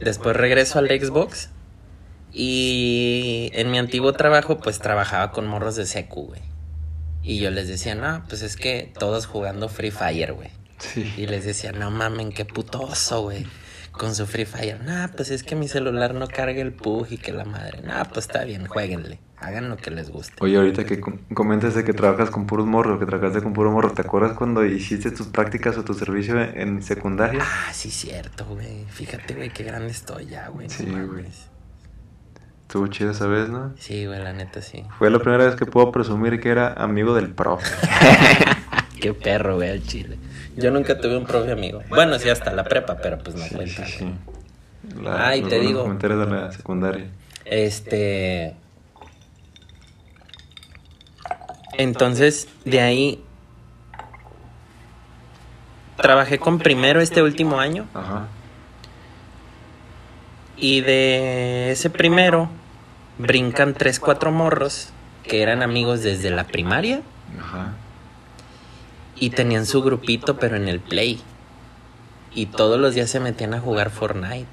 Después 0.00 0.36
regreso 0.36 0.78
al 0.78 0.88
Xbox. 0.88 1.50
Y 2.32 3.50
en 3.54 3.70
mi 3.70 3.78
antiguo 3.78 4.12
trabajo, 4.12 4.58
pues 4.58 4.78
trabajaba 4.78 5.32
con 5.32 5.46
morros 5.46 5.76
de 5.76 5.86
secu, 5.86 6.26
güey. 6.26 6.42
Y 7.22 7.38
yo 7.40 7.50
les 7.50 7.68
decía, 7.68 7.94
no, 7.94 8.22
pues 8.28 8.42
es 8.42 8.56
que 8.56 8.92
todos 8.98 9.26
jugando 9.26 9.68
Free 9.68 9.90
Fire, 9.90 10.34
güey. 10.34 10.50
Sí. 10.78 11.12
Y 11.16 11.26
les 11.26 11.44
decía, 11.44 11.72
no 11.72 11.90
mamen, 11.90 12.30
qué 12.30 12.44
puto 12.44 12.82
oso, 12.82 13.22
güey. 13.22 13.46
Con 13.92 14.14
su 14.14 14.26
Free 14.26 14.44
Fire. 14.44 14.80
Nah, 14.84 15.08
pues 15.08 15.30
es 15.30 15.42
que 15.42 15.56
mi 15.56 15.66
celular 15.66 16.14
no 16.14 16.28
carga 16.28 16.60
el 16.60 16.72
Pug 16.72 17.06
y 17.10 17.16
que 17.16 17.32
la 17.32 17.44
madre. 17.44 17.80
Nah, 17.82 18.04
pues 18.04 18.26
está 18.26 18.44
bien, 18.44 18.66
jueguenle. 18.66 19.18
Hagan 19.40 19.68
lo 19.68 19.76
que 19.76 19.90
les 19.92 20.10
guste. 20.10 20.34
Oye, 20.40 20.56
ahorita 20.56 20.84
que 20.84 20.98
com- 21.00 21.18
comentas 21.32 21.74
de 21.74 21.84
que 21.84 21.92
trabajas 21.92 22.28
con 22.30 22.46
puros 22.46 22.66
morros, 22.66 22.98
que 22.98 23.06
trabajaste 23.06 23.40
con 23.42 23.52
puro 23.52 23.70
morro, 23.70 23.92
¿te 23.92 24.02
acuerdas 24.02 24.32
cuando 24.36 24.64
hiciste 24.64 25.10
tus 25.12 25.28
prácticas 25.28 25.78
o 25.78 25.84
tu 25.84 25.94
servicio 25.94 26.40
en, 26.40 26.82
secundaria? 26.82 27.40
Ah, 27.42 27.72
sí, 27.72 27.90
cierto, 27.90 28.44
güey. 28.46 28.84
Fíjate, 28.90 29.34
güey, 29.34 29.50
qué 29.50 29.62
grande 29.62 29.90
estoy 29.92 30.26
ya, 30.26 30.48
güey. 30.48 30.68
Sí, 30.68 30.84
güey. 30.86 31.24
Estuvo 32.62 32.86
chido 32.88 33.12
esa 33.12 33.26
vez, 33.28 33.48
¿no? 33.48 33.72
Sí, 33.78 34.06
güey, 34.06 34.22
la 34.22 34.32
neta 34.32 34.60
sí. 34.60 34.84
Fue 34.98 35.08
la 35.08 35.18
primera 35.20 35.44
vez 35.44 35.54
que 35.56 35.64
puedo 35.66 35.90
presumir 35.92 36.40
que 36.40 36.50
era 36.50 36.72
amigo 36.74 37.14
del 37.14 37.30
profe. 37.30 37.64
Qué 39.00 39.14
perro, 39.14 39.54
güey, 39.56 39.70
al 39.70 39.82
chile. 39.84 40.18
Yo 40.56 40.70
nunca 40.72 40.98
tuve 41.00 41.16
un 41.16 41.24
profe 41.24 41.52
amigo. 41.52 41.80
Bueno, 41.88 42.18
sí, 42.18 42.28
hasta 42.28 42.52
la 42.52 42.64
prepa, 42.64 42.96
pero 43.00 43.18
pues 43.18 43.36
no 43.36 43.44
Sí, 43.44 43.54
cuenta. 43.54 43.86
sí, 43.86 43.98
güey. 44.00 44.12
sí. 44.12 45.02
La- 45.02 45.28
Ay, 45.28 45.42
te 45.42 45.60
digo. 45.60 45.82
comentarios 45.82 46.18
de 46.28 46.34
la 46.34 46.50
secundaria. 46.52 47.06
Este. 47.44 48.54
Entonces, 51.74 52.48
de 52.64 52.80
ahí. 52.80 53.22
Trabajé 55.96 56.38
con 56.38 56.58
primero 56.58 57.00
este 57.00 57.22
último 57.22 57.58
año. 57.58 57.86
Ajá. 57.92 58.26
Y 60.56 60.80
de 60.80 61.72
ese 61.72 61.90
primero 61.90 62.48
brincan 63.18 63.74
tres, 63.74 63.98
cuatro 64.00 64.30
morros 64.30 64.90
que 65.24 65.42
eran 65.42 65.62
amigos 65.62 66.02
desde 66.02 66.30
la 66.30 66.44
primaria 66.44 67.00
Ajá. 67.40 67.72
y 69.16 69.30
tenían 69.30 69.66
su 69.66 69.82
grupito, 69.82 70.38
pero 70.38 70.56
en 70.56 70.68
el 70.68 70.80
play. 70.80 71.20
Y 72.34 72.46
todos 72.46 72.78
los 72.78 72.94
días 72.94 73.10
se 73.10 73.18
metían 73.20 73.54
a 73.54 73.60
jugar 73.60 73.90
Fortnite. 73.90 74.46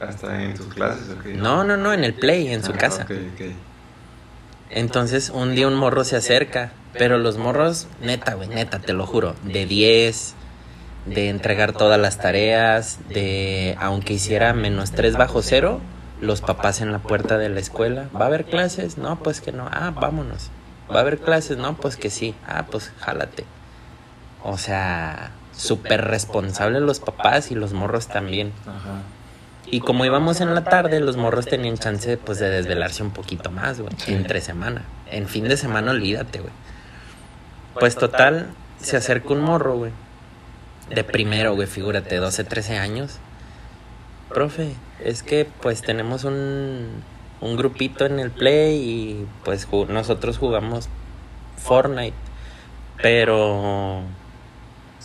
¿Hasta 0.00 0.42
en 0.42 0.54
tus 0.54 0.66
clases 0.68 1.10
o 1.10 1.22
qué? 1.22 1.34
No, 1.34 1.64
no, 1.64 1.76
no, 1.76 1.92
en 1.92 2.04
el 2.04 2.14
play, 2.14 2.48
en 2.52 2.62
su 2.62 2.72
Ah, 2.72 2.76
casa. 2.78 3.06
Entonces 4.70 5.30
un 5.30 5.54
día 5.54 5.66
un 5.66 5.74
morro 5.74 6.04
se 6.04 6.16
acerca, 6.16 6.72
pero 6.92 7.18
los 7.18 7.38
morros, 7.38 7.86
neta, 8.00 8.34
güey, 8.34 8.48
neta, 8.48 8.78
te 8.78 8.92
lo 8.92 9.06
juro, 9.06 9.34
de 9.44 9.66
10, 9.66 10.34
de 11.06 11.28
entregar 11.28 11.72
todas 11.72 11.98
las 11.98 12.18
tareas, 12.18 12.98
de 13.08 13.76
aunque 13.80 14.14
hiciera 14.14 14.52
menos 14.52 14.92
3 14.92 15.16
bajo 15.16 15.42
cero, 15.42 15.80
los 16.20 16.40
papás 16.40 16.80
en 16.80 16.92
la 16.92 16.98
puerta 16.98 17.38
de 17.38 17.48
la 17.48 17.60
escuela, 17.60 18.08
¿va 18.14 18.24
a 18.24 18.28
haber 18.28 18.44
clases? 18.44 18.98
No, 18.98 19.18
pues 19.22 19.40
que 19.40 19.52
no, 19.52 19.68
ah, 19.70 19.92
vámonos. 19.94 20.50
¿Va 20.90 20.96
a 20.96 21.00
haber 21.00 21.18
clases? 21.18 21.58
No, 21.58 21.76
pues 21.76 21.96
que 21.96 22.10
sí, 22.10 22.34
ah, 22.46 22.66
pues 22.70 22.92
jálate. 22.98 23.44
O 24.42 24.58
sea, 24.58 25.32
súper 25.56 26.04
responsables 26.06 26.82
los 26.82 27.00
papás 27.00 27.50
y 27.50 27.54
los 27.54 27.72
morros 27.72 28.08
también. 28.08 28.52
Ajá. 28.66 29.02
Y 29.70 29.80
como 29.80 30.04
íbamos 30.04 30.40
en 30.40 30.54
la 30.54 30.64
tarde, 30.64 31.00
los 31.00 31.16
morros 31.16 31.46
tenían 31.46 31.76
chance 31.76 32.16
pues 32.16 32.38
de 32.38 32.48
desvelarse 32.48 33.02
un 33.02 33.10
poquito 33.10 33.50
más, 33.50 33.80
güey. 33.80 33.92
Sí. 33.98 34.14
Entre 34.14 34.40
semana. 34.40 34.84
En 35.10 35.28
fin 35.28 35.48
de 35.48 35.56
semana, 35.56 35.90
olvídate, 35.90 36.40
güey. 36.40 36.52
Pues 37.78 37.96
total, 37.96 38.48
se 38.80 38.96
acerca 38.96 39.34
un 39.34 39.40
morro, 39.40 39.76
güey. 39.76 39.92
De 40.90 41.04
primero, 41.04 41.54
güey, 41.54 41.66
figúrate, 41.66 42.16
12, 42.16 42.44
13 42.44 42.78
años. 42.78 43.18
Profe, 44.32 44.74
es 45.04 45.22
que 45.22 45.46
pues 45.60 45.82
tenemos 45.82 46.24
un, 46.24 47.02
un 47.40 47.56
grupito 47.56 48.06
en 48.06 48.18
el 48.20 48.30
play 48.30 48.76
y 48.76 49.26
pues 49.44 49.68
nosotros 49.88 50.38
jugamos 50.38 50.88
Fortnite. 51.56 52.16
Pero 53.02 54.02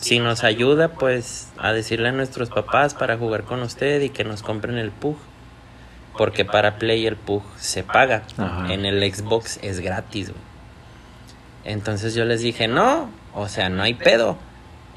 si 0.04 0.18
nos 0.18 0.44
ayuda, 0.44 0.88
pues 0.88 1.48
a 1.56 1.72
decirle 1.72 2.10
a 2.10 2.12
nuestros 2.12 2.50
papás 2.50 2.92
para 2.92 3.16
jugar 3.16 3.44
con 3.44 3.62
usted 3.62 4.02
y 4.02 4.10
que 4.10 4.22
nos 4.22 4.42
compren 4.42 4.76
el 4.76 4.90
PUG. 4.90 5.16
Porque 6.18 6.44
para 6.44 6.76
Play 6.76 7.06
el 7.06 7.16
PUG 7.16 7.42
se 7.56 7.84
paga. 7.84 8.22
Ajá. 8.36 8.70
En 8.70 8.84
el 8.84 9.00
Xbox 9.10 9.58
es 9.62 9.80
gratis, 9.80 10.28
güey. 10.28 10.42
Entonces 11.64 12.14
yo 12.14 12.26
les 12.26 12.42
dije, 12.42 12.68
no, 12.68 13.08
o 13.34 13.48
sea, 13.48 13.70
no 13.70 13.82
hay 13.82 13.94
pedo. 13.94 14.36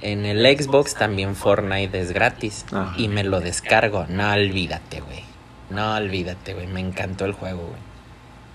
En 0.01 0.25
el 0.25 0.45
Xbox 0.45 0.95
también 0.95 1.37
Fortnite 1.37 2.01
es 2.01 2.11
gratis. 2.11 2.65
Ajá. 2.73 2.93
Y 2.97 3.07
me 3.07 3.23
lo 3.23 3.39
descargo. 3.39 4.07
No 4.09 4.29
olvídate, 4.33 4.99
güey. 4.99 5.23
No 5.69 5.95
olvídate, 5.95 6.53
güey. 6.53 6.67
Me 6.67 6.81
encantó 6.81 7.23
el 7.23 7.31
juego, 7.31 7.61
güey. 7.61 7.81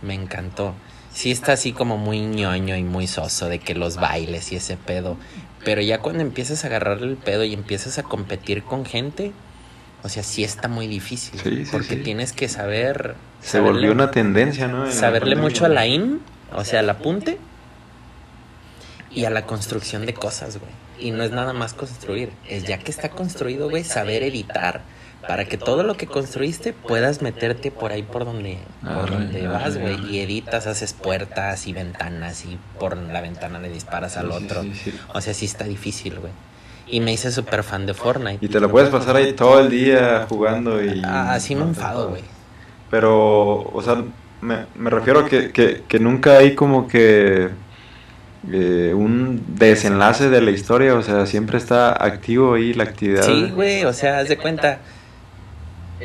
Me 0.02 0.12
encantó. 0.12 0.74
Sí 1.14 1.30
está 1.30 1.52
así 1.52 1.72
como 1.72 1.96
muy 1.96 2.20
ñoño 2.20 2.76
y 2.76 2.84
muy 2.84 3.06
soso 3.06 3.48
de 3.48 3.58
que 3.58 3.74
los 3.74 3.96
bailes 3.96 4.52
y 4.52 4.56
ese 4.56 4.76
pedo. 4.76 5.16
Pero 5.64 5.80
ya 5.80 5.98
cuando 5.98 6.22
empiezas 6.22 6.64
a 6.64 6.66
agarrarle 6.68 7.08
el 7.08 7.16
pedo 7.16 7.44
y 7.44 7.52
empiezas 7.54 7.98
a 7.98 8.02
competir 8.02 8.62
con 8.64 8.84
gente, 8.84 9.32
o 10.02 10.08
sea, 10.08 10.22
sí 10.22 10.42
está 10.42 10.66
muy 10.68 10.86
difícil. 10.88 11.38
Sí, 11.40 11.64
sí, 11.64 11.68
porque 11.70 11.96
sí. 11.96 12.02
tienes 12.02 12.32
que 12.32 12.48
saber... 12.48 13.14
Se 13.40 13.58
saberle- 13.58 13.62
volvió 13.72 13.92
una 13.92 14.10
tendencia, 14.10 14.66
¿no? 14.68 14.86
En 14.86 14.92
saberle 14.92 15.36
mucho 15.36 15.64
a 15.64 15.68
la 15.68 15.86
IM, 15.86 16.18
o 16.54 16.64
sea, 16.64 16.80
al 16.80 16.90
apunte, 16.90 17.38
y 19.10 19.24
a 19.24 19.30
la 19.30 19.46
construcción 19.46 20.06
de 20.06 20.14
cosas, 20.14 20.58
güey. 20.58 20.70
Y 20.98 21.10
no 21.10 21.22
es 21.22 21.30
nada 21.32 21.52
más 21.52 21.74
construir, 21.74 22.30
es 22.48 22.64
ya 22.64 22.78
que 22.78 22.90
está 22.90 23.10
construido, 23.10 23.68
güey, 23.68 23.84
saber 23.84 24.22
editar. 24.22 24.82
Para 25.26 25.44
que 25.44 25.56
todo 25.56 25.82
lo 25.84 25.96
que 25.96 26.06
construiste 26.06 26.72
puedas 26.72 27.22
meterte 27.22 27.70
por 27.70 27.92
ahí 27.92 28.02
por 28.02 28.24
donde, 28.24 28.58
por 28.82 28.90
Arre, 28.90 29.10
donde 29.10 29.46
vas, 29.46 29.78
güey. 29.78 29.96
Y 30.10 30.20
editas, 30.20 30.66
haces 30.66 30.92
puertas 30.92 31.66
y 31.66 31.72
ventanas 31.72 32.44
y 32.44 32.58
por 32.78 32.96
la 32.96 33.20
ventana 33.20 33.58
le 33.60 33.68
disparas 33.68 34.16
al 34.16 34.32
sí, 34.32 34.44
otro. 34.44 34.62
sí, 34.62 34.74
sí. 34.74 34.94
O 35.14 35.20
sea, 35.20 35.32
sí 35.32 35.44
está 35.44 35.64
difícil, 35.64 36.18
güey. 36.18 36.32
Y 36.88 37.00
me 37.00 37.12
hice 37.12 37.30
súper 37.30 37.62
fan 37.62 37.86
de 37.86 37.94
Fortnite. 37.94 38.44
Y 38.44 38.48
te 38.48 38.60
lo 38.60 38.70
puedes 38.70 38.90
pasar 38.90 39.16
ahí 39.16 39.32
todo 39.32 39.60
el 39.60 39.70
día 39.70 40.26
jugando 40.28 40.82
y... 40.84 41.00
Ah, 41.04 41.34
así 41.34 41.54
me 41.54 41.62
enfado, 41.62 42.10
güey. 42.10 42.22
Pero, 42.90 43.62
o 43.62 43.82
sea, 43.82 44.02
me, 44.40 44.66
me 44.74 44.90
refiero 44.90 45.20
a 45.20 45.28
que, 45.28 45.52
que, 45.52 45.84
que 45.86 45.98
nunca 45.98 46.36
hay 46.36 46.54
como 46.54 46.88
que 46.88 47.48
eh, 48.50 48.92
un 48.92 49.44
desenlace 49.56 50.28
de 50.28 50.40
la 50.40 50.50
historia, 50.50 50.94
o 50.96 51.02
sea, 51.02 51.26
siempre 51.26 51.58
está 51.58 51.92
activo 51.92 52.54
ahí 52.54 52.74
la 52.74 52.84
actividad. 52.84 53.22
Sí, 53.22 53.52
güey, 53.54 53.84
o 53.84 53.92
sea, 53.92 54.18
haz 54.18 54.28
de 54.28 54.36
cuenta. 54.36 54.80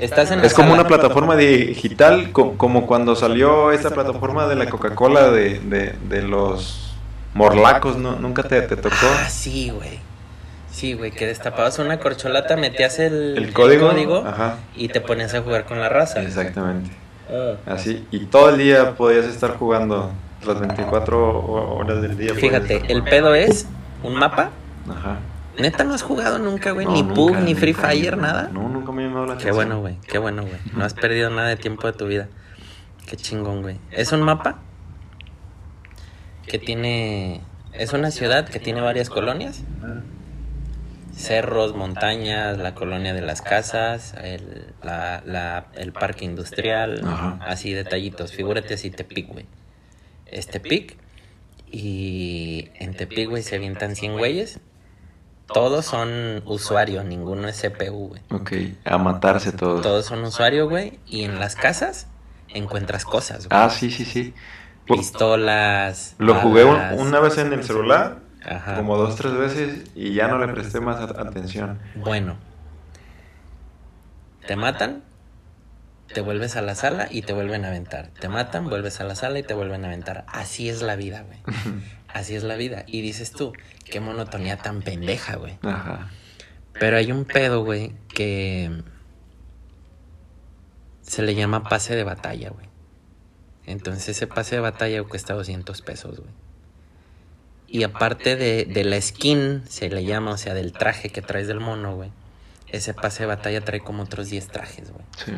Estás 0.02 0.32
en 0.32 0.40
la 0.42 0.46
Es 0.48 0.54
como 0.54 0.74
una 0.74 0.88
plataforma 0.88 1.36
digital, 1.36 2.32
co- 2.32 2.54
como 2.58 2.86
cuando 2.88 3.16
salió 3.16 3.72
esta 3.72 3.90
plataforma 3.90 4.48
de 4.48 4.56
la 4.56 4.70
Coca-Cola 4.70 5.30
de, 5.32 5.60
de, 5.60 5.96
de 6.10 6.22
los 6.22 6.94
morlacos, 7.34 7.98
¿no? 7.98 8.16
¿Nunca 8.16 8.44
te, 8.44 8.62
te 8.64 8.76
tocó? 8.78 8.96
Ah, 9.04 9.30
sí, 9.30 9.70
güey. 9.70 10.00
Sí, 10.72 10.94
güey, 10.94 11.12
que 11.12 11.26
destapabas 11.26 11.80
una 11.80 12.00
corcholata, 12.00 12.56
metías 12.56 13.00
el, 13.00 13.36
El 13.38 13.54
código. 13.54 13.90
código 13.90 14.24
Ajá, 14.28 14.58
y 14.76 14.90
te 14.90 15.02
ponías 15.02 15.34
a 15.34 15.42
jugar 15.42 15.66
con 15.66 15.80
la 15.80 15.90
raza. 15.90 16.22
exactamente. 16.22 16.92
Ah. 17.32 17.56
Así, 17.74 18.06
y 18.12 18.26
todo 18.26 18.50
el 18.52 18.58
día 18.60 18.96
podías 18.96 19.26
estar 19.26 19.58
jugando 19.58 20.12
las 20.46 20.60
24 20.60 21.18
ho- 21.40 21.78
horas 21.78 22.02
del 22.02 22.16
día. 22.18 22.30
podías 22.34 22.42
Fíjate, 22.42 22.84
el 22.94 23.04
pedo 23.04 23.34
es 23.34 23.66
un 24.04 24.14
mapa. 24.16 24.52
Ajá. 24.90 25.18
Neta, 25.58 25.84
no 25.84 25.96
has 25.96 26.04
jugado 26.04 26.38
nunca, 26.38 26.70
güey, 26.72 26.86
No, 26.86 26.92
ni 26.94 27.02
nunca, 27.02 27.16
PUG, 27.16 27.38
ni 27.40 27.56
Free 27.56 27.74
nunca, 27.74 27.88
Fire, 27.90 28.16
nunca. 28.16 28.28
nada. 28.28 28.50
No, 28.54 28.68
ha 28.68 28.70
llamado 29.18 29.26
la 29.26 29.34
Qué 29.38 29.50
atención. 29.50 29.56
bueno, 29.56 29.80
güey, 29.82 29.98
qué 30.08 30.18
bueno, 30.18 30.42
güey. 30.44 30.56
No 30.76 30.84
has 30.86 30.94
perdido 30.94 31.30
nada 31.30 31.48
de 31.50 31.56
tiempo 31.58 31.88
de 31.88 31.94
tu 31.94 32.08
vida. 32.08 32.28
Qué 33.08 33.16
chingón, 33.18 33.62
güey. 33.62 33.78
Es 33.92 34.12
un 34.12 34.22
mapa 34.22 34.60
que 36.48 36.60
tiene... 36.60 37.42
Es 37.74 37.94
una 37.94 38.12
ciudad 38.12 38.48
que 38.48 38.60
tiene 38.60 38.82
varias 38.82 39.10
colonias. 39.10 39.64
Cerros, 41.16 41.76
montañas, 41.76 42.58
la 42.60 42.76
colonia 42.76 43.14
de 43.14 43.22
las 43.22 43.42
casas, 43.42 44.14
el, 44.22 44.74
la- 44.84 45.24
la- 45.26 45.66
el 45.76 45.92
parque 45.92 46.26
industrial, 46.26 47.02
Ajá. 47.06 47.40
así 47.42 47.74
detallitos. 47.74 48.32
Figúrate 48.34 48.76
así 48.76 48.92
Tepic, 48.92 49.28
güey. 49.28 49.46
Es 50.28 50.48
Tepic 50.48 50.96
y 51.72 52.70
en 52.76 52.94
Tepic, 52.96 53.30
güey, 53.30 53.42
se 53.42 53.56
avientan 53.56 53.96
100 53.96 54.14
güeyes. 54.18 54.60
Todos 55.54 55.86
son 55.86 56.42
usuarios, 56.46 57.06
ninguno 57.06 57.48
es 57.48 57.62
CPU, 57.62 58.10
güey. 58.10 58.22
Ok, 58.32 58.52
a 58.86 58.98
matarse 58.98 59.52
todos. 59.52 59.82
Todos 59.82 60.06
son 60.06 60.24
usuarios, 60.24 60.70
güey. 60.70 61.00
Y 61.06 61.24
en 61.24 61.40
las 61.40 61.56
casas 61.56 62.08
encuentras 62.50 63.06
cosas, 63.06 63.48
güey. 63.48 63.60
Ah, 63.60 63.70
sí, 63.70 63.90
sí, 63.90 64.06
sí. 64.06 64.34
Pistolas. 64.86 66.16
Lo 66.18 66.36
jugué 66.36 66.64
una 66.64 67.20
vez 67.20 67.38
en 67.38 67.54
el 67.54 67.64
celular, 67.64 68.20
Ajá. 68.46 68.76
como 68.76 68.98
dos, 68.98 69.16
tres 69.16 69.34
veces, 69.34 69.92
y 69.96 70.14
ya 70.14 70.28
no 70.28 70.38
le 70.38 70.52
presté 70.52 70.80
más 70.80 71.00
atención. 71.02 71.80
Bueno. 71.96 72.38
Te 74.46 74.56
matan, 74.56 75.04
te 76.14 76.22
vuelves 76.22 76.56
a 76.56 76.62
la 76.62 76.76
sala 76.76 77.08
y 77.12 77.22
te 77.22 77.34
vuelven 77.34 77.66
a 77.66 77.68
aventar. 77.68 78.12
Te 78.20 78.30
matan, 78.30 78.70
vuelves 78.70 79.02
a 79.02 79.04
la 79.04 79.16
sala 79.16 79.40
y 79.40 79.44
te 79.44 79.54
vuelven 79.54 79.84
a 79.84 79.88
aventar. 79.88 80.24
Así 80.28 80.70
es 80.70 80.82
la 80.82 80.96
vida, 80.96 81.24
güey. 81.24 81.40
Así 82.18 82.36
es 82.36 82.42
la 82.42 82.56
vida. 82.56 82.84
Y 82.88 83.02
dices 83.02 83.32
tú, 83.32 83.54
qué 83.86 84.00
monotonía 84.00 84.58
tan 84.58 84.82
pendeja, 84.82 85.36
güey. 85.36 85.60
Ajá. 85.62 86.10
Pero 86.80 86.98
hay 86.98 87.12
un 87.12 87.26
pedo, 87.26 87.64
güey, 87.64 87.94
que 88.08 88.72
se 91.04 91.22
le 91.22 91.36
llama 91.36 91.70
pase 91.70 91.96
de 91.96 92.04
batalla, 92.04 92.50
güey. 92.50 92.66
Entonces 93.68 94.10
ese 94.10 94.26
pase 94.26 94.56
de 94.56 94.62
batalla 94.62 95.04
cuesta 95.04 95.36
200 95.36 95.80
pesos, 95.84 96.18
güey. 96.18 96.32
Y 97.68 97.84
aparte 97.84 98.36
de, 98.36 98.66
de 98.66 98.84
la 98.84 99.00
skin, 99.00 99.62
se 99.70 99.90
le 99.90 100.04
llama, 100.04 100.32
o 100.32 100.38
sea, 100.38 100.56
del 100.56 100.74
traje 100.74 101.10
que 101.10 101.22
traes 101.22 101.48
del 101.48 101.60
mono, 101.60 101.96
güey. 101.96 102.10
Ese 102.68 102.96
pase 102.96 103.24
de 103.24 103.28
batalla 103.28 103.62
trae 103.62 103.82
como 103.82 104.02
otros 104.02 104.30
10 104.30 104.48
trajes, 104.48 104.92
güey. 104.92 105.06
Sí. 105.24 105.34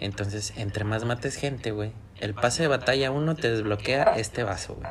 Entonces, 0.00 0.54
entre 0.56 0.84
más 0.84 1.04
mates 1.04 1.36
gente, 1.36 1.72
güey. 1.72 1.92
El 2.20 2.32
pase 2.32 2.62
de 2.62 2.68
batalla 2.68 3.10
1 3.10 3.34
te 3.34 3.50
desbloquea 3.50 4.14
este 4.16 4.44
vaso, 4.44 4.76
güey. 4.76 4.88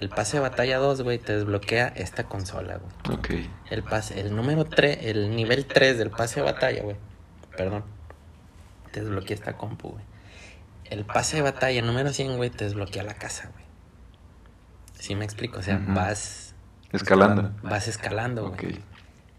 El 0.00 0.08
pase 0.08 0.38
de 0.38 0.40
batalla 0.40 0.78
2, 0.78 1.02
güey, 1.02 1.18
te 1.18 1.36
desbloquea 1.36 1.88
esta 1.94 2.24
consola, 2.24 2.78
güey. 2.78 3.18
Ok. 3.18 3.30
El 3.70 3.82
pase, 3.82 4.18
el 4.20 4.34
número 4.34 4.64
3, 4.64 4.98
el 5.02 5.36
nivel 5.36 5.66
3 5.66 5.98
del 5.98 6.10
pase 6.10 6.40
de 6.40 6.46
batalla, 6.46 6.82
güey. 6.82 6.96
Perdón. 7.56 7.84
Te 8.92 9.00
desbloquea 9.00 9.34
esta 9.36 9.56
compu, 9.58 9.90
güey. 9.90 10.04
El 10.86 11.04
pase 11.04 11.36
de 11.36 11.42
batalla 11.42 11.82
número 11.82 12.12
100, 12.12 12.36
güey, 12.38 12.48
te 12.50 12.64
desbloquea 12.64 13.02
la 13.02 13.14
casa, 13.14 13.50
güey. 13.52 13.64
¿Sí 14.98 15.14
me 15.14 15.24
explico? 15.24 15.58
O 15.58 15.62
sea, 15.62 15.80
vas 15.88 16.54
Escalando. 16.92 17.52
vas 17.62 17.86
escalando, 17.86 18.46
Ok. 18.46 18.62
güey. 18.62 18.80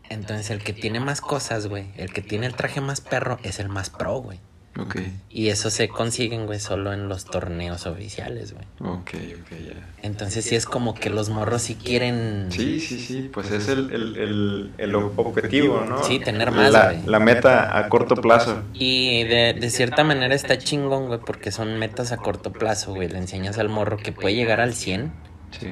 Entonces, 0.10 0.50
el 0.52 0.64
que 0.64 0.74
tiene 0.74 1.00
más 1.00 1.22
cosas, 1.22 1.68
güey, 1.68 1.92
el 1.98 2.14
que 2.14 2.22
tiene 2.22 2.46
el 2.46 2.54
traje 2.54 2.82
más 2.82 3.02
perro 3.02 3.40
es 3.44 3.60
el 3.60 3.70
más 3.70 3.90
pro, 3.90 4.18
güey. 4.18 4.40
Ok. 4.80 4.96
Y 5.30 5.50
eso 5.50 5.70
se 5.70 5.90
consiguen, 5.90 6.46
güey, 6.46 6.60
solo 6.60 6.94
en 6.94 7.10
los 7.10 7.26
torneos 7.26 7.86
oficiales, 7.88 8.54
güey. 8.54 8.66
Ok, 8.80 9.10
ok, 9.42 9.50
ya. 9.68 9.90
Entonces, 10.02 10.46
sí 10.46 10.56
es 10.56 10.66
como 10.66 10.94
que 10.94 11.10
los 11.10 11.30
morros 11.30 11.64
sí 11.64 11.76
quieren 11.76 12.48
Sí, 12.52 12.80
sí, 12.80 12.98
sí, 13.00 13.30
pues 13.34 13.52
es 13.52 13.68
el, 13.68 13.92
el, 13.92 14.16
el, 14.18 14.72
el 14.78 14.96
objetivo, 14.96 15.84
¿no? 15.88 16.02
Sí, 16.04 16.20
tener 16.20 16.52
más, 16.52 16.72
La, 16.72 16.86
güey. 16.94 17.06
la 17.06 17.20
meta 17.20 17.78
a 17.78 17.90
corto 17.90 18.16
plazo. 18.16 18.64
Y 18.74 19.26
de, 19.26 19.54
de 19.60 19.70
cierta 19.70 20.06
manera 20.06 20.34
está 20.34 20.58
chingón, 20.58 21.08
güey, 21.08 21.20
porque 21.20 21.52
son 21.52 21.78
metas 21.78 22.14
a 22.14 22.18
corto 22.18 22.54
plazo, 22.54 22.94
güey. 22.94 23.10
Le 23.10 23.18
enseñas 23.18 23.58
al 23.58 23.68
morro 23.68 23.98
que 23.98 24.14
puede 24.14 24.36
llegar 24.36 24.62
al 24.62 24.74
100, 24.74 25.12
Sí. 25.60 25.68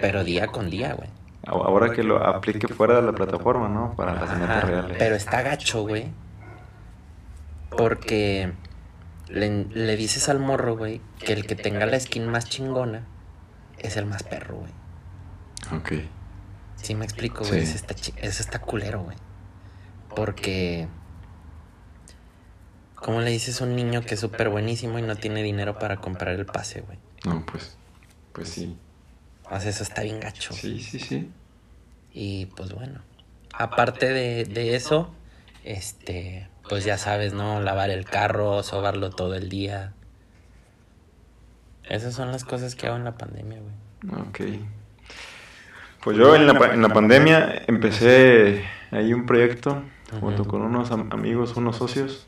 pero 0.00 0.24
día 0.24 0.48
con 0.48 0.70
día, 0.70 0.94
güey. 0.94 1.08
Ahora 1.46 1.92
que 1.92 2.02
lo 2.02 2.16
aplique 2.26 2.66
fuera 2.66 2.96
de 2.96 3.02
la 3.02 3.12
plataforma, 3.12 3.68
¿no? 3.68 3.94
Para 3.96 4.14
las 4.14 4.36
metas 4.38 4.64
reales. 4.64 4.96
Pero 4.98 5.14
está 5.14 5.42
gacho, 5.42 5.82
güey. 5.82 6.06
Porque 7.76 8.52
le, 9.28 9.64
le 9.64 9.96
dices 9.96 10.28
al 10.28 10.38
morro, 10.38 10.76
güey, 10.76 11.00
que 11.18 11.32
el 11.32 11.46
que 11.46 11.56
tenga 11.56 11.86
la 11.86 11.98
skin 11.98 12.26
más 12.26 12.48
chingona 12.48 13.06
es 13.78 13.96
el 13.96 14.06
más 14.06 14.22
perro, 14.22 14.56
güey. 14.56 14.72
Ok. 15.78 15.92
Sí 16.76 16.94
me 16.94 17.04
explico, 17.04 17.44
güey. 17.44 17.66
Sí. 17.66 17.74
Eso, 17.76 18.12
eso 18.16 18.42
está 18.42 18.60
culero, 18.60 19.02
güey. 19.02 19.16
Porque... 20.14 20.88
¿Cómo 22.94 23.20
le 23.20 23.30
dices 23.30 23.60
a 23.60 23.64
un 23.64 23.76
niño 23.76 24.00
que 24.02 24.14
es 24.14 24.20
súper 24.20 24.48
buenísimo 24.48 24.98
y 24.98 25.02
no 25.02 25.14
tiene 25.16 25.42
dinero 25.42 25.78
para 25.78 25.98
comprar 25.98 26.34
el 26.34 26.46
pase, 26.46 26.80
güey? 26.80 26.98
No, 27.26 27.44
pues, 27.44 27.76
pues 28.32 28.48
sí. 28.48 28.78
O 29.50 29.60
sea, 29.60 29.68
eso 29.68 29.82
está 29.82 30.02
bien 30.02 30.20
gacho. 30.20 30.54
Sí, 30.54 30.80
sí, 30.80 30.98
sí. 30.98 31.30
Y 32.12 32.46
pues 32.46 32.72
bueno, 32.72 33.02
aparte 33.52 34.08
de, 34.08 34.44
de 34.44 34.74
eso, 34.74 35.12
este, 35.64 36.48
pues 36.68 36.84
ya 36.84 36.98
sabes, 36.98 37.32
¿no? 37.34 37.60
Lavar 37.60 37.90
el 37.90 38.04
carro, 38.04 38.62
sobarlo 38.62 39.10
todo 39.10 39.34
el 39.34 39.48
día. 39.48 39.92
Esas 41.88 42.14
son 42.14 42.32
las 42.32 42.44
cosas 42.44 42.74
que 42.74 42.86
hago 42.86 42.96
en 42.96 43.04
la 43.04 43.16
pandemia, 43.16 43.58
güey. 43.60 44.20
Ok. 44.28 44.40
Pues 46.02 46.16
yo 46.16 46.34
en 46.36 46.46
la, 46.46 46.54
pa- 46.58 46.72
en 46.74 46.82
la 46.82 46.88
pandemia 46.88 47.62
empecé 47.66 48.64
ahí 48.90 49.12
un 49.12 49.26
proyecto 49.26 49.82
junto 50.20 50.44
con 50.46 50.62
unos 50.62 50.90
am- 50.90 51.08
amigos, 51.12 51.56
unos 51.56 51.76
socios. 51.76 52.26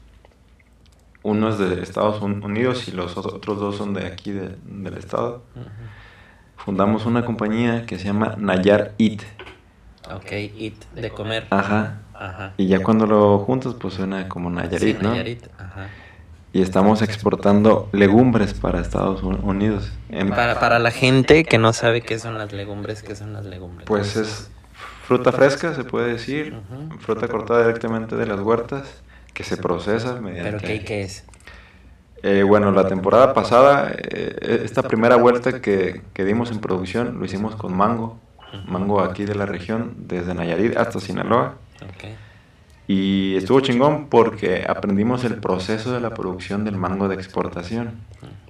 Uno 1.22 1.49
es 1.49 1.59
de 1.59 1.82
Estados 1.82 2.22
Un- 2.22 2.43
Unidos 2.45 2.89
y 2.89 2.93
los 2.93 3.16
ot- 3.16 3.32
otros 3.34 3.59
dos 3.59 3.76
son 3.76 3.95
de 3.95 4.07
aquí 4.07 4.32
de- 4.32 4.57
del 4.64 4.97
estado. 4.97 5.43
Fundamos 6.57 7.05
una 7.07 7.24
compañía 7.24 7.84
que 7.87 7.99
se 7.99 8.05
llama 8.07 8.34
Nayar 8.39 8.95
Eat. 8.99 9.22
Ok, 10.14 10.32
eat, 10.32 10.74
de 10.95 11.11
comer. 11.11 11.47
Ajá. 11.51 12.01
Ajá. 12.19 12.53
Y 12.57 12.67
ya 12.67 12.83
cuando 12.83 13.07
lo 13.07 13.39
juntas, 13.41 13.75
pues 13.75 13.95
suena 13.95 14.29
como 14.29 14.51
Nayarit, 14.51 14.79
Sí, 14.81 14.97
¿no? 15.03 15.11
Nayarit, 15.11 15.45
ajá. 15.59 15.89
Y 16.53 16.62
estamos 16.62 17.03
exportando 17.03 17.89
legumbres 17.93 18.55
para 18.55 18.81
Estados 18.81 19.23
Un- 19.23 19.41
Unidos. 19.45 19.93
En- 20.09 20.31
Para, 20.31 20.59
para 20.59 20.79
la 20.79 20.91
gente 20.91 21.45
que 21.45 21.59
no 21.59 21.73
sabe 21.73 22.01
qué 22.01 22.19
son 22.19 22.39
las 22.39 22.53
legumbres, 22.53 23.03
¿qué 23.03 23.14
son 23.14 23.33
las 23.35 23.45
legumbres? 23.45 23.87
Pues 23.87 24.17
es 24.17 24.51
fruta 25.07 25.33
fresca, 25.33 25.75
se 25.75 25.85
puede 25.85 26.12
decir. 26.12 26.59
Fruta 27.01 27.29
cortada 27.29 27.61
directamente 27.67 28.17
de 28.17 28.27
las 28.27 28.41
huertas, 28.41 29.03
que 29.35 29.45
se 29.45 29.57
procesa 29.59 30.21
mediante... 30.21 30.51
¿Pero 30.51 30.59
qué, 30.62 30.85
qué 30.85 31.03
es? 31.03 31.25
Eh, 32.23 32.43
bueno, 32.43 32.73
la 32.73 32.89
temporada 32.89 33.35
pasada, 33.35 33.93
eh, 33.95 34.62
esta 34.64 34.83
primera 34.83 35.17
vuelta 35.17 35.61
que, 35.61 36.03
que 36.14 36.25
dimos 36.25 36.51
en 36.51 36.61
producción, 36.61 37.19
lo 37.19 37.25
hicimos 37.27 37.55
con 37.57 37.77
mango. 37.77 38.19
Mango 38.67 39.01
aquí 39.03 39.27
de 39.27 39.35
la 39.35 39.45
región, 39.45 39.93
desde 39.99 40.35
Nayarit 40.35 40.77
hasta 40.79 40.99
Sinaloa. 41.01 41.57
Y 42.89 43.35
estuvo 43.37 43.61
chingón 43.61 44.09
porque 44.09 44.64
aprendimos 44.68 45.24
el 45.24 45.37
proceso 45.37 45.93
de 45.93 46.01
la 46.01 46.11
producción 46.11 46.64
del 46.64 46.77
mango 46.77 47.09
de 47.09 47.16
exportación. 47.16 47.95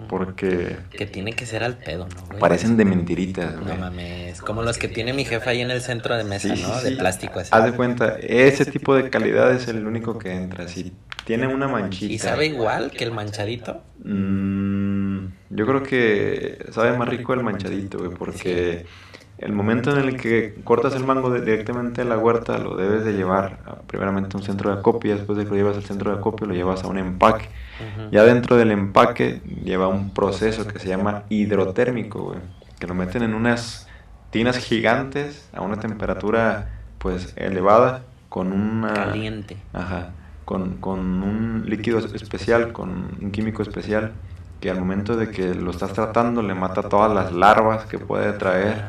Porque 0.09 0.77
Que 0.91 1.07
tiene 1.07 1.33
que 1.33 1.47
ser 1.47 1.64
al 1.64 1.79
pedo, 1.79 2.07
¿no, 2.07 2.27
güey? 2.27 2.39
parecen 2.39 2.77
de 2.77 2.85
mentiritas, 2.85 3.55
No 3.57 3.62
güey. 3.62 3.79
mames, 3.79 4.41
como 4.43 4.62
los 4.62 4.77
que 4.77 4.89
tiene 4.89 5.14
mi 5.14 5.24
jefa 5.24 5.51
ahí 5.51 5.62
en 5.62 5.70
el 5.70 5.81
centro 5.81 6.16
de 6.16 6.24
mesa, 6.24 6.55
Sí, 6.55 6.62
¿no? 6.62 6.79
sí, 6.81 6.91
De 6.91 6.97
plástico 6.97 7.41
así. 7.41 7.49
Haz 7.53 7.64
de 7.64 7.72
cuenta, 7.72 8.16
ese 8.20 8.66
tipo 8.66 8.95
de 8.95 9.09
calidad 9.09 9.53
es 9.53 9.68
el 9.68 9.87
único 9.87 10.18
que 10.18 10.33
entra. 10.35 10.68
Si 10.68 10.93
tiene 11.24 11.47
una 11.47 11.66
manchita. 11.66 12.12
¿Y 12.12 12.18
sabe 12.18 12.47
igual 12.47 12.91
que 12.91 13.05
el 13.05 13.11
manchadito? 13.12 13.83
Mm, 14.05 15.27
yo 15.51 15.66
creo 15.66 15.83
que 15.83 16.66
sabe 16.72 16.97
más 16.97 17.09
rico 17.09 17.33
el 17.33 17.43
manchadito, 17.43 17.99
güey, 17.99 18.11
porque 18.11 18.85
el 19.39 19.53
momento 19.53 19.91
en 19.91 19.99
el 19.99 20.16
que 20.16 20.55
cortas 20.64 20.95
el 20.95 21.05
mango 21.05 21.30
de- 21.30 21.41
directamente 21.43 22.03
de 22.03 22.09
la 22.09 22.16
huerta, 22.18 22.59
lo 22.59 22.76
debes 22.76 23.05
de 23.05 23.12
llevar 23.12 23.59
a- 23.66 23.74
primeramente 23.87 24.30
a 24.34 24.39
un 24.39 24.43
centro 24.45 24.70
de 24.72 24.78
acopio, 24.78 25.14
y 25.14 25.16
después 25.18 25.37
de 25.39 25.45
que 25.45 25.51
lo 25.51 25.57
llevas 25.57 25.76
al 25.76 25.84
centro 25.84 26.11
de 26.11 26.18
acopio, 26.18 26.47
lo 26.47 26.55
llevas 26.55 26.82
a 26.84 26.89
un 26.89 26.99
empaque. 26.99 27.49
Ya 28.11 28.24
dentro 28.24 28.57
del 28.57 28.70
empaque 28.70 29.43
lleva 29.62 29.89
un 29.89 30.14
proceso 30.14 30.66
que 30.66 30.78
se 30.78 30.89
llama 30.89 31.24
hidrotérmico, 31.28 32.22
güey, 32.22 32.39
que 32.78 32.87
lo 32.87 32.95
meten 32.95 33.22
en 33.22 33.34
unas 33.34 33.87
tinas 34.30 34.57
gigantes 34.59 35.49
a 35.55 35.61
una 35.61 35.76
temperatura 35.76 36.70
pues 36.99 37.34
elevada 37.37 38.03
con 38.28 38.53
una 38.53 38.93
Caliente. 38.93 39.57
Ajá, 39.72 40.11
con, 40.45 40.76
con 40.78 40.99
un 41.22 41.64
líquido 41.66 41.99
especial, 41.99 42.72
con 42.72 43.16
un 43.20 43.30
químico 43.30 43.62
especial 43.62 44.12
que 44.61 44.70
al 44.70 44.78
momento 44.80 45.16
de 45.16 45.30
que 45.30 45.55
lo 45.55 45.70
estás 45.70 45.93
tratando 45.93 46.43
le 46.43 46.55
mata 46.55 46.82
todas 46.82 47.12
las 47.12 47.32
larvas 47.32 47.84
que 47.84 47.99
puede 47.99 48.32
traer, 48.32 48.82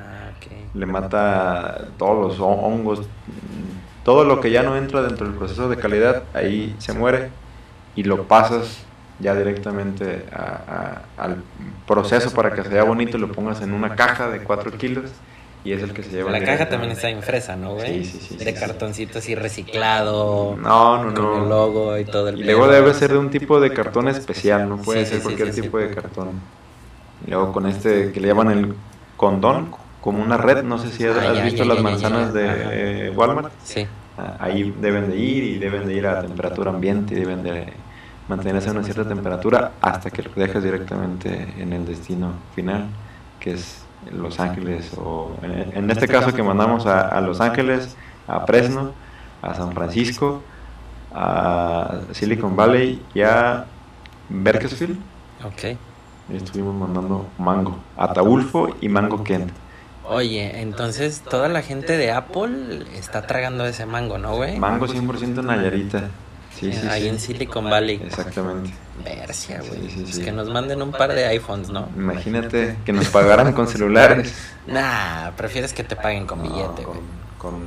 Le 0.74 0.86
mata 0.86 1.88
todos 1.98 2.28
los 2.28 2.40
hon- 2.40 2.60
hongos, 2.64 3.02
todo 4.04 4.24
lo 4.26 4.40
que 4.40 4.52
ya 4.52 4.64
no 4.64 4.76
entra 4.78 5.02
dentro 5.02 5.28
del 5.28 5.36
proceso 5.36 5.70
de 5.70 5.78
calidad, 5.78 6.24
ahí 6.34 6.76
se 6.80 6.94
muere 6.94 7.30
y 7.96 8.04
lo 8.04 8.24
pasas 8.24 8.84
ya 9.20 9.34
directamente 9.34 10.26
a- 10.32 11.02
a- 11.18 11.24
al 11.24 11.38
proceso 11.88 12.32
para 12.32 12.52
que 12.54 12.64
se 12.64 12.70
vea 12.70 12.84
bonito 12.84 13.18
y 13.18 13.20
lo 13.22 13.32
pongas 13.32 13.62
en 13.62 13.74
una 13.74 13.96
caja 13.96 14.30
de 14.30 14.40
4 14.40 14.72
kilos 14.78 15.06
y 15.66 15.72
es 15.74 15.82
el 15.82 15.92
que 15.94 16.04
se 16.04 16.12
lleva. 16.12 16.32
La 16.32 16.44
caja 16.44 16.70
también 16.70 16.92
está 16.92 17.10
en 17.10 17.22
fresa, 17.24 17.56
¿no, 17.56 17.74
güey? 17.74 18.06
Sí, 18.06 18.20
sí, 18.20 18.38
sí, 18.38 18.38
De 18.38 18.54
sí, 18.54 18.60
cartoncito 18.60 19.18
así 19.20 19.34
reciclado. 19.36 20.56
No, 20.62 21.04
no, 21.04 21.14
Con 21.14 21.34
el 21.34 21.40
no. 21.42 21.46
logo 21.50 21.98
y 21.98 22.06
todo 22.06 22.30
el 22.30 22.40
Y 22.40 22.44
luego 22.44 22.68
debe 22.68 22.94
ser 22.94 23.12
de 23.12 23.18
un 23.18 23.30
tipo 23.30 23.60
de 23.60 23.74
cartón 23.74 24.08
especial, 24.08 24.70
no 24.70 24.78
puede 24.78 25.04
Sí, 25.06 25.12
ser 25.12 25.18
sí, 25.20 25.24
cualquier 25.24 25.54
tipo 25.54 25.80
sí. 25.80 25.84
de 25.86 25.96
cartón. 25.96 26.30
Y 27.26 27.32
luego 27.32 27.52
con 27.52 27.66
este 27.66 28.12
que 28.12 28.20
le 28.22 28.28
llaman 28.28 28.52
el 28.52 28.76
condón, 29.18 29.72
como 30.08 30.24
una 30.24 30.38
red, 30.38 30.64
no 30.64 30.78
sé 30.78 30.90
si 30.90 31.06
has, 31.06 31.18
Ah, 31.18 31.32
has 31.32 31.38
ya, 31.40 31.44
visto 31.44 31.64
ya, 31.64 31.66
las 31.66 31.78
ya, 31.80 31.84
manzanas 31.84 32.34
ya. 32.34 32.40
de 32.40 33.08
eh, 33.08 33.10
Walmart. 33.10 33.52
Sí. 33.62 33.86
Ah, 34.18 34.38
Ahí 34.40 34.74
deben 34.80 35.10
de 35.10 35.18
ir 35.18 35.44
y 35.44 35.58
deben 35.60 35.86
de 35.86 35.96
ir 35.96 36.08
a 36.08 36.22
temperatura 36.22 36.72
ambiente 36.72 37.14
y 37.14 37.18
deben 37.20 37.44
de 37.44 37.74
mantenerse 38.30 38.70
a 38.70 38.72
una 38.72 38.84
cierta 38.84 39.06
temperatura 39.06 39.74
hasta 39.82 40.10
que 40.10 40.24
lo 40.24 40.32
dejas 40.34 40.64
directamente 40.64 41.54
en 41.58 41.74
el 41.74 41.86
destino 41.86 42.32
final, 42.56 42.86
que 43.42 43.52
es 43.52 43.84
Los 44.14 44.40
Ángeles 44.40 44.94
o 44.98 45.32
en, 45.42 45.76
en 45.78 45.92
este 45.92 46.08
caso 46.08 46.32
que 46.34 46.42
mandamos 46.42 46.86
a, 46.86 47.02
a 47.10 47.20
Los 47.20 47.42
Ángeles, 47.42 47.98
a 48.30 48.40
Fresno, 48.46 48.94
a 49.42 49.56
San 49.56 49.74
Francisco, 49.74 50.42
a 51.14 51.96
Silicon 52.14 52.56
Valley 52.56 53.02
y 53.14 53.24
a 53.24 53.66
Bakersfield. 54.30 55.00
Ok. 55.44 55.78
Y 56.30 56.38
estuvimos 56.38 56.74
mandando 56.76 57.26
mango, 57.38 57.78
Ataulfo 57.98 58.70
y 58.80 58.88
Mango 58.88 59.22
Kent. 59.26 59.52
Oye, 60.10 60.62
entonces 60.62 61.22
toda 61.30 61.50
la 61.50 61.62
gente 61.62 61.98
de 61.98 62.12
Apple 62.12 62.84
está 62.96 63.28
tragando 63.28 63.66
ese 63.66 63.86
mango, 63.86 64.18
¿no, 64.18 64.36
güey? 64.36 64.58
Mango 64.58 64.88
100% 64.88 65.44
Nayarita. 65.44 66.10
Sí, 66.58 66.72
sí, 66.74 66.88
Ahí 66.88 67.04
sí. 67.04 67.08
en 67.10 67.20
Silicon 67.20 67.70
Valley. 67.70 68.02
Exactamente. 68.04 68.72
Versia, 69.04 69.60
güey. 69.68 69.82
Pues 70.04 70.18
que 70.20 70.32
nos 70.32 70.50
manden 70.50 70.82
un 70.82 70.92
par 70.92 71.14
de 71.14 71.26
iPhones, 71.28 71.70
¿no? 71.70 71.88
Imagínate 71.96 72.78
que 72.86 72.94
nos 72.94 73.08
pagaran 73.10 73.54
con 73.54 73.68
celulares. 73.68 74.34
Nah, 74.68 75.32
prefieres 75.38 75.72
que 75.74 75.84
te 75.86 75.96
paguen 75.96 76.26
con 76.28 76.42
billete, 76.44 76.82
No, 76.82 76.88
güey. 76.90 77.00
con, 77.38 77.52
con 77.52 77.62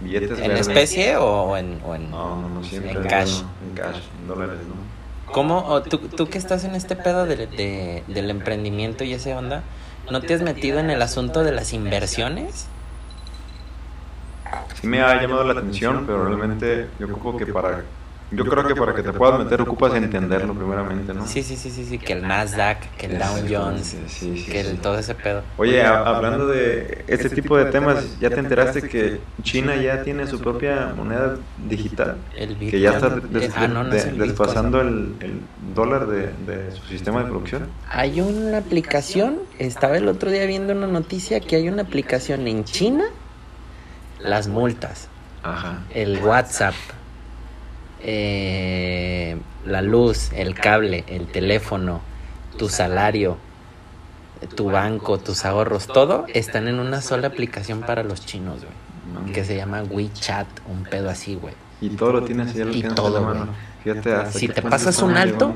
billetes 0.00 0.38
¿En 0.38 0.48
verdes. 0.48 0.68
especie 0.68 1.16
o 1.18 1.54
en, 1.56 1.80
o 1.84 1.94
en, 1.94 2.10
No, 2.10 2.48
no, 2.48 2.64
siempre. 2.64 2.92
en 2.92 3.02
cash? 3.02 3.42
no, 3.42 3.48
en 3.68 3.74
cash, 3.74 4.00
en 4.22 4.28
dólares, 4.28 4.56
¿no? 4.66 5.32
¿Cómo, 5.32 5.58
o 5.66 5.82
tú, 5.82 5.98
tú 5.98 6.28
que 6.30 6.38
estás 6.38 6.64
en 6.64 6.74
este 6.74 6.96
pedo 6.96 7.26
de, 7.26 7.46
de- 7.46 8.04
del 8.06 8.30
emprendimiento 8.30 9.04
y 9.04 9.12
ese 9.12 9.34
onda, 9.34 9.64
¿no 10.10 10.20
te 10.20 10.34
has 10.34 10.42
metido 10.42 10.78
en 10.78 10.90
el 10.90 11.02
asunto 11.02 11.44
de 11.44 11.52
las 11.52 11.72
inversiones? 11.72 12.66
Sí 14.80 14.86
me 14.86 15.00
ha 15.00 15.20
llamado 15.20 15.44
la 15.44 15.52
atención, 15.52 16.04
pero 16.06 16.24
realmente 16.26 16.88
yo 16.98 17.06
ocupo 17.06 17.36
que 17.36 17.46
para... 17.46 17.84
Yo 18.32 18.44
creo 18.44 18.66
que 18.66 18.74
para 18.74 18.92
que 18.92 19.04
te 19.04 19.12
puedas 19.12 19.38
meter 19.38 19.60
ocupas 19.62 19.94
entenderlo 19.94 20.52
primeramente, 20.52 21.14
¿no? 21.14 21.24
Sí, 21.28 21.44
sí, 21.44 21.56
sí, 21.56 21.70
sí, 21.70 21.84
sí, 21.84 21.96
que 21.98 22.12
el 22.14 22.26
Nasdaq, 22.26 22.78
que 22.98 23.06
el 23.06 23.18
Dow 23.18 23.36
Jones, 23.48 23.96
Sí, 24.08 24.36
sí, 24.36 24.50
que 24.50 24.60
el, 24.62 24.78
todo 24.78 24.98
ese 24.98 25.14
pedo. 25.14 25.42
Oye, 25.56 25.80
a- 25.82 26.00
hablando 26.00 26.48
de 26.48 27.04
este 27.06 27.30
tipo 27.30 27.56
de 27.56 27.66
temas, 27.66 28.18
¿ya 28.18 28.28
te 28.30 28.40
enteraste 28.40 28.88
que 28.88 29.20
China 29.42 29.76
ya 29.76 30.02
tiene 30.02 30.26
su 30.26 30.40
propia 30.40 30.92
moneda 30.96 31.36
digital? 31.68 32.16
El 32.36 32.56
Que 32.56 32.80
ya 32.80 32.90
está 32.94 33.10
Bitcoin. 33.10 33.32
des- 33.32 33.44
Eh, 33.44 33.52
ah, 33.56 33.68
no, 33.68 33.84
no 33.84 33.90
de- 33.90 33.96
es 33.98 34.04
el 34.06 34.10
Bitcoin. 34.14 34.28
desfasando 34.30 34.80
el, 34.80 35.14
el 35.20 35.40
dólar 35.76 36.08
de, 36.08 36.32
de 36.52 36.72
su 36.72 36.84
sistema 36.86 37.20
de 37.22 37.26
producción. 37.30 37.68
Hay 37.90 38.20
una 38.20 38.58
aplicación, 38.58 39.38
estaba 39.60 39.96
el 39.98 40.08
otro 40.08 40.32
día 40.32 40.46
viendo 40.46 40.72
una 40.72 40.88
noticia 40.88 41.38
que 41.38 41.54
hay 41.54 41.68
una 41.68 41.82
aplicación 41.82 42.48
en 42.48 42.64
China, 42.64 43.04
las 44.18 44.48
multas, 44.48 45.06
Ajá. 45.44 45.84
el 45.94 46.18
WhatsApp, 46.24 46.74
eh, 48.02 49.36
la 49.64 49.82
luz, 49.82 50.30
el 50.32 50.54
cable, 50.54 51.04
el 51.08 51.26
teléfono, 51.26 52.00
tu 52.58 52.68
salario, 52.68 53.36
tu 54.54 54.70
banco, 54.70 55.18
tus 55.18 55.44
ahorros, 55.44 55.86
todo 55.86 56.26
están 56.32 56.68
en 56.68 56.78
una 56.78 57.00
sola 57.00 57.28
aplicación 57.28 57.80
para 57.80 58.02
los 58.02 58.24
chinos, 58.24 58.60
güey. 58.60 59.32
Que 59.32 59.44
se 59.44 59.56
llama 59.56 59.82
WeChat, 59.82 60.46
un 60.68 60.84
pedo 60.84 61.10
así, 61.10 61.36
güey. 61.36 61.54
Y 61.80 61.90
todo 61.90 62.12
lo 62.12 62.22
tienes 62.22 62.54
ahí 62.54 62.70
Y 62.74 62.82
todo, 62.82 63.24
güey. 63.24 63.38
Fíjate 63.82 64.14
hasta 64.14 64.38
Si 64.38 64.48
te 64.48 64.62
pasas 64.62 65.00
un 65.02 65.16
alto. 65.16 65.54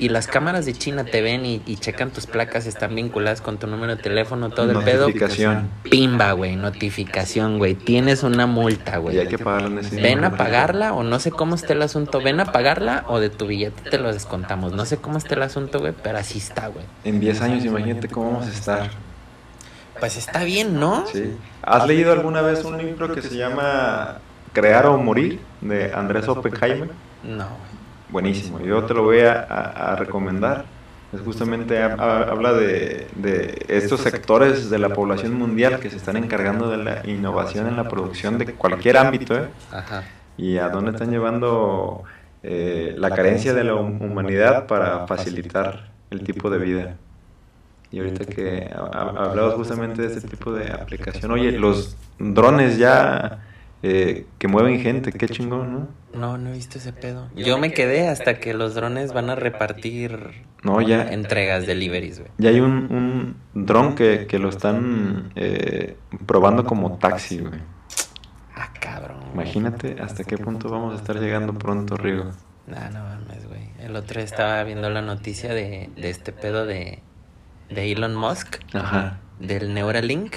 Y 0.00 0.08
las 0.08 0.26
cámaras 0.26 0.66
de 0.66 0.72
China 0.72 1.04
te 1.04 1.22
ven 1.22 1.46
y, 1.46 1.62
y 1.66 1.76
checan 1.76 2.10
tus 2.10 2.26
placas, 2.26 2.66
están 2.66 2.94
vinculadas 2.94 3.40
con 3.40 3.58
tu 3.58 3.66
número 3.66 3.94
de 3.94 4.02
teléfono, 4.02 4.50
todo 4.50 4.70
el 4.72 4.84
pedo. 4.84 5.02
Notificación. 5.06 5.68
Pimba, 5.84 6.32
güey, 6.32 6.56
notificación, 6.56 7.58
güey. 7.58 7.74
Tienes 7.74 8.22
una 8.22 8.46
multa, 8.46 8.96
Y 8.96 9.00
güey. 9.00 9.18
hay 9.18 9.28
que 9.28 9.38
pagarla 9.38 9.80
en 9.80 10.02
Ven 10.02 10.24
a 10.24 10.36
pagarla 10.36 10.92
o 10.94 11.02
no 11.04 11.20
sé 11.20 11.30
cómo 11.30 11.54
esté 11.54 11.74
el 11.74 11.82
asunto. 11.82 12.20
Ven 12.20 12.40
a 12.40 12.46
pagarla 12.46 13.04
o 13.08 13.20
de 13.20 13.30
tu 13.30 13.46
billete 13.46 13.90
te 13.90 13.98
lo 13.98 14.12
descontamos. 14.12 14.72
No 14.72 14.84
sé 14.86 14.96
cómo 14.96 15.18
esté 15.18 15.34
el 15.34 15.42
asunto, 15.42 15.78
güey, 15.80 15.92
pero 16.02 16.18
así 16.18 16.38
está, 16.38 16.68
güey. 16.68 16.84
En 17.04 17.20
10 17.20 17.40
años, 17.42 17.64
imagínate 17.64 18.08
cómo 18.08 18.32
vamos 18.32 18.46
a 18.46 18.50
estar. 18.50 18.90
Pues 19.98 20.16
está 20.16 20.44
bien, 20.44 20.80
¿no? 20.80 21.04
Sí. 21.12 21.36
¿Has 21.62 21.86
leído 21.86 22.12
alguna 22.12 22.40
vez 22.40 22.64
un 22.64 22.78
libro 22.78 23.14
que 23.14 23.20
se 23.20 23.36
llama 23.36 24.18
Crear 24.54 24.86
o 24.86 24.96
Morir 24.96 25.40
de 25.60 25.92
Andrés 25.92 26.26
Oppenheimer? 26.26 26.88
No, 27.22 27.46
güey. 27.46 27.69
Buenísimo. 28.12 28.60
Yo 28.60 28.84
te 28.84 28.94
lo 28.94 29.02
voy 29.04 29.20
a, 29.20 29.32
a- 29.42 29.92
a 29.92 29.96
recomendar. 29.96 30.64
Es 31.12 31.20
justamente 31.22 31.82
ha- 31.82 31.94
ha- 31.98 32.22
habla 32.30 32.52
de, 32.52 33.08
de 33.16 33.64
estos 33.68 34.00
sectores 34.00 34.70
de 34.70 34.78
la 34.78 34.90
población 34.90 35.34
mundial 35.34 35.80
que 35.80 35.90
se 35.90 35.96
están 35.96 36.16
encargando 36.16 36.70
de 36.70 36.76
la 36.78 37.02
innovación 37.06 37.66
en 37.66 37.76
la 37.76 37.88
producción 37.88 38.38
de 38.38 38.52
cualquier 38.54 38.96
ámbito, 38.96 39.34
¿eh? 39.36 39.48
Ajá. 39.72 40.04
y 40.36 40.56
a 40.58 40.68
dónde 40.70 40.92
están 40.92 41.10
llevando 41.10 42.04
eh, 42.42 42.94
la 42.96 43.10
carencia 43.10 43.52
de 43.54 43.64
la 43.64 43.74
hum- 43.74 44.00
humanidad 44.00 44.66
para 44.66 45.06
facilitar 45.06 45.90
el 46.10 46.22
tipo 46.22 46.48
de 46.48 46.58
vida. 46.58 46.96
Y 47.92 47.98
ahorita 47.98 48.24
que 48.24 48.70
ha- 48.72 48.78
ha- 48.98 49.24
hablabas 49.26 49.54
justamente 49.54 50.00
de 50.02 50.14
este 50.14 50.28
tipo 50.28 50.52
de 50.52 50.70
aplicación, 50.72 51.32
oye, 51.32 51.52
los 51.52 51.96
drones 52.18 52.78
ya 52.78 53.40
eh, 53.82 54.26
que 54.38 54.48
mueven 54.48 54.80
gente, 54.80 55.12
qué 55.12 55.28
chingón, 55.28 55.72
¿no? 55.72 55.88
No, 56.18 56.38
no 56.38 56.50
he 56.50 56.52
visto 56.52 56.78
ese 56.78 56.92
pedo. 56.92 57.28
Yo 57.36 57.58
me 57.58 57.72
quedé 57.72 58.08
hasta 58.08 58.40
que 58.40 58.52
los 58.54 58.74
drones 58.74 59.12
van 59.12 59.30
a 59.30 59.36
repartir 59.36 60.44
No, 60.64 60.80
ya, 60.80 61.02
entregas, 61.12 61.66
deliveries, 61.66 62.18
güey. 62.18 62.30
ya 62.38 62.50
hay 62.50 62.60
un, 62.60 63.36
un 63.54 63.64
dron 63.66 63.94
que, 63.94 64.26
que 64.26 64.38
lo 64.38 64.48
están 64.48 65.32
eh, 65.36 65.96
probando 66.26 66.64
como 66.64 66.98
taxi, 66.98 67.38
güey. 67.38 67.60
Ah, 68.56 68.72
cabrón. 68.80 69.18
Imagínate 69.32 69.96
hasta 70.02 70.24
qué 70.24 70.36
punto 70.36 70.68
vamos 70.68 70.94
a 70.94 70.96
estar 70.96 71.16
llegando 71.20 71.54
pronto, 71.54 71.96
Rigo. 71.96 72.24
No, 72.66 72.76
no 72.90 73.00
mames, 73.04 73.46
güey. 73.48 73.70
El 73.80 73.96
otro 73.96 74.16
día 74.16 74.24
estaba 74.24 74.62
viendo 74.64 74.90
la 74.90 75.02
noticia 75.02 75.54
de, 75.54 75.88
de 75.96 76.10
este 76.10 76.32
pedo 76.32 76.66
de, 76.66 76.98
de 77.70 77.92
Elon 77.92 78.14
Musk, 78.16 78.56
Ajá. 78.74 79.20
Del 79.40 79.74
Neuralink. 79.74 80.36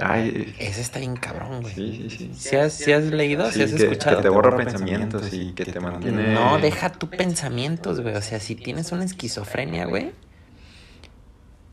Ay, 0.00 0.54
Ese 0.58 0.80
está 0.80 1.00
bien 1.00 1.16
cabrón, 1.16 1.62
güey. 1.62 1.74
sí, 1.74 2.06
sí, 2.08 2.16
sí. 2.16 2.30
¿Sí 2.34 2.56
has, 2.56 2.72
sí 2.72 2.92
has 2.92 3.04
leído? 3.04 3.46
¿Sí, 3.50 3.54
Sí, 3.54 3.62
has 3.64 3.72
que, 3.72 3.82
escuchado? 3.84 4.16
que 4.18 4.22
te 4.22 4.28
borra 4.28 4.56
pensamientos 4.56 5.32
y 5.32 5.52
que 5.52 5.64
te 5.66 5.80
mantiene... 5.80 6.32
No, 6.32 6.58
deja 6.58 6.92
tu 6.92 7.08
pensamientos, 7.10 8.00
güey. 8.00 8.14
O 8.14 8.22
sea, 8.22 8.38
si 8.40 8.54
tienes 8.54 8.92
una 8.92 9.04
esquizofrenia, 9.04 9.86
güey, 9.86 10.12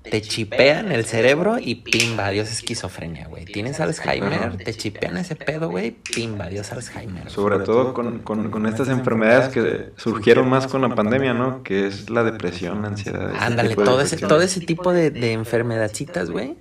te 0.10 0.22
chipean 0.22 0.91
el 0.91 1.06
cerebro 1.06 1.58
y 1.60 1.76
pimba, 1.76 2.28
adiós 2.28 2.51
esquizofrenia, 2.51 3.28
güey. 3.28 3.45
Tienes 3.45 3.80
Alzheimer, 3.80 4.58
te 4.58 4.74
chipean 4.74 5.18
ese 5.18 5.36
pedo, 5.36 5.70
güey, 5.70 5.91
pimba, 5.91 6.45
adiós 6.45 6.72
Alzheimer. 6.72 7.30
Sobre 7.30 7.60
todo 7.60 7.93
con, 7.93 8.20
con, 8.20 8.49
con 8.51 8.66
estas 8.66 8.89
enfermedades 8.89 9.49
que 9.53 9.91
surgieron 9.97 10.49
más 10.49 10.68
con 10.68 10.82
la 10.82 10.93
pandemia, 10.95 11.34
¿no? 11.34 11.64
Que 11.64 11.88
es 11.88 12.10
la 12.10 12.24
depresión, 12.24 12.82
la 12.82 12.89
ansiedad. 12.89 13.34
Ándale, 13.39 13.76
todo 13.76 14.01
ese, 14.01 14.18
todo 14.18 14.41
ese 14.41 14.62
tipo 14.62 14.93
de, 14.93 15.12
de 15.12 15.34
enfermedadcitas, 15.34 16.30
güey, 16.30 16.56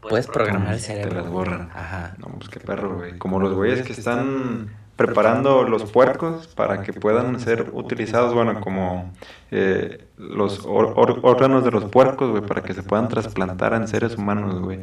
puedes 0.00 0.26
programar 0.26 0.74
el 0.74 0.80
Te 0.80 0.86
cerebro. 0.86 1.20
las 1.20 1.28
borran. 1.28 1.70
Ajá. 1.74 2.14
No, 2.18 2.28
pues 2.38 2.48
qué 2.48 2.60
perro, 2.60 2.96
güey. 2.98 3.18
Como 3.18 3.40
los 3.40 3.54
güeyes 3.54 3.82
que 3.82 3.92
están 3.92 4.70
preparando 5.00 5.62
los 5.62 5.90
puercos 5.90 6.46
para 6.48 6.82
que 6.82 6.92
puedan 6.92 7.40
ser 7.40 7.70
utilizados, 7.72 8.34
bueno, 8.34 8.60
como 8.60 9.10
eh, 9.50 10.04
los 10.18 10.66
órganos 10.66 11.64
de 11.64 11.70
los 11.70 11.86
puercos, 11.86 12.30
güey, 12.30 12.42
para 12.42 12.62
que 12.62 12.74
se 12.74 12.82
puedan 12.82 13.08
trasplantar 13.08 13.72
en 13.72 13.88
seres 13.88 14.16
humanos, 14.16 14.60
güey. 14.60 14.80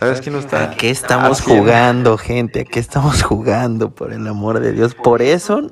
¿Sabes 0.00 0.20
quién 0.20 0.32
no 0.32 0.40
está? 0.40 0.64
¿A 0.64 0.70
qué 0.72 0.90
estamos 0.90 1.40
haciendo? 1.40 1.62
jugando, 1.62 2.18
gente? 2.18 2.62
¿A 2.62 2.64
qué 2.64 2.80
estamos 2.80 3.22
jugando? 3.22 3.94
Por 3.94 4.12
el 4.12 4.26
amor 4.26 4.58
de 4.58 4.72
Dios. 4.72 4.96
Por 4.96 5.22
eso, 5.22 5.70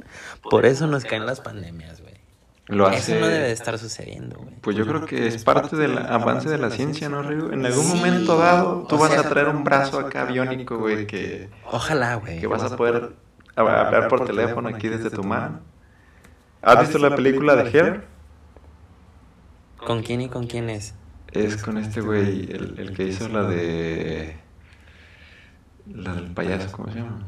por 0.48 0.64
eso 0.64 0.86
nos 0.86 1.04
caen 1.04 1.26
las 1.26 1.40
pandemias, 1.40 2.00
güey. 2.00 2.05
Lo 2.68 2.88
Eso 2.88 2.96
hace. 2.98 3.20
no 3.20 3.26
debe 3.28 3.44
de 3.44 3.52
estar 3.52 3.78
sucediendo, 3.78 4.38
güey. 4.38 4.56
Pues 4.60 4.76
yo 4.76 4.84
creo 4.86 5.04
que 5.06 5.28
es 5.28 5.44
parte 5.44 5.76
del 5.76 5.98
avance 5.98 6.48
de 6.48 6.58
la 6.58 6.70
ciencia, 6.70 7.08
¿no, 7.08 7.22
Rigo? 7.22 7.52
En 7.52 7.64
algún 7.64 7.86
momento 7.88 8.36
dado, 8.38 8.86
tú 8.88 8.98
vas 8.98 9.16
a 9.16 9.28
traer 9.28 9.48
un 9.48 9.62
brazo 9.62 10.00
acá 10.00 10.24
biónico, 10.24 10.76
güey, 10.78 11.06
que, 11.06 11.48
Ojalá, 11.70 12.16
güey. 12.16 12.40
que 12.40 12.46
vas 12.48 12.64
a 12.64 12.76
poder 12.76 13.14
hablar 13.54 14.08
por 14.08 14.24
teléfono 14.26 14.68
aquí 14.68 14.88
desde 14.88 15.10
tu 15.10 15.22
mano. 15.22 15.60
¿Has 16.60 16.80
visto 16.80 16.98
la 16.98 17.14
película 17.14 17.54
de 17.54 17.70
Hair? 17.70 18.04
¿Con 19.86 20.02
quién 20.02 20.22
y 20.22 20.28
con 20.28 20.48
quién 20.48 20.68
es? 20.68 20.94
Es 21.30 21.62
con 21.62 21.78
este 21.78 22.00
güey, 22.00 22.50
el, 22.50 22.74
el 22.78 22.92
que 22.96 23.04
hizo 23.04 23.28
la 23.28 23.42
de... 23.44 24.36
La 25.86 26.14
del 26.14 26.32
payaso, 26.32 26.72
¿cómo 26.72 26.90
se 26.90 26.98
llama? 26.98 27.18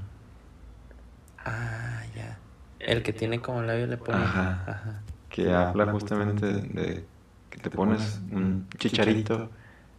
Ah, 1.44 2.02
ya. 2.16 2.38
El 2.80 3.04
que 3.04 3.12
tiene 3.12 3.40
como 3.40 3.62
labio 3.62 3.86
le 3.86 3.96
pone. 3.96 4.18
Ajá. 4.18 4.64
Ajá. 4.66 5.02
Que 5.44 5.52
habla 5.52 5.86
justamente 5.92 6.46
de 6.46 7.04
que 7.50 7.58
te 7.60 7.70
pones 7.70 8.20
un 8.32 8.66
chicharito 8.76 9.50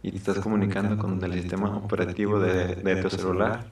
y 0.02 0.10
te 0.12 0.16
estás 0.18 0.38
comunicando 0.40 0.96
con 0.98 1.22
el 1.24 1.32
sistema 1.34 1.76
operativo 1.76 2.38
de, 2.40 2.74
de 2.76 2.96
tu 3.02 3.10
celular. 3.10 3.64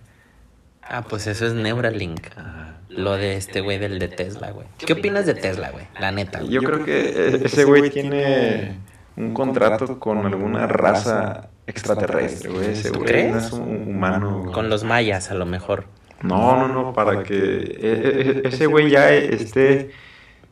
Ah, 0.82 1.02
pues 1.08 1.26
eso 1.26 1.46
es 1.46 1.52
Neuralink. 1.54 2.20
Ajá. 2.36 2.76
Lo 2.88 3.12
de 3.16 3.36
este 3.36 3.60
güey 3.60 3.78
del 3.78 3.98
de 3.98 4.08
Tesla, 4.08 4.50
güey. 4.50 4.66
¿Qué 4.78 4.94
opinas 4.94 5.26
de 5.26 5.34
Tesla, 5.34 5.70
güey? 5.70 5.86
La 6.00 6.10
neta. 6.10 6.40
güey. 6.40 6.50
Yo 6.50 6.62
creo 6.62 6.84
que 6.84 7.00
e- 7.10 7.44
ese 7.44 7.64
güey 7.64 7.90
tiene 7.90 8.78
un 9.16 9.34
contrato 9.34 9.98
con 10.00 10.24
alguna 10.24 10.66
raza 10.66 11.50
extraterrestre, 11.66 12.50
güey. 12.50 12.70
Ese 12.70 12.90
¿Tú 12.90 13.00
güey 13.00 13.08
crees? 13.10 13.32
no 13.32 13.38
es 13.38 13.52
un 13.52 13.88
humano. 13.90 14.50
Con 14.54 14.70
los 14.70 14.84
mayas, 14.84 15.30
a 15.30 15.34
lo 15.34 15.44
mejor. 15.44 15.84
No, 16.22 16.56
no, 16.56 16.68
no, 16.68 16.92
para 16.94 17.22
que 17.22 17.34
e- 17.36 18.42
e- 18.44 18.48
ese 18.48 18.66
güey 18.66 18.90
ya 18.90 19.10
esté 19.12 19.90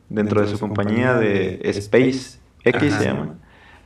dentro 0.09 0.41
de 0.41 0.49
su 0.49 0.59
compañía 0.59 1.15
de 1.15 1.61
Space 1.65 2.39
X 2.65 2.93
Ajá. 2.93 2.99
se 2.99 3.05
llama. 3.05 3.35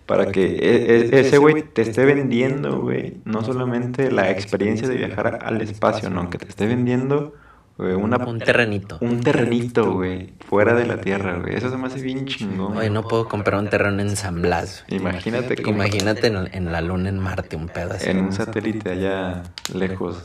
Para 0.07 0.33
que 0.33 0.45
e- 0.45 0.97
e- 1.15 1.21
ese 1.21 1.39
güey 1.39 1.63
te 1.63 1.83
esté 1.83 2.05
vendiendo, 2.05 2.81
güey, 2.81 3.19
no 3.25 3.45
solamente 3.45 4.11
la 4.11 4.31
experiencia 4.31 4.89
de 4.89 4.97
viajar 4.97 5.39
al 5.45 5.61
espacio, 5.61 6.11
no, 6.11 6.29
que 6.31 6.39
te 6.39 6.49
esté 6.49 6.67
vendiendo 6.67 7.35
güey, 7.79 7.95
una, 7.95 8.17
Un 8.19 8.41
terrenito. 8.41 8.99
un 9.01 9.21
terrenito, 9.21 9.93
güey, 9.95 10.33
fuera 10.47 10.75
de 10.75 10.85
la 10.85 11.01
Tierra, 11.01 11.39
güey. 11.39 11.55
Eso 11.55 11.71
se 11.71 11.77
me 11.79 11.87
hace 11.87 12.03
bien 12.03 12.27
chingón. 12.27 12.77
Oye, 12.77 12.91
no 12.91 13.05
puedo 13.09 13.27
comprar 13.29 13.59
un 13.61 13.71
terreno 13.71 14.03
en 14.03 14.17
San 14.17 14.43
Blas. 14.43 14.85
Imagínate 14.89 15.57
cómo- 15.63 15.77
Imagínate 15.77 16.27
en, 16.27 16.49
en 16.53 16.73
la 16.73 16.81
luna, 16.83 17.09
en 17.09 17.19
Marte, 17.21 17.55
un 17.57 17.69
pedo 17.69 17.93
así. 17.95 18.11
en 18.11 18.19
un 18.19 18.33
satélite 18.33 18.91
allá 18.91 19.45
lejos. 19.73 20.23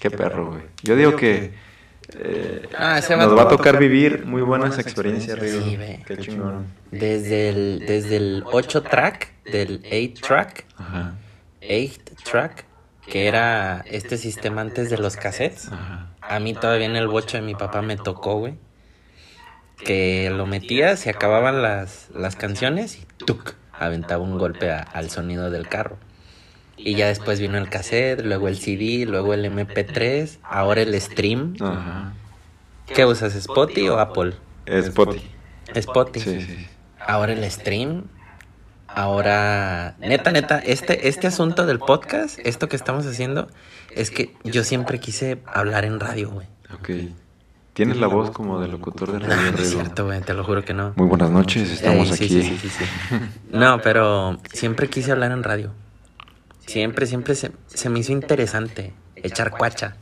Qué 0.00 0.10
perro, 0.10 0.48
güey. 0.52 0.62
Yo 0.82 0.96
digo 0.96 1.14
que 1.14 1.52
eh, 2.18 2.68
Ah, 2.76 2.98
ese 2.98 3.16
nos 3.16 3.36
va 3.36 3.42
a 3.42 3.48
tocar 3.48 3.78
vivir 3.78 4.24
muy 4.26 4.42
buenas 4.42 4.78
experiencias, 4.78 5.38
Rigo. 5.38 5.60
Sí. 5.62 5.78
Qué 6.06 6.16
chingón. 6.18 6.66
Desde 6.90 7.48
el, 7.50 7.84
desde 7.86 8.16
el 8.16 8.44
8 8.46 8.82
track, 8.82 9.32
del 9.44 9.82
8 9.90 10.22
track, 10.26 10.64
Ajá. 10.76 11.14
8 11.62 12.00
track, 12.24 12.64
que 13.06 13.26
era 13.28 13.84
este 13.86 14.16
sistema 14.16 14.60
antes 14.60 14.90
de 14.90 14.98
los 14.98 15.16
cassettes. 15.16 15.68
Ajá. 15.72 16.08
A 16.20 16.38
mí 16.40 16.54
todavía 16.54 16.86
en 16.86 16.96
el 16.96 17.08
bocho 17.08 17.36
de 17.36 17.42
mi 17.42 17.54
papá 17.54 17.82
me 17.82 17.96
tocó, 17.96 18.38
güey. 18.38 18.54
Que 19.84 20.30
lo 20.30 20.46
metía, 20.46 20.96
se 20.96 21.10
acababan 21.10 21.62
las, 21.62 22.08
las 22.14 22.36
canciones 22.36 22.98
y 22.98 23.06
¡tuc! 23.24 23.54
aventaba 23.72 24.22
un 24.22 24.36
golpe 24.38 24.70
a- 24.70 24.82
al 24.82 25.08
sonido 25.10 25.50
del 25.50 25.68
carro. 25.68 25.96
Y 26.84 26.94
ya 26.94 27.08
después 27.08 27.40
vino 27.40 27.58
el 27.58 27.68
cassette, 27.68 28.22
luego 28.24 28.48
el 28.48 28.56
CD, 28.56 29.04
luego 29.06 29.34
el 29.34 29.44
MP3, 29.44 30.38
ahora 30.42 30.82
el 30.82 30.98
stream. 31.00 31.54
Ajá. 31.60 32.12
¿Qué 32.86 33.04
usas, 33.04 33.34
Spotify 33.34 33.88
o 33.88 33.98
Apple? 33.98 34.34
Spotify. 34.66 35.30
Spotify. 35.74 36.40
Sí, 36.40 36.40
sí. 36.42 36.66
Ahora 37.06 37.32
el 37.32 37.48
stream. 37.50 38.04
Ahora, 38.88 39.94
neta, 40.00 40.32
neta, 40.32 40.58
este, 40.58 41.08
este 41.08 41.28
asunto 41.28 41.64
del 41.64 41.78
podcast, 41.78 42.40
esto 42.44 42.68
que 42.68 42.74
estamos 42.74 43.06
haciendo, 43.06 43.48
es 43.94 44.10
que 44.10 44.34
yo 44.42 44.64
siempre 44.64 44.98
quise 44.98 45.38
hablar 45.46 45.84
en 45.84 46.00
radio, 46.00 46.30
güey. 46.30 46.48
Ok. 46.74 46.90
Tienes 47.72 47.98
la 47.98 48.08
voz 48.08 48.32
como 48.32 48.58
de 48.60 48.66
locutor 48.66 49.12
de 49.12 49.18
No, 49.20 49.26
radio, 49.28 49.42
no 49.42 49.48
es 49.58 49.68
Rigo. 49.70 49.70
cierto, 49.82 50.06
güey, 50.06 50.20
te 50.22 50.34
lo 50.34 50.42
juro 50.42 50.64
que 50.64 50.74
no. 50.74 50.92
Muy 50.96 51.06
buenas 51.06 51.30
noches, 51.30 51.70
estamos 51.70 52.10
Ey, 52.10 52.16
sí, 52.16 52.24
aquí. 52.24 52.42
sí, 52.42 52.58
sí, 52.60 52.68
sí, 52.68 52.84
sí. 52.84 52.84
No, 53.52 53.80
pero 53.80 54.40
siempre 54.52 54.88
quise 54.88 55.12
hablar 55.12 55.30
en 55.30 55.44
radio. 55.44 55.70
Siempre, 56.70 57.04
siempre 57.06 57.34
se, 57.34 57.50
se 57.66 57.88
me 57.88 57.98
hizo 57.98 58.12
interesante 58.12 58.92
echar 59.16 59.50
cuacha. 59.50 59.96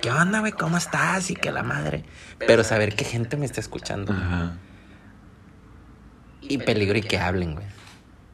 ¿Qué 0.00 0.08
onda, 0.08 0.38
güey? 0.38 0.52
¿Cómo 0.52 0.76
estás? 0.76 1.32
Y 1.32 1.34
que 1.34 1.50
la 1.50 1.64
madre. 1.64 2.04
Pero 2.38 2.62
saber 2.62 2.94
que 2.94 3.04
gente 3.04 3.36
me 3.36 3.44
está 3.44 3.60
escuchando. 3.60 4.12
Ajá. 4.12 4.56
Y 6.42 6.58
peligro 6.58 6.96
y 6.96 7.02
que 7.02 7.18
hablen, 7.18 7.54
güey. 7.54 7.66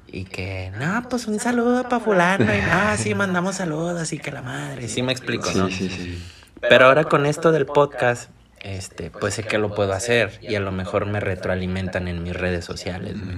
Y 0.06 0.24
que, 0.24 0.70
no, 0.78 1.08
pues 1.08 1.26
un 1.26 1.40
saludo 1.40 1.84
para 1.84 2.04
fulano. 2.04 2.44
Y 2.54 2.60
no, 2.60 2.96
sí, 2.98 3.14
mandamos 3.14 3.56
saludos 3.56 4.12
y 4.12 4.18
que 4.18 4.30
la 4.30 4.42
madre. 4.42 4.86
Sí 4.86 5.02
me 5.02 5.12
explico, 5.12 5.50
¿no? 5.54 5.68
Sí, 5.68 5.88
sí, 5.88 5.88
sí. 5.88 6.22
Pero 6.60 6.84
ahora 6.84 7.04
con 7.04 7.24
esto 7.24 7.52
del 7.52 7.64
podcast, 7.64 8.28
este, 8.60 9.10
pues 9.10 9.32
sé 9.32 9.44
que 9.44 9.56
lo 9.56 9.74
puedo 9.74 9.94
hacer. 9.94 10.38
Y 10.42 10.56
a 10.56 10.60
lo 10.60 10.72
mejor 10.72 11.06
me 11.06 11.20
retroalimentan 11.20 12.06
en 12.06 12.22
mis 12.22 12.36
redes 12.36 12.66
sociales, 12.66 13.18
güey. 13.18 13.34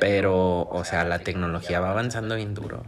Pero, 0.00 0.62
o 0.62 0.84
sea, 0.84 1.04
la 1.04 1.18
tecnología 1.20 1.80
va 1.80 1.90
avanzando 1.90 2.36
bien 2.36 2.54
duro. 2.54 2.82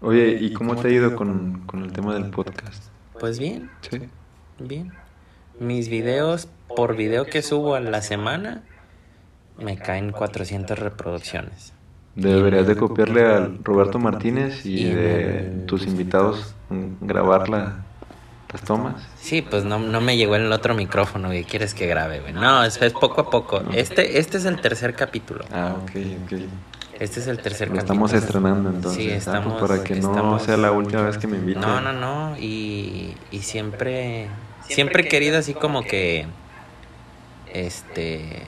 Oye, 0.00 0.36
¿y 0.40 0.52
cómo 0.52 0.76
te 0.76 0.88
ha 0.88 0.90
ido 0.90 1.14
con, 1.16 1.62
con 1.66 1.82
el 1.84 1.92
tema 1.92 2.14
del 2.14 2.30
podcast? 2.30 2.84
Pues 3.20 3.38
bien, 3.38 3.70
Sí. 3.88 4.00
bien. 4.58 4.92
Mis 5.60 5.88
videos, 5.88 6.48
por 6.74 6.96
video 6.96 7.26
que 7.26 7.42
subo 7.42 7.74
a 7.74 7.80
la 7.80 8.02
semana, 8.02 8.62
me 9.58 9.76
caen 9.78 10.10
400 10.10 10.78
reproducciones. 10.78 11.72
Deberías 12.16 12.66
de 12.66 12.76
copiarle 12.76 13.24
al 13.26 13.58
Roberto 13.62 13.98
Martínez 13.98 14.66
y 14.66 14.82
Y 14.86 14.90
de 14.92 15.64
tus 15.66 15.86
invitados 15.86 16.54
mm, 16.68 17.06
grabar 17.06 17.48
la- 17.48 17.84
las 18.52 18.62
tomas. 18.62 18.94
Sí, 19.18 19.42
pues 19.42 19.64
no, 19.64 19.78
no 19.78 20.00
me 20.00 20.16
llegó 20.16 20.36
el 20.36 20.52
otro 20.52 20.74
micrófono 20.74 21.30
que 21.30 21.44
quieres 21.44 21.74
que 21.74 21.86
grabe, 21.86 22.20
güey. 22.20 22.32
No, 22.32 22.62
es, 22.64 22.80
es 22.82 22.92
poco 22.92 23.22
a 23.22 23.30
poco. 23.30 23.62
Este, 23.72 24.18
este 24.18 24.36
es 24.38 24.44
el 24.44 24.60
tercer 24.60 24.94
capítulo. 24.94 25.44
Ah, 25.52 25.74
ok, 25.82 25.90
ok. 26.24 26.38
Este 27.00 27.20
es 27.20 27.26
el 27.26 27.38
tercer 27.38 27.68
Lo 27.68 27.76
capítulo. 27.76 28.06
estamos 28.06 28.12
estrenando 28.12 28.70
entonces. 28.70 29.02
Sí, 29.02 29.08
ah, 29.08 29.12
pues 29.14 29.26
estamos. 29.26 29.60
para 29.60 29.82
que 29.82 29.94
no 29.96 30.10
estamos- 30.10 30.42
sea 30.42 30.56
la 30.56 30.70
última 30.72 31.02
vez 31.02 31.18
que 31.18 31.26
me 31.26 31.36
inviten. 31.38 31.62
No, 31.62 31.80
no, 31.80 31.92
no. 31.92 32.36
Y, 32.38 33.16
y 33.30 33.38
siempre, 33.40 34.28
siempre 34.68 35.02
he 35.02 35.08
querido 35.08 35.38
así 35.38 35.54
como 35.54 35.82
que, 35.82 36.26
este, 37.52 38.42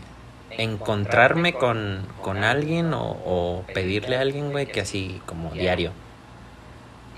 encontrarme 0.51 1.55
con, 1.55 2.07
con 2.23 2.45
alguien 2.45 2.95
o, 2.95 3.03
o 3.25 3.65
pedirle 3.75 4.17
a 4.17 4.21
alguien, 4.21 4.53
güey, 4.53 4.67
que 4.67 4.81
así 4.81 5.21
como 5.27 5.51
diario. 5.51 5.93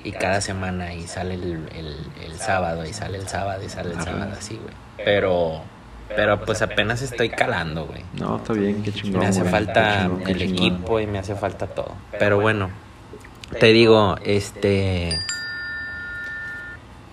Y 0.07 0.13
cada 0.13 0.41
semana 0.41 0.95
y 0.95 1.09
sale 1.09 1.35
el, 1.35 1.69
el, 1.75 1.97
el 2.25 2.39
sábado 2.39 2.85
y 2.87 2.93
sale 2.93 3.19
el 3.19 3.27
sábado 3.27 3.65
y 3.65 3.69
sale 3.69 3.91
el 3.91 3.97
Ajá. 3.97 4.05
sábado 4.05 4.33
así, 4.39 4.55
güey. 4.55 4.73
Pero, 5.05 5.63
pero 6.15 6.41
pues 6.45 6.63
apenas 6.63 7.03
estoy 7.03 7.29
calando, 7.29 7.87
güey. 7.87 8.05
No, 8.15 8.37
está 8.37 8.53
bien, 8.53 8.85
qué 8.85 8.93
chingón. 8.93 9.23
Me 9.23 9.27
hace 9.27 9.41
güey, 9.41 9.51
falta 9.51 10.03
chingón, 10.03 10.29
el 10.29 10.43
equipo 10.43 11.01
y 11.01 11.09
me 11.09 11.19
hace 11.19 11.35
falta 11.35 11.67
todo. 11.67 11.93
Pero 12.21 12.39
bueno, 12.41 12.71
te 13.59 13.67
digo, 13.73 14.17
este. 14.25 15.19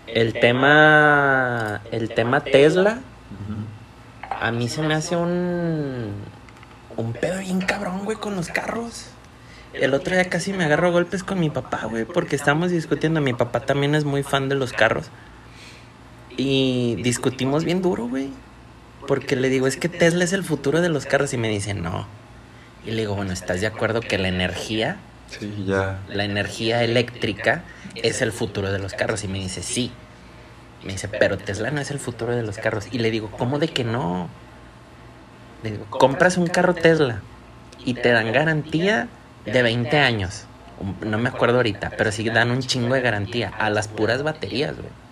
El 0.06 0.34
tema. 0.34 1.82
El 1.92 2.10
tema 2.14 2.42
Tesla. 2.42 3.00
A 4.30 4.52
mí 4.52 4.70
se 4.70 4.84
me 4.84 4.94
hace 4.94 5.16
un. 5.16 6.12
Un 6.96 7.14
pedo 7.14 7.40
bien 7.40 7.60
cabrón, 7.62 8.06
güey, 8.06 8.18
con 8.18 8.36
los 8.36 8.50
carros. 8.50 9.08
El 9.74 9.94
otro 9.94 10.14
día 10.16 10.30
casi 10.30 10.54
me 10.54 10.64
agarro 10.66 10.92
golpes 10.92 11.24
con 11.24 11.40
mi 11.40 11.50
papá, 11.50 11.86
güey, 11.90 12.06
porque 12.06 12.36
estábamos 12.36 12.72
discutiendo. 12.72 13.22
Mi 13.22 13.34
papá 13.34 13.62
también 13.62 13.96
es 13.96 14.06
muy 14.06 14.24
fan 14.24 14.48
de 14.50 14.56
los 14.56 14.72
carros. 14.72 15.08
Y 16.38 16.96
discutimos 17.02 17.64
bien 17.64 17.82
duro, 17.82 18.08
güey. 18.08 18.30
Porque 19.08 19.36
le 19.36 19.50
digo, 19.50 19.68
es 19.68 19.78
que 19.78 19.90
Tesla 19.90 20.24
es 20.24 20.34
el 20.34 20.44
futuro 20.44 20.80
de 20.82 20.90
los 20.90 21.06
carros. 21.06 21.34
Y 21.34 21.38
me 21.38 21.50
dice, 21.50 21.74
no. 21.74 22.08
Y 22.86 22.92
le 22.92 23.02
digo, 23.02 23.16
bueno, 23.16 23.32
¿estás 23.34 23.62
de 23.62 23.68
acuerdo 23.68 24.02
que 24.02 24.18
la 24.18 24.28
energía, 24.28 24.98
Sí, 25.28 25.66
ya. 25.66 26.00
la 26.08 26.24
energía 26.26 26.84
eléctrica 26.84 27.64
es 27.96 28.22
el 28.22 28.32
futuro 28.32 28.72
de 28.72 28.80
los 28.80 28.94
carros? 28.94 29.24
Y 29.24 29.28
me 29.28 29.40
dice, 29.40 29.64
sí. 29.64 29.92
Me 30.84 30.92
dice, 30.94 31.08
pero 31.08 31.38
Tesla 31.38 31.72
no 31.72 31.82
es 31.82 31.92
el 31.92 32.00
futuro 32.00 32.36
de 32.36 32.44
los 32.44 32.58
carros. 32.58 32.88
Y 32.92 33.00
le 33.00 33.10
digo, 33.10 33.32
¿cómo 33.32 33.58
de 33.58 33.70
que 33.70 33.84
no? 33.84 34.30
Le 35.64 35.72
digo, 35.72 35.86
compras 35.86 36.38
un 36.38 36.48
carro 36.48 36.74
Tesla 36.74 37.22
y 37.86 37.94
te 37.94 38.10
dan 38.10 38.32
garantía 38.34 39.08
de 39.46 39.62
20 39.62 39.98
años. 39.98 40.46
No 41.02 41.18
me 41.18 41.30
acuerdo 41.30 41.58
ahorita, 41.58 41.92
pero 41.98 42.12
sí 42.12 42.30
dan 42.30 42.52
un 42.52 42.62
chingo 42.62 42.96
de 42.96 43.02
garantía 43.02 43.52
a 43.58 43.70
las 43.70 43.88
puras 43.88 44.24
baterías, 44.24 44.76
güey. 44.76 45.04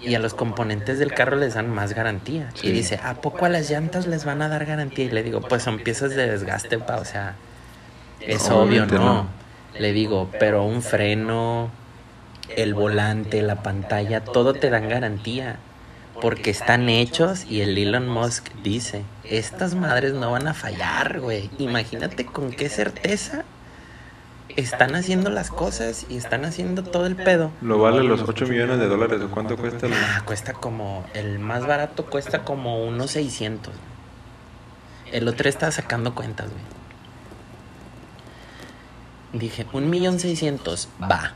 Y 0.00 0.14
a 0.14 0.18
los 0.18 0.34
componentes 0.34 0.98
del 0.98 1.14
carro 1.14 1.36
les 1.36 1.54
dan 1.54 1.70
más 1.70 1.94
garantía. 1.94 2.50
Sí. 2.54 2.68
Y 2.68 2.72
dice, 2.72 3.00
¿a 3.02 3.14
poco 3.14 3.46
a 3.46 3.48
las 3.48 3.70
llantas 3.70 4.06
les 4.06 4.26
van 4.26 4.42
a 4.42 4.48
dar 4.48 4.66
garantía? 4.66 5.06
Y 5.06 5.10
le 5.10 5.22
digo, 5.22 5.40
pues 5.40 5.62
son 5.62 5.78
piezas 5.78 6.10
de 6.10 6.28
desgaste, 6.28 6.78
pa, 6.78 6.96
o 6.96 7.04
sea, 7.06 7.36
es 8.20 8.50
obvio, 8.50 8.84
¿no? 8.86 8.98
no. 8.98 9.26
Le 9.78 9.92
digo, 9.92 10.30
pero 10.38 10.64
un 10.64 10.82
freno, 10.82 11.70
el 12.54 12.74
volante, 12.74 13.42
la 13.42 13.62
pantalla, 13.62 14.20
todo 14.20 14.54
te 14.54 14.70
dan 14.70 14.88
garantía. 14.88 15.56
Porque 16.20 16.50
están 16.50 16.88
hechos 16.88 17.44
y 17.48 17.60
el 17.60 17.76
Elon 17.76 18.08
Musk 18.08 18.48
dice, 18.62 19.02
estas 19.24 19.74
madres 19.74 20.14
no 20.14 20.30
van 20.30 20.46
a 20.48 20.54
fallar, 20.54 21.20
güey. 21.20 21.50
Imagínate 21.58 22.24
con 22.24 22.50
qué 22.50 22.68
certeza 22.68 23.44
están 24.56 24.94
haciendo 24.94 25.30
las 25.30 25.50
cosas 25.50 26.06
y 26.08 26.16
están 26.16 26.44
haciendo 26.44 26.84
todo 26.84 27.06
el 27.06 27.16
pedo. 27.16 27.50
Lo 27.60 27.78
vale 27.78 28.04
los 28.04 28.22
8 28.22 28.46
millones 28.46 28.78
de 28.78 28.86
dólares. 28.86 29.20
¿O 29.22 29.28
cuánto 29.30 29.56
cuesta? 29.56 29.86
el- 29.86 29.92
Ah, 29.92 30.22
cuesta 30.24 30.52
como, 30.52 31.04
el 31.14 31.40
más 31.40 31.66
barato 31.66 32.06
cuesta 32.06 32.44
como 32.44 32.84
unos 32.84 33.10
600. 33.10 33.74
El 35.12 35.26
otro 35.28 35.48
está 35.48 35.70
sacando 35.72 36.14
cuentas, 36.14 36.46
güey. 36.48 36.62
Dije, 39.40 39.66
un 39.72 39.90
millón 39.90 40.20
seiscientos, 40.20 40.88
va. 41.02 41.32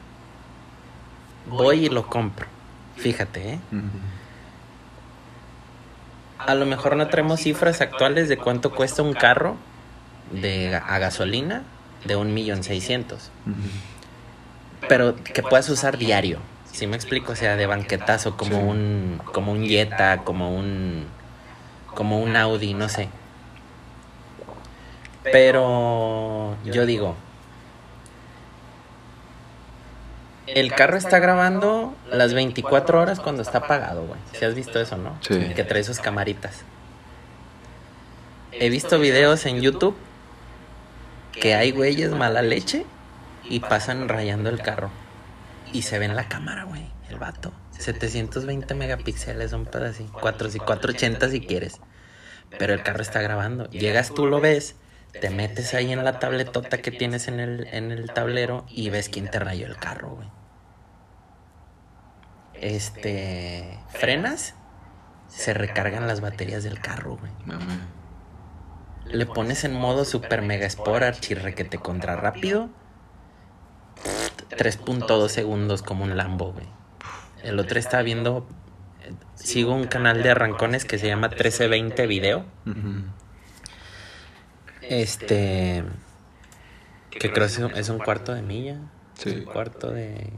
Voy 1.48 1.86
y 1.86 1.88
lo 1.88 2.06
compro. 2.06 2.46
Fíjate, 2.96 3.54
¿eh? 3.54 3.58
Ujú. 3.72 3.88
A 6.38 6.54
lo 6.54 6.66
mejor 6.66 6.96
no 6.96 7.08
traemos 7.08 7.40
cifras 7.40 7.80
actuales 7.80 8.28
de 8.28 8.38
cuánto 8.38 8.74
cuesta 8.74 9.02
un 9.02 9.12
carro 9.14 9.56
de 10.32 10.74
a 10.76 10.98
gasolina 10.98 11.62
de 12.04 12.16
un 12.16 12.32
millón 12.34 12.62
seiscientos. 12.62 13.30
Pero 14.88 15.16
que 15.16 15.42
puedas 15.42 15.68
usar 15.68 15.98
diario. 15.98 16.38
Si 16.72 16.86
me 16.86 16.96
explico, 16.96 17.32
o 17.32 17.36
sea, 17.36 17.56
de 17.56 17.66
banquetazo, 17.66 18.36
como 18.36 18.56
Sí. 18.56 18.62
un, 18.62 19.20
como 19.32 19.52
un 19.52 19.66
Jetta, 19.66 20.18
como 20.18 20.54
un, 20.54 21.06
como 21.94 22.20
un 22.20 22.36
Audi, 22.36 22.74
no 22.74 22.88
sé. 22.88 23.08
Pero 25.24 26.56
yo 26.64 26.86
digo, 26.86 27.16
el 30.54 30.72
carro 30.74 30.96
está 30.96 31.18
grabando 31.18 31.94
las 32.10 32.34
24 32.34 33.00
horas 33.00 33.20
cuando 33.20 33.42
está 33.42 33.58
apagado, 33.58 34.06
güey. 34.06 34.20
Si 34.32 34.44
has 34.44 34.54
visto 34.54 34.80
eso, 34.80 34.96
¿no? 34.96 35.18
Sí. 35.20 35.52
Que 35.54 35.64
trae 35.64 35.84
sus 35.84 36.00
camaritas. 36.00 36.64
He 38.52 38.70
visto 38.70 38.98
videos 38.98 39.46
en 39.46 39.60
YouTube 39.60 39.96
que 41.32 41.54
hay 41.54 41.70
güeyes 41.70 42.10
mala 42.10 42.42
leche 42.42 42.84
y 43.44 43.60
pasan 43.60 44.08
rayando 44.08 44.48
el 44.48 44.60
carro. 44.60 44.90
Y 45.72 45.82
se 45.82 45.98
ve 45.98 46.06
en 46.06 46.16
la 46.16 46.28
cámara, 46.28 46.64
güey, 46.64 46.86
el 47.10 47.18
vato. 47.18 47.52
720 47.78 48.74
megapíxeles, 48.74 49.52
un 49.52 49.66
pedacito. 49.66 50.18
4 50.20 50.48
y 50.54 50.58
480 50.58 51.28
si 51.30 51.40
quieres. 51.40 51.80
Pero 52.58 52.72
el 52.72 52.82
carro 52.82 53.02
está 53.02 53.20
grabando. 53.20 53.68
Llegas 53.70 54.14
tú, 54.14 54.26
lo 54.26 54.40
ves, 54.40 54.74
te 55.20 55.30
metes 55.30 55.74
ahí 55.74 55.92
en 55.92 56.04
la 56.04 56.18
tabletota 56.18 56.78
que 56.78 56.90
tienes 56.90 57.28
en 57.28 57.40
el, 57.40 57.68
en 57.70 57.92
el 57.92 58.10
tablero 58.10 58.64
y 58.68 58.90
ves 58.90 59.08
quién 59.08 59.30
te 59.30 59.38
rayó 59.38 59.66
el 59.66 59.76
carro, 59.76 60.10
güey. 60.16 60.37
Este. 62.60 63.78
Frenas, 63.88 64.54
se 65.28 65.54
recargan 65.54 66.06
las 66.06 66.20
baterías 66.20 66.64
del 66.64 66.80
carro, 66.80 67.16
güey. 67.16 67.32
Mame. 67.44 67.78
Le 69.06 69.24
pones 69.26 69.64
en 69.64 69.72
modo 69.74 70.04
super 70.04 70.42
mega 70.42 70.66
sport 70.66 71.02
archirrequete 71.02 71.78
contra 71.78 72.16
rápido. 72.16 72.68
3.2 74.50 75.28
segundos 75.28 75.82
como 75.82 76.04
un 76.04 76.16
Lambo, 76.16 76.52
güey. 76.52 76.66
El 77.42 77.58
otro 77.58 77.78
está 77.78 78.02
viendo. 78.02 78.46
eh, 79.02 79.12
Sigo 79.34 79.74
un 79.74 79.86
canal 79.86 80.22
de 80.22 80.30
arrancones 80.30 80.84
que 80.84 80.98
se 80.98 81.06
llama 81.06 81.28
1320 81.28 82.06
Video. 82.06 82.44
Ujú. 82.66 83.04
Este. 84.82 85.84
Que 87.10 87.18
creo 87.18 87.34
que 87.34 87.44
es 87.44 87.58
un- 87.58 87.72
es 87.76 87.88
un 87.88 87.98
cuarto 87.98 88.34
de 88.34 88.42
milla. 88.42 88.78
Sí. 89.14 89.30
Un 89.30 89.44
cuarto 89.44 89.90
de. 89.90 90.32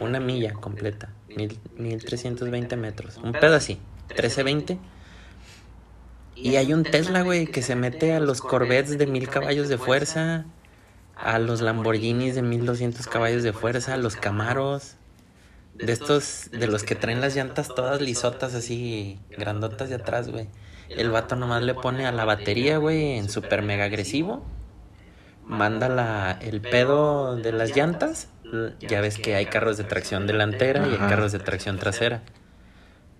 Una 0.00 0.20
milla 0.20 0.52
completa. 0.54 1.10
Mil, 1.36 1.58
1320 1.76 2.76
metros. 2.76 3.18
Un 3.18 3.32
pedo 3.32 3.54
así. 3.54 3.78
1320. 4.08 4.78
Y 6.36 6.56
hay 6.56 6.72
un 6.72 6.84
Tesla, 6.84 7.22
güey, 7.22 7.46
que 7.46 7.62
se 7.62 7.76
mete 7.76 8.14
a 8.14 8.20
los 8.20 8.40
Corvettes 8.40 8.96
de 8.98 9.06
mil 9.06 9.28
caballos 9.28 9.68
de 9.68 9.78
fuerza. 9.78 10.46
A 11.16 11.38
los 11.38 11.60
Lamborghinis 11.60 12.34
de 12.34 12.42
1200 12.42 13.06
caballos 13.06 13.42
de 13.42 13.52
fuerza. 13.52 13.94
A 13.94 13.96
los 13.96 14.16
Camaros. 14.16 14.96
De 15.74 15.92
estos, 15.92 16.50
de 16.50 16.66
los 16.66 16.82
que 16.82 16.94
traen 16.94 17.20
las 17.20 17.34
llantas 17.34 17.68
todas 17.68 18.02
lisotas 18.02 18.54
así, 18.54 19.18
grandotas 19.30 19.88
de 19.88 19.94
atrás, 19.94 20.28
güey. 20.28 20.48
El 20.90 21.10
vato 21.10 21.36
nomás 21.36 21.62
le 21.62 21.74
pone 21.74 22.04
a 22.06 22.12
la 22.12 22.24
batería, 22.24 22.78
güey, 22.78 23.16
en 23.16 23.30
super 23.30 23.62
mega 23.62 23.84
agresivo. 23.84 24.44
Manda 25.46 25.88
la, 25.88 26.38
el 26.42 26.60
pedo 26.60 27.36
de 27.36 27.52
las 27.52 27.74
llantas. 27.74 28.28
Ya 28.80 29.00
ves 29.00 29.18
que 29.18 29.34
hay 29.36 29.46
carros 29.46 29.76
de 29.76 29.84
tracción 29.84 30.26
delantera 30.26 30.86
y 30.86 30.92
hay 30.92 30.98
carros 30.98 31.32
de 31.32 31.38
tracción 31.38 31.78
trasera. 31.78 32.22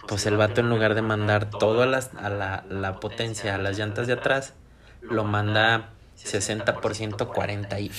Pues 0.08 0.26
el 0.26 0.36
vato 0.36 0.60
en 0.60 0.68
lugar 0.70 0.94
de 0.94 1.02
mandar 1.02 1.50
todo 1.50 1.82
a, 1.82 1.86
las- 1.86 2.10
a 2.16 2.30
la, 2.30 2.64
la 2.68 2.98
potencia 3.00 3.54
a 3.54 3.58
las 3.58 3.78
llantas 3.78 4.06
de 4.06 4.14
atrás, 4.14 4.54
lo 5.02 5.24
manda 5.24 5.90
60% 6.22 7.26
40 7.28 7.80
y 7.80 7.90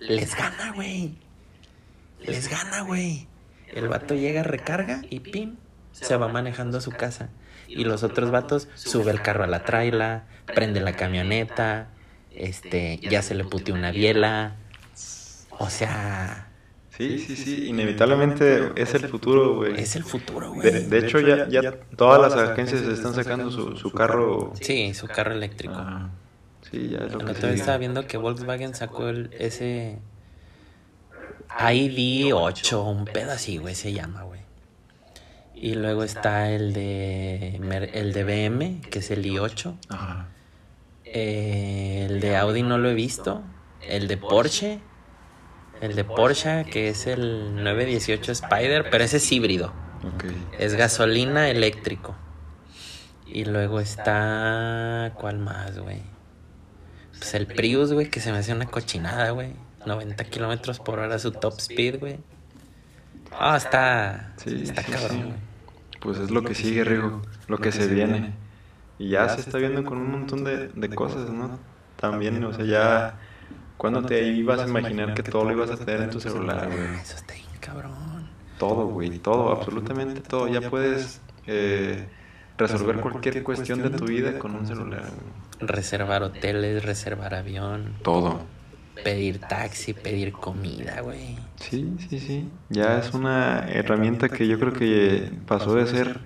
les 0.00 0.34
gana, 0.36 0.72
güey. 0.74 1.14
Les 2.20 2.48
gana, 2.48 2.82
güey. 2.82 3.26
El 3.72 3.88
vato 3.88 4.14
llega, 4.14 4.42
recarga 4.42 5.02
y 5.10 5.20
pim, 5.20 5.56
se 5.92 6.16
va 6.16 6.28
manejando 6.28 6.78
a 6.78 6.80
su 6.80 6.90
casa. 6.90 7.28
Y 7.68 7.84
los 7.84 8.02
otros 8.02 8.30
vatos 8.30 8.68
sube 8.74 9.10
el 9.10 9.22
carro 9.22 9.44
a 9.44 9.46
la 9.46 9.64
traila, 9.64 10.24
prende 10.46 10.80
la 10.80 10.92
camioneta, 10.94 11.88
este, 12.34 12.98
ya 12.98 13.22
se 13.22 13.34
le 13.34 13.44
puteó 13.44 13.74
una 13.74 13.90
biela. 13.90 14.56
O 15.58 15.70
sea, 15.70 16.48
Sí, 16.96 17.18
sí, 17.18 17.34
sí. 17.34 17.66
Inevitablemente 17.68 18.70
es 18.76 18.94
el 18.94 19.08
futuro, 19.08 19.56
güey. 19.56 19.80
es 19.80 19.96
el 19.96 20.04
futuro, 20.04 20.52
güey. 20.52 20.70
De, 20.70 20.80
de 20.86 20.98
hecho, 20.98 21.18
ya, 21.18 21.48
ya 21.48 21.72
todas 21.96 22.20
las 22.20 22.50
agencias 22.50 22.82
están 22.82 23.14
sacando 23.14 23.50
su, 23.50 23.76
su 23.76 23.90
carro. 23.90 24.52
Sí, 24.60 24.94
su 24.94 25.08
carro 25.08 25.32
eléctrico. 25.32 25.74
Ah, 25.76 26.10
sí, 26.70 26.90
ya 26.90 26.98
es 27.06 27.12
lo 27.12 27.18
que 27.18 27.32
estaba 27.54 27.78
viendo 27.78 28.06
que 28.06 28.16
Volkswagen 28.16 28.74
sacó 28.74 29.08
el, 29.08 29.30
ese 29.36 29.98
ID8, 31.48 32.84
un 32.84 33.04
pedo 33.06 33.32
así, 33.32 33.58
güey, 33.58 33.74
se 33.74 33.92
llama, 33.92 34.22
güey. 34.22 34.42
Y 35.54 35.74
luego 35.74 36.04
está 36.04 36.50
el 36.52 36.72
de 36.72 37.56
el 37.92 38.12
de 38.12 38.24
BM, 38.24 38.82
que 38.82 39.00
es 39.00 39.10
el 39.10 39.24
i8. 39.24 39.74
Ajá. 39.88 40.28
Eh, 41.04 42.06
el 42.08 42.20
de 42.20 42.36
Audi 42.36 42.62
no 42.62 42.78
lo 42.78 42.88
he 42.88 42.94
visto. 42.94 43.42
El 43.82 44.06
de 44.06 44.16
Porsche. 44.16 44.80
El 45.84 45.96
de 45.96 46.04
Porsche, 46.04 46.64
que 46.64 46.88
es 46.88 47.06
el 47.06 47.62
918 47.62 48.32
Spider, 48.32 48.88
pero 48.90 49.04
ese 49.04 49.18
es 49.18 49.32
híbrido. 49.32 49.70
Ok. 50.14 50.24
Es 50.58 50.74
gasolina 50.74 51.50
eléctrico. 51.50 52.14
Y 53.26 53.44
luego 53.44 53.80
está. 53.80 55.12
¿Cuál 55.14 55.40
más, 55.40 55.78
güey? 55.78 56.00
Pues 57.18 57.34
el 57.34 57.46
Prius, 57.46 57.92
güey, 57.92 58.08
que 58.08 58.20
se 58.20 58.32
me 58.32 58.38
hace 58.38 58.54
una 58.54 58.64
cochinada, 58.64 59.28
güey. 59.30 59.52
90 59.84 60.24
kilómetros 60.24 60.78
por 60.78 60.98
hora 61.00 61.18
su 61.18 61.32
top 61.32 61.58
speed, 61.58 62.00
güey. 62.00 62.18
Ah, 63.38 63.58
está. 63.58 64.32
Sí, 64.38 64.62
está 64.62 64.82
sí, 64.82 64.90
cabrón, 64.90 65.10
sí. 65.10 65.22
güey. 65.22 65.36
Pues 66.00 66.18
es 66.18 66.30
lo 66.30 66.42
que 66.44 66.54
sigue, 66.54 66.82
Rigo. 66.84 67.20
Lo 67.46 67.58
que 67.58 67.72
se 67.72 67.88
viene. 67.88 68.32
Y 68.98 69.10
ya 69.10 69.28
se 69.28 69.42
está 69.42 69.58
viendo 69.58 69.84
con 69.84 69.98
un 69.98 70.10
montón 70.10 70.44
de, 70.44 70.68
de 70.68 70.88
cosas, 70.88 71.28
¿no? 71.28 71.58
También, 72.00 72.42
o 72.42 72.54
sea, 72.54 72.64
ya. 72.64 73.18
¿Cuándo 73.90 74.08
te 74.08 74.22
ibas 74.28 74.60
a 74.60 74.66
imaginar 74.68 75.12
que 75.14 75.22
todo 75.22 75.44
lo 75.44 75.52
ibas 75.52 75.70
a 75.70 75.76
tener 75.76 76.02
en 76.02 76.10
tu 76.10 76.18
celular, 76.20 76.68
güey? 76.68 76.94
Eso 77.02 77.16
está 77.16 77.34
bien, 77.34 77.46
cabrón. 77.60 77.92
Todo, 78.58 78.86
güey, 78.86 79.18
todo, 79.18 79.50
absolutamente 79.52 80.20
todo. 80.22 80.48
Ya 80.48 80.70
puedes 80.70 81.20
eh, 81.46 82.06
resolver 82.56 82.96
cualquier 83.00 83.42
cuestión 83.42 83.82
de 83.82 83.90
tu 83.90 84.06
vida 84.06 84.38
con 84.38 84.54
un 84.54 84.66
celular. 84.66 85.00
güey. 85.02 85.70
Reservar 85.70 86.22
hoteles, 86.22 86.82
reservar 86.84 87.34
avión, 87.34 87.92
Todo. 88.02 88.40
pedir 89.04 89.38
taxi, 89.40 89.92
pedir 89.92 90.32
comida, 90.32 91.00
güey. 91.02 91.36
Sí, 91.56 91.94
sí, 92.08 92.18
sí. 92.18 92.48
Ya 92.70 92.98
es 92.98 93.12
una 93.12 93.66
herramienta 93.68 94.28
que 94.30 94.46
yo 94.48 94.58
creo 94.58 94.72
que 94.72 95.30
pasó 95.46 95.74
de 95.74 95.86
ser 95.86 96.20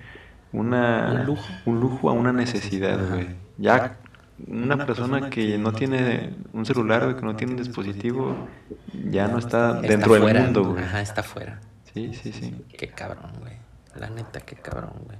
una, 0.53 1.11
Un 1.13 1.25
lujo. 1.25 1.43
un 1.65 1.79
lujo 1.81 2.09
a 2.09 2.13
una 2.13 2.31
necesidad, 2.31 2.99
güey. 3.09 3.27
Ya 3.57 3.98
una 4.47 4.85
persona 4.85 5.29
que 5.29 5.57
no 5.57 5.73
tiene 5.73 6.35
un 6.53 6.65
celular, 6.65 7.03
güey, 7.03 7.15
que 7.15 7.21
no 7.21 7.35
tiene 7.35 7.53
un 7.53 7.57
dispositivo, 7.59 8.47
ya 8.93 9.27
no 9.27 9.37
está 9.37 9.75
Está 9.75 9.87
dentro 9.87 10.13
del 10.13 10.41
mundo, 10.41 10.63
güey. 10.63 10.83
Ajá, 10.83 11.01
está 11.01 11.23
fuera. 11.23 11.59
Sí, 11.93 12.13
sí, 12.13 12.31
sí. 12.31 12.55
Qué 12.77 12.87
cabrón, 12.89 13.31
güey. 13.39 13.57
La 13.95 14.09
neta, 14.09 14.41
qué 14.41 14.55
cabrón, 14.55 14.93
güey. 15.05 15.17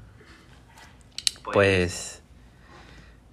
Pues. 1.53 2.21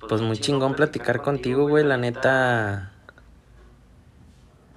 Pues 0.09 0.20
muy 0.20 0.39
chingón 0.39 0.74
platicar 0.74 1.22
contigo, 1.22 1.68
güey. 1.68 1.84
La 1.84 1.97
neta. 1.97 2.93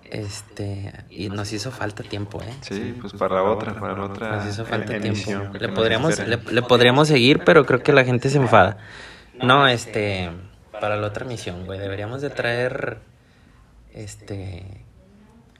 Este. 0.04 0.94
Y 1.10 1.30
nos 1.30 1.54
hizo 1.54 1.72
falta 1.72 2.04
tiempo, 2.04 2.42
¿eh? 2.42 2.54
Sí, 2.62 2.96
pues 3.00 3.14
para 3.14 3.36
la 3.36 3.44
otra, 3.44 3.80
para 3.80 3.96
la 3.96 4.06
otra 4.06 4.38
Nos 4.38 4.48
hizo 4.48 4.66
falta 4.66 5.00
tiempo. 5.00 5.54
Le 5.58 5.70
podríamos, 5.70 6.20
le, 6.20 6.62
podríamos 6.64 7.08
seguir, 7.08 7.44
pero 7.46 7.66
creo 7.66 7.82
que 7.82 7.94
la 7.94 8.04
gente 8.04 8.30
se 8.30 8.38
enfada. 8.38 8.78
No, 9.42 9.68
este. 9.68 10.32
Para 10.80 10.96
la 10.98 11.08
otra 11.08 11.26
misión, 11.26 11.66
güey. 11.66 11.80
Deberíamos 11.80 12.22
de 12.22 12.30
traer. 12.30 13.00
Este. 13.94 14.86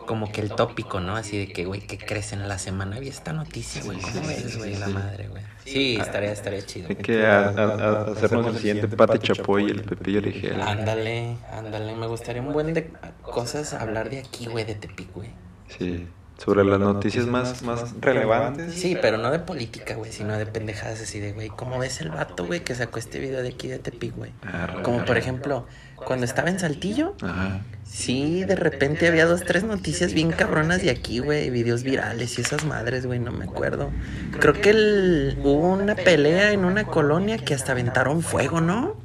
como 0.06 0.32
que 0.32 0.42
el 0.42 0.50
tópico, 0.52 1.00
¿no? 1.02 1.16
Así 1.16 1.38
de 1.38 1.52
que, 1.54 1.66
güey, 1.66 1.82
¿qué 1.82 1.98
crees 1.98 2.32
en 2.34 2.48
la 2.48 2.58
semana? 2.58 2.96
Había 2.96 3.10
esta 3.12 3.32
noticia, 3.34 3.84
güey. 3.84 4.00
¿Cómo 4.00 4.28
ves, 4.28 4.58
güey? 4.58 4.76
La 4.78 4.88
madre, 4.88 5.28
güey. 5.28 5.44
Sí, 5.66 5.98
estaría, 6.00 6.32
estaría 6.32 6.66
chido. 6.66 6.88
Hay 6.90 6.96
que 6.96 7.26
a- 7.28 7.50
a- 7.50 7.52
a- 7.52 8.12
hacernos 8.12 8.48
el 8.48 8.58
siguiente 8.58 8.88
Pati 8.88 9.20
Chapoy 9.20 9.66
y 9.68 9.70
el 9.72 9.84
Pepillo 9.84 10.22
Ligero. 10.22 10.64
Ándale, 10.64 11.38
ándale. 11.52 11.96
Me 11.96 12.08
gustaría 12.08 12.42
un 12.42 12.54
buen 12.54 12.74
de 12.74 12.92
cosas 13.22 13.74
hablar 13.74 14.10
de 14.10 14.20
aquí, 14.20 14.48
güey, 14.48 14.66
de 14.66 14.76
Tepic, 14.76 15.14
güey. 15.14 15.30
Sí, 15.68 16.08
sobre 16.40 16.64
las 16.64 16.80
noticias 16.80 17.28
más, 17.28 17.62
más 17.64 17.94
relevantes. 18.00 18.74
Sí, 18.74 18.98
pero 19.02 19.18
no 19.18 19.30
de 19.30 19.40
política, 19.40 19.96
güey, 19.96 20.12
sino 20.12 20.38
de 20.38 20.46
pendejadas 20.46 21.02
así 21.02 21.20
de, 21.20 21.34
güey, 21.34 21.50
¿cómo 21.50 21.78
ves 21.78 22.00
el 22.02 22.10
vato, 22.10 22.46
güey, 22.46 22.62
que 22.62 22.74
sacó 22.76 22.98
este 22.98 23.20
video 23.20 23.42
de 23.44 23.50
aquí 23.50 23.68
de 23.68 23.78
Tepic, 23.80 24.16
güey? 24.16 24.32
Arre, 24.42 24.82
Como 24.82 25.00
por 25.00 25.12
arre. 25.12 25.20
ejemplo, 25.20 25.68
cuando 25.96 26.26
estaba 26.26 26.50
en 26.50 26.60
Saltillo, 26.60 27.14
Ajá. 27.22 27.62
sí, 27.84 28.46
de 28.46 28.56
repente 28.56 29.08
había 29.08 29.26
dos, 29.26 29.44
tres 29.44 29.64
noticias 29.66 30.14
bien 30.14 30.32
cabronas 30.32 30.82
de 30.82 30.92
aquí, 30.92 31.20
güey, 31.20 31.50
videos 31.50 31.84
virales 31.84 32.38
y 32.40 32.42
esas 32.42 32.64
madres, 32.64 33.06
güey, 33.06 33.20
no 33.20 33.32
me 33.32 33.44
acuerdo. 33.44 33.92
Creo 34.40 34.54
que 34.54 34.70
el- 34.70 35.38
hubo 35.44 35.74
una 35.74 35.96
pelea 35.96 36.54
en 36.54 36.64
una 36.64 36.86
colonia 36.86 37.38
que 37.38 37.54
hasta 37.54 37.74
aventaron 37.74 38.22
fuego, 38.22 38.62
¿no? 38.62 38.96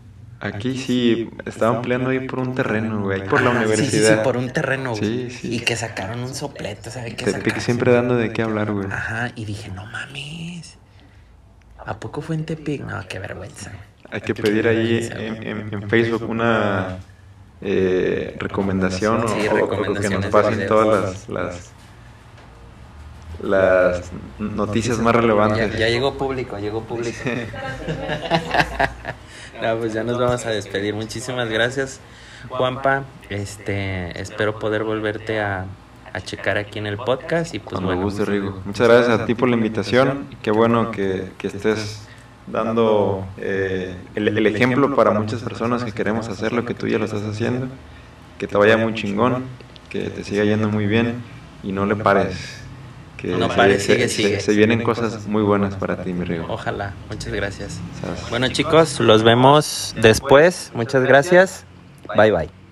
Aquí 0.45 0.77
sí, 0.77 1.31
estaban 1.47 1.81
peleando 1.83 2.11
ahí 2.11 2.21
por 2.21 2.41
un 2.41 2.55
terreno, 2.55 3.01
güey, 3.03 3.25
por 3.27 3.41
la 3.41 3.51
universidad. 3.51 4.09
Sí, 4.11 4.15
sí, 4.17 4.21
por 4.23 4.37
un 4.37 4.51
terreno, 4.53 4.91
güey. 4.91 5.31
Sí, 5.31 5.39
sí. 5.41 5.55
Y 5.55 5.61
que 5.61 5.75
sacaron 5.75 6.21
un 6.21 6.35
soplete, 6.35 6.91
¿sabes 6.91 7.15
qué? 7.15 7.25
Tepic 7.25 7.43
sacaron? 7.45 7.61
siempre 7.63 7.93
dando 7.93 8.17
de 8.17 8.33
qué 8.33 8.43
hablar, 8.43 8.71
güey. 8.73 8.87
Ajá, 8.91 9.31
y 9.35 9.47
dije, 9.47 9.71
no 9.71 9.87
mames. 9.87 10.77
¿A 11.87 11.99
poco 11.99 12.21
fue 12.21 12.37
en 12.37 12.45
Tepic? 12.45 12.83
No, 12.83 13.01
qué 13.09 13.19
vergüenza. 13.19 13.71
güey. 13.71 13.83
Hay 14.11 14.21
que 14.21 14.35
pedir 14.35 14.69
ahí 14.69 15.09
en, 15.13 15.43
en- 15.47 15.75
en 15.75 15.89
Facebook 15.91 16.29
una 16.29 16.99
eh, 17.63 18.37
recomendación 18.39 19.25
o- 19.25 19.29
Sí, 19.29 19.49
o, 19.49 19.65
o 19.65 19.95
que 19.95 20.11
nos 20.11 20.27
pasen 20.27 20.67
todas 20.67 21.27
las, 21.29 21.31
las, 21.31 21.71
las 23.43 24.13
noticias 24.39 24.99
más 24.99 25.15
Ya, 25.15 25.21
relevantes. 25.23 25.79
ya 25.79 25.89
llegó 25.89 26.19
público, 26.19 26.59
llegó 26.59 26.83
público. 26.83 27.17
no, 29.63 29.77
pues 29.79 29.93
ya 29.93 30.03
nos 30.05 30.19
vamos 30.19 30.45
a 30.47 30.51
despedir. 30.51 30.95
Muchísimas 30.95 31.49
gracias, 31.49 32.01
Juanpa. 32.49 33.05
Este, 33.31 34.21
espero 34.21 34.59
poder 34.59 34.85
volverte 34.85 35.41
a, 35.41 35.67
a 36.13 36.21
checar 36.21 36.59
aquí 36.59 36.79
en 36.79 36.87
el 36.87 36.97
podcast 36.97 37.55
y 37.55 37.59
pues 37.59 37.71
Cuando 37.73 37.89
bueno. 37.89 38.03
guste, 38.03 38.25
Rigo. 38.25 38.61
Muchas 38.65 38.89
gracias 38.89 39.21
a 39.21 39.27
ti 39.27 39.35
por 39.35 39.49
la 39.49 39.57
invitación. 39.57 40.27
Qué 40.43 40.51
bueno 40.51 40.91
que, 40.91 41.31
que 41.39 41.47
estés 41.49 42.07
dando 42.47 43.27
eh, 43.39 43.97
el, 44.15 44.29
el 44.29 44.47
ejemplo 44.47 44.95
para 44.95 45.13
muchas 45.13 45.43
personas 45.43 45.83
que 45.85 45.93
queremos 45.93 46.29
hacer 46.29 46.53
lo 46.53 46.65
que 46.65 46.75
tú 46.75 46.87
ya 46.87 46.99
lo 46.99 47.05
estás 47.07 47.23
haciendo. 47.23 47.69
Que 48.39 48.47
te 48.47 48.57
vaya 48.57 48.77
muy 48.77 48.95
chingón, 48.95 49.45
que 49.89 50.11
te 50.11 50.25
siga 50.25 50.45
yendo 50.45 50.69
muy 50.69 50.87
bien 50.87 51.23
y 51.63 51.73
no 51.73 51.87
le 51.87 51.97
pares. 51.97 52.61
Que 53.25 53.31
No 53.39 53.49
se, 53.49 53.81
sigue, 53.81 54.09
se- 54.09 54.15
sigue. 54.15 54.41
se 54.41 54.53
vienen 54.55 54.83
cosas 54.83 55.27
muy 55.27 55.43
buenas 55.43 55.77
para 55.77 56.03
ti, 56.05 56.13
mi 56.13 56.25
Rigo. 56.27 56.45
Ojalá, 56.49 56.93
muchas 57.09 57.33
gracias. 57.33 57.81
Bueno 58.29 58.49
chicos, 58.49 59.01
los 59.01 59.23
vemos 59.23 59.95
después. 60.01 60.71
Muchas 60.75 61.03
gracias. 61.05 61.65
Bye 62.15 62.31
bye. 62.31 62.64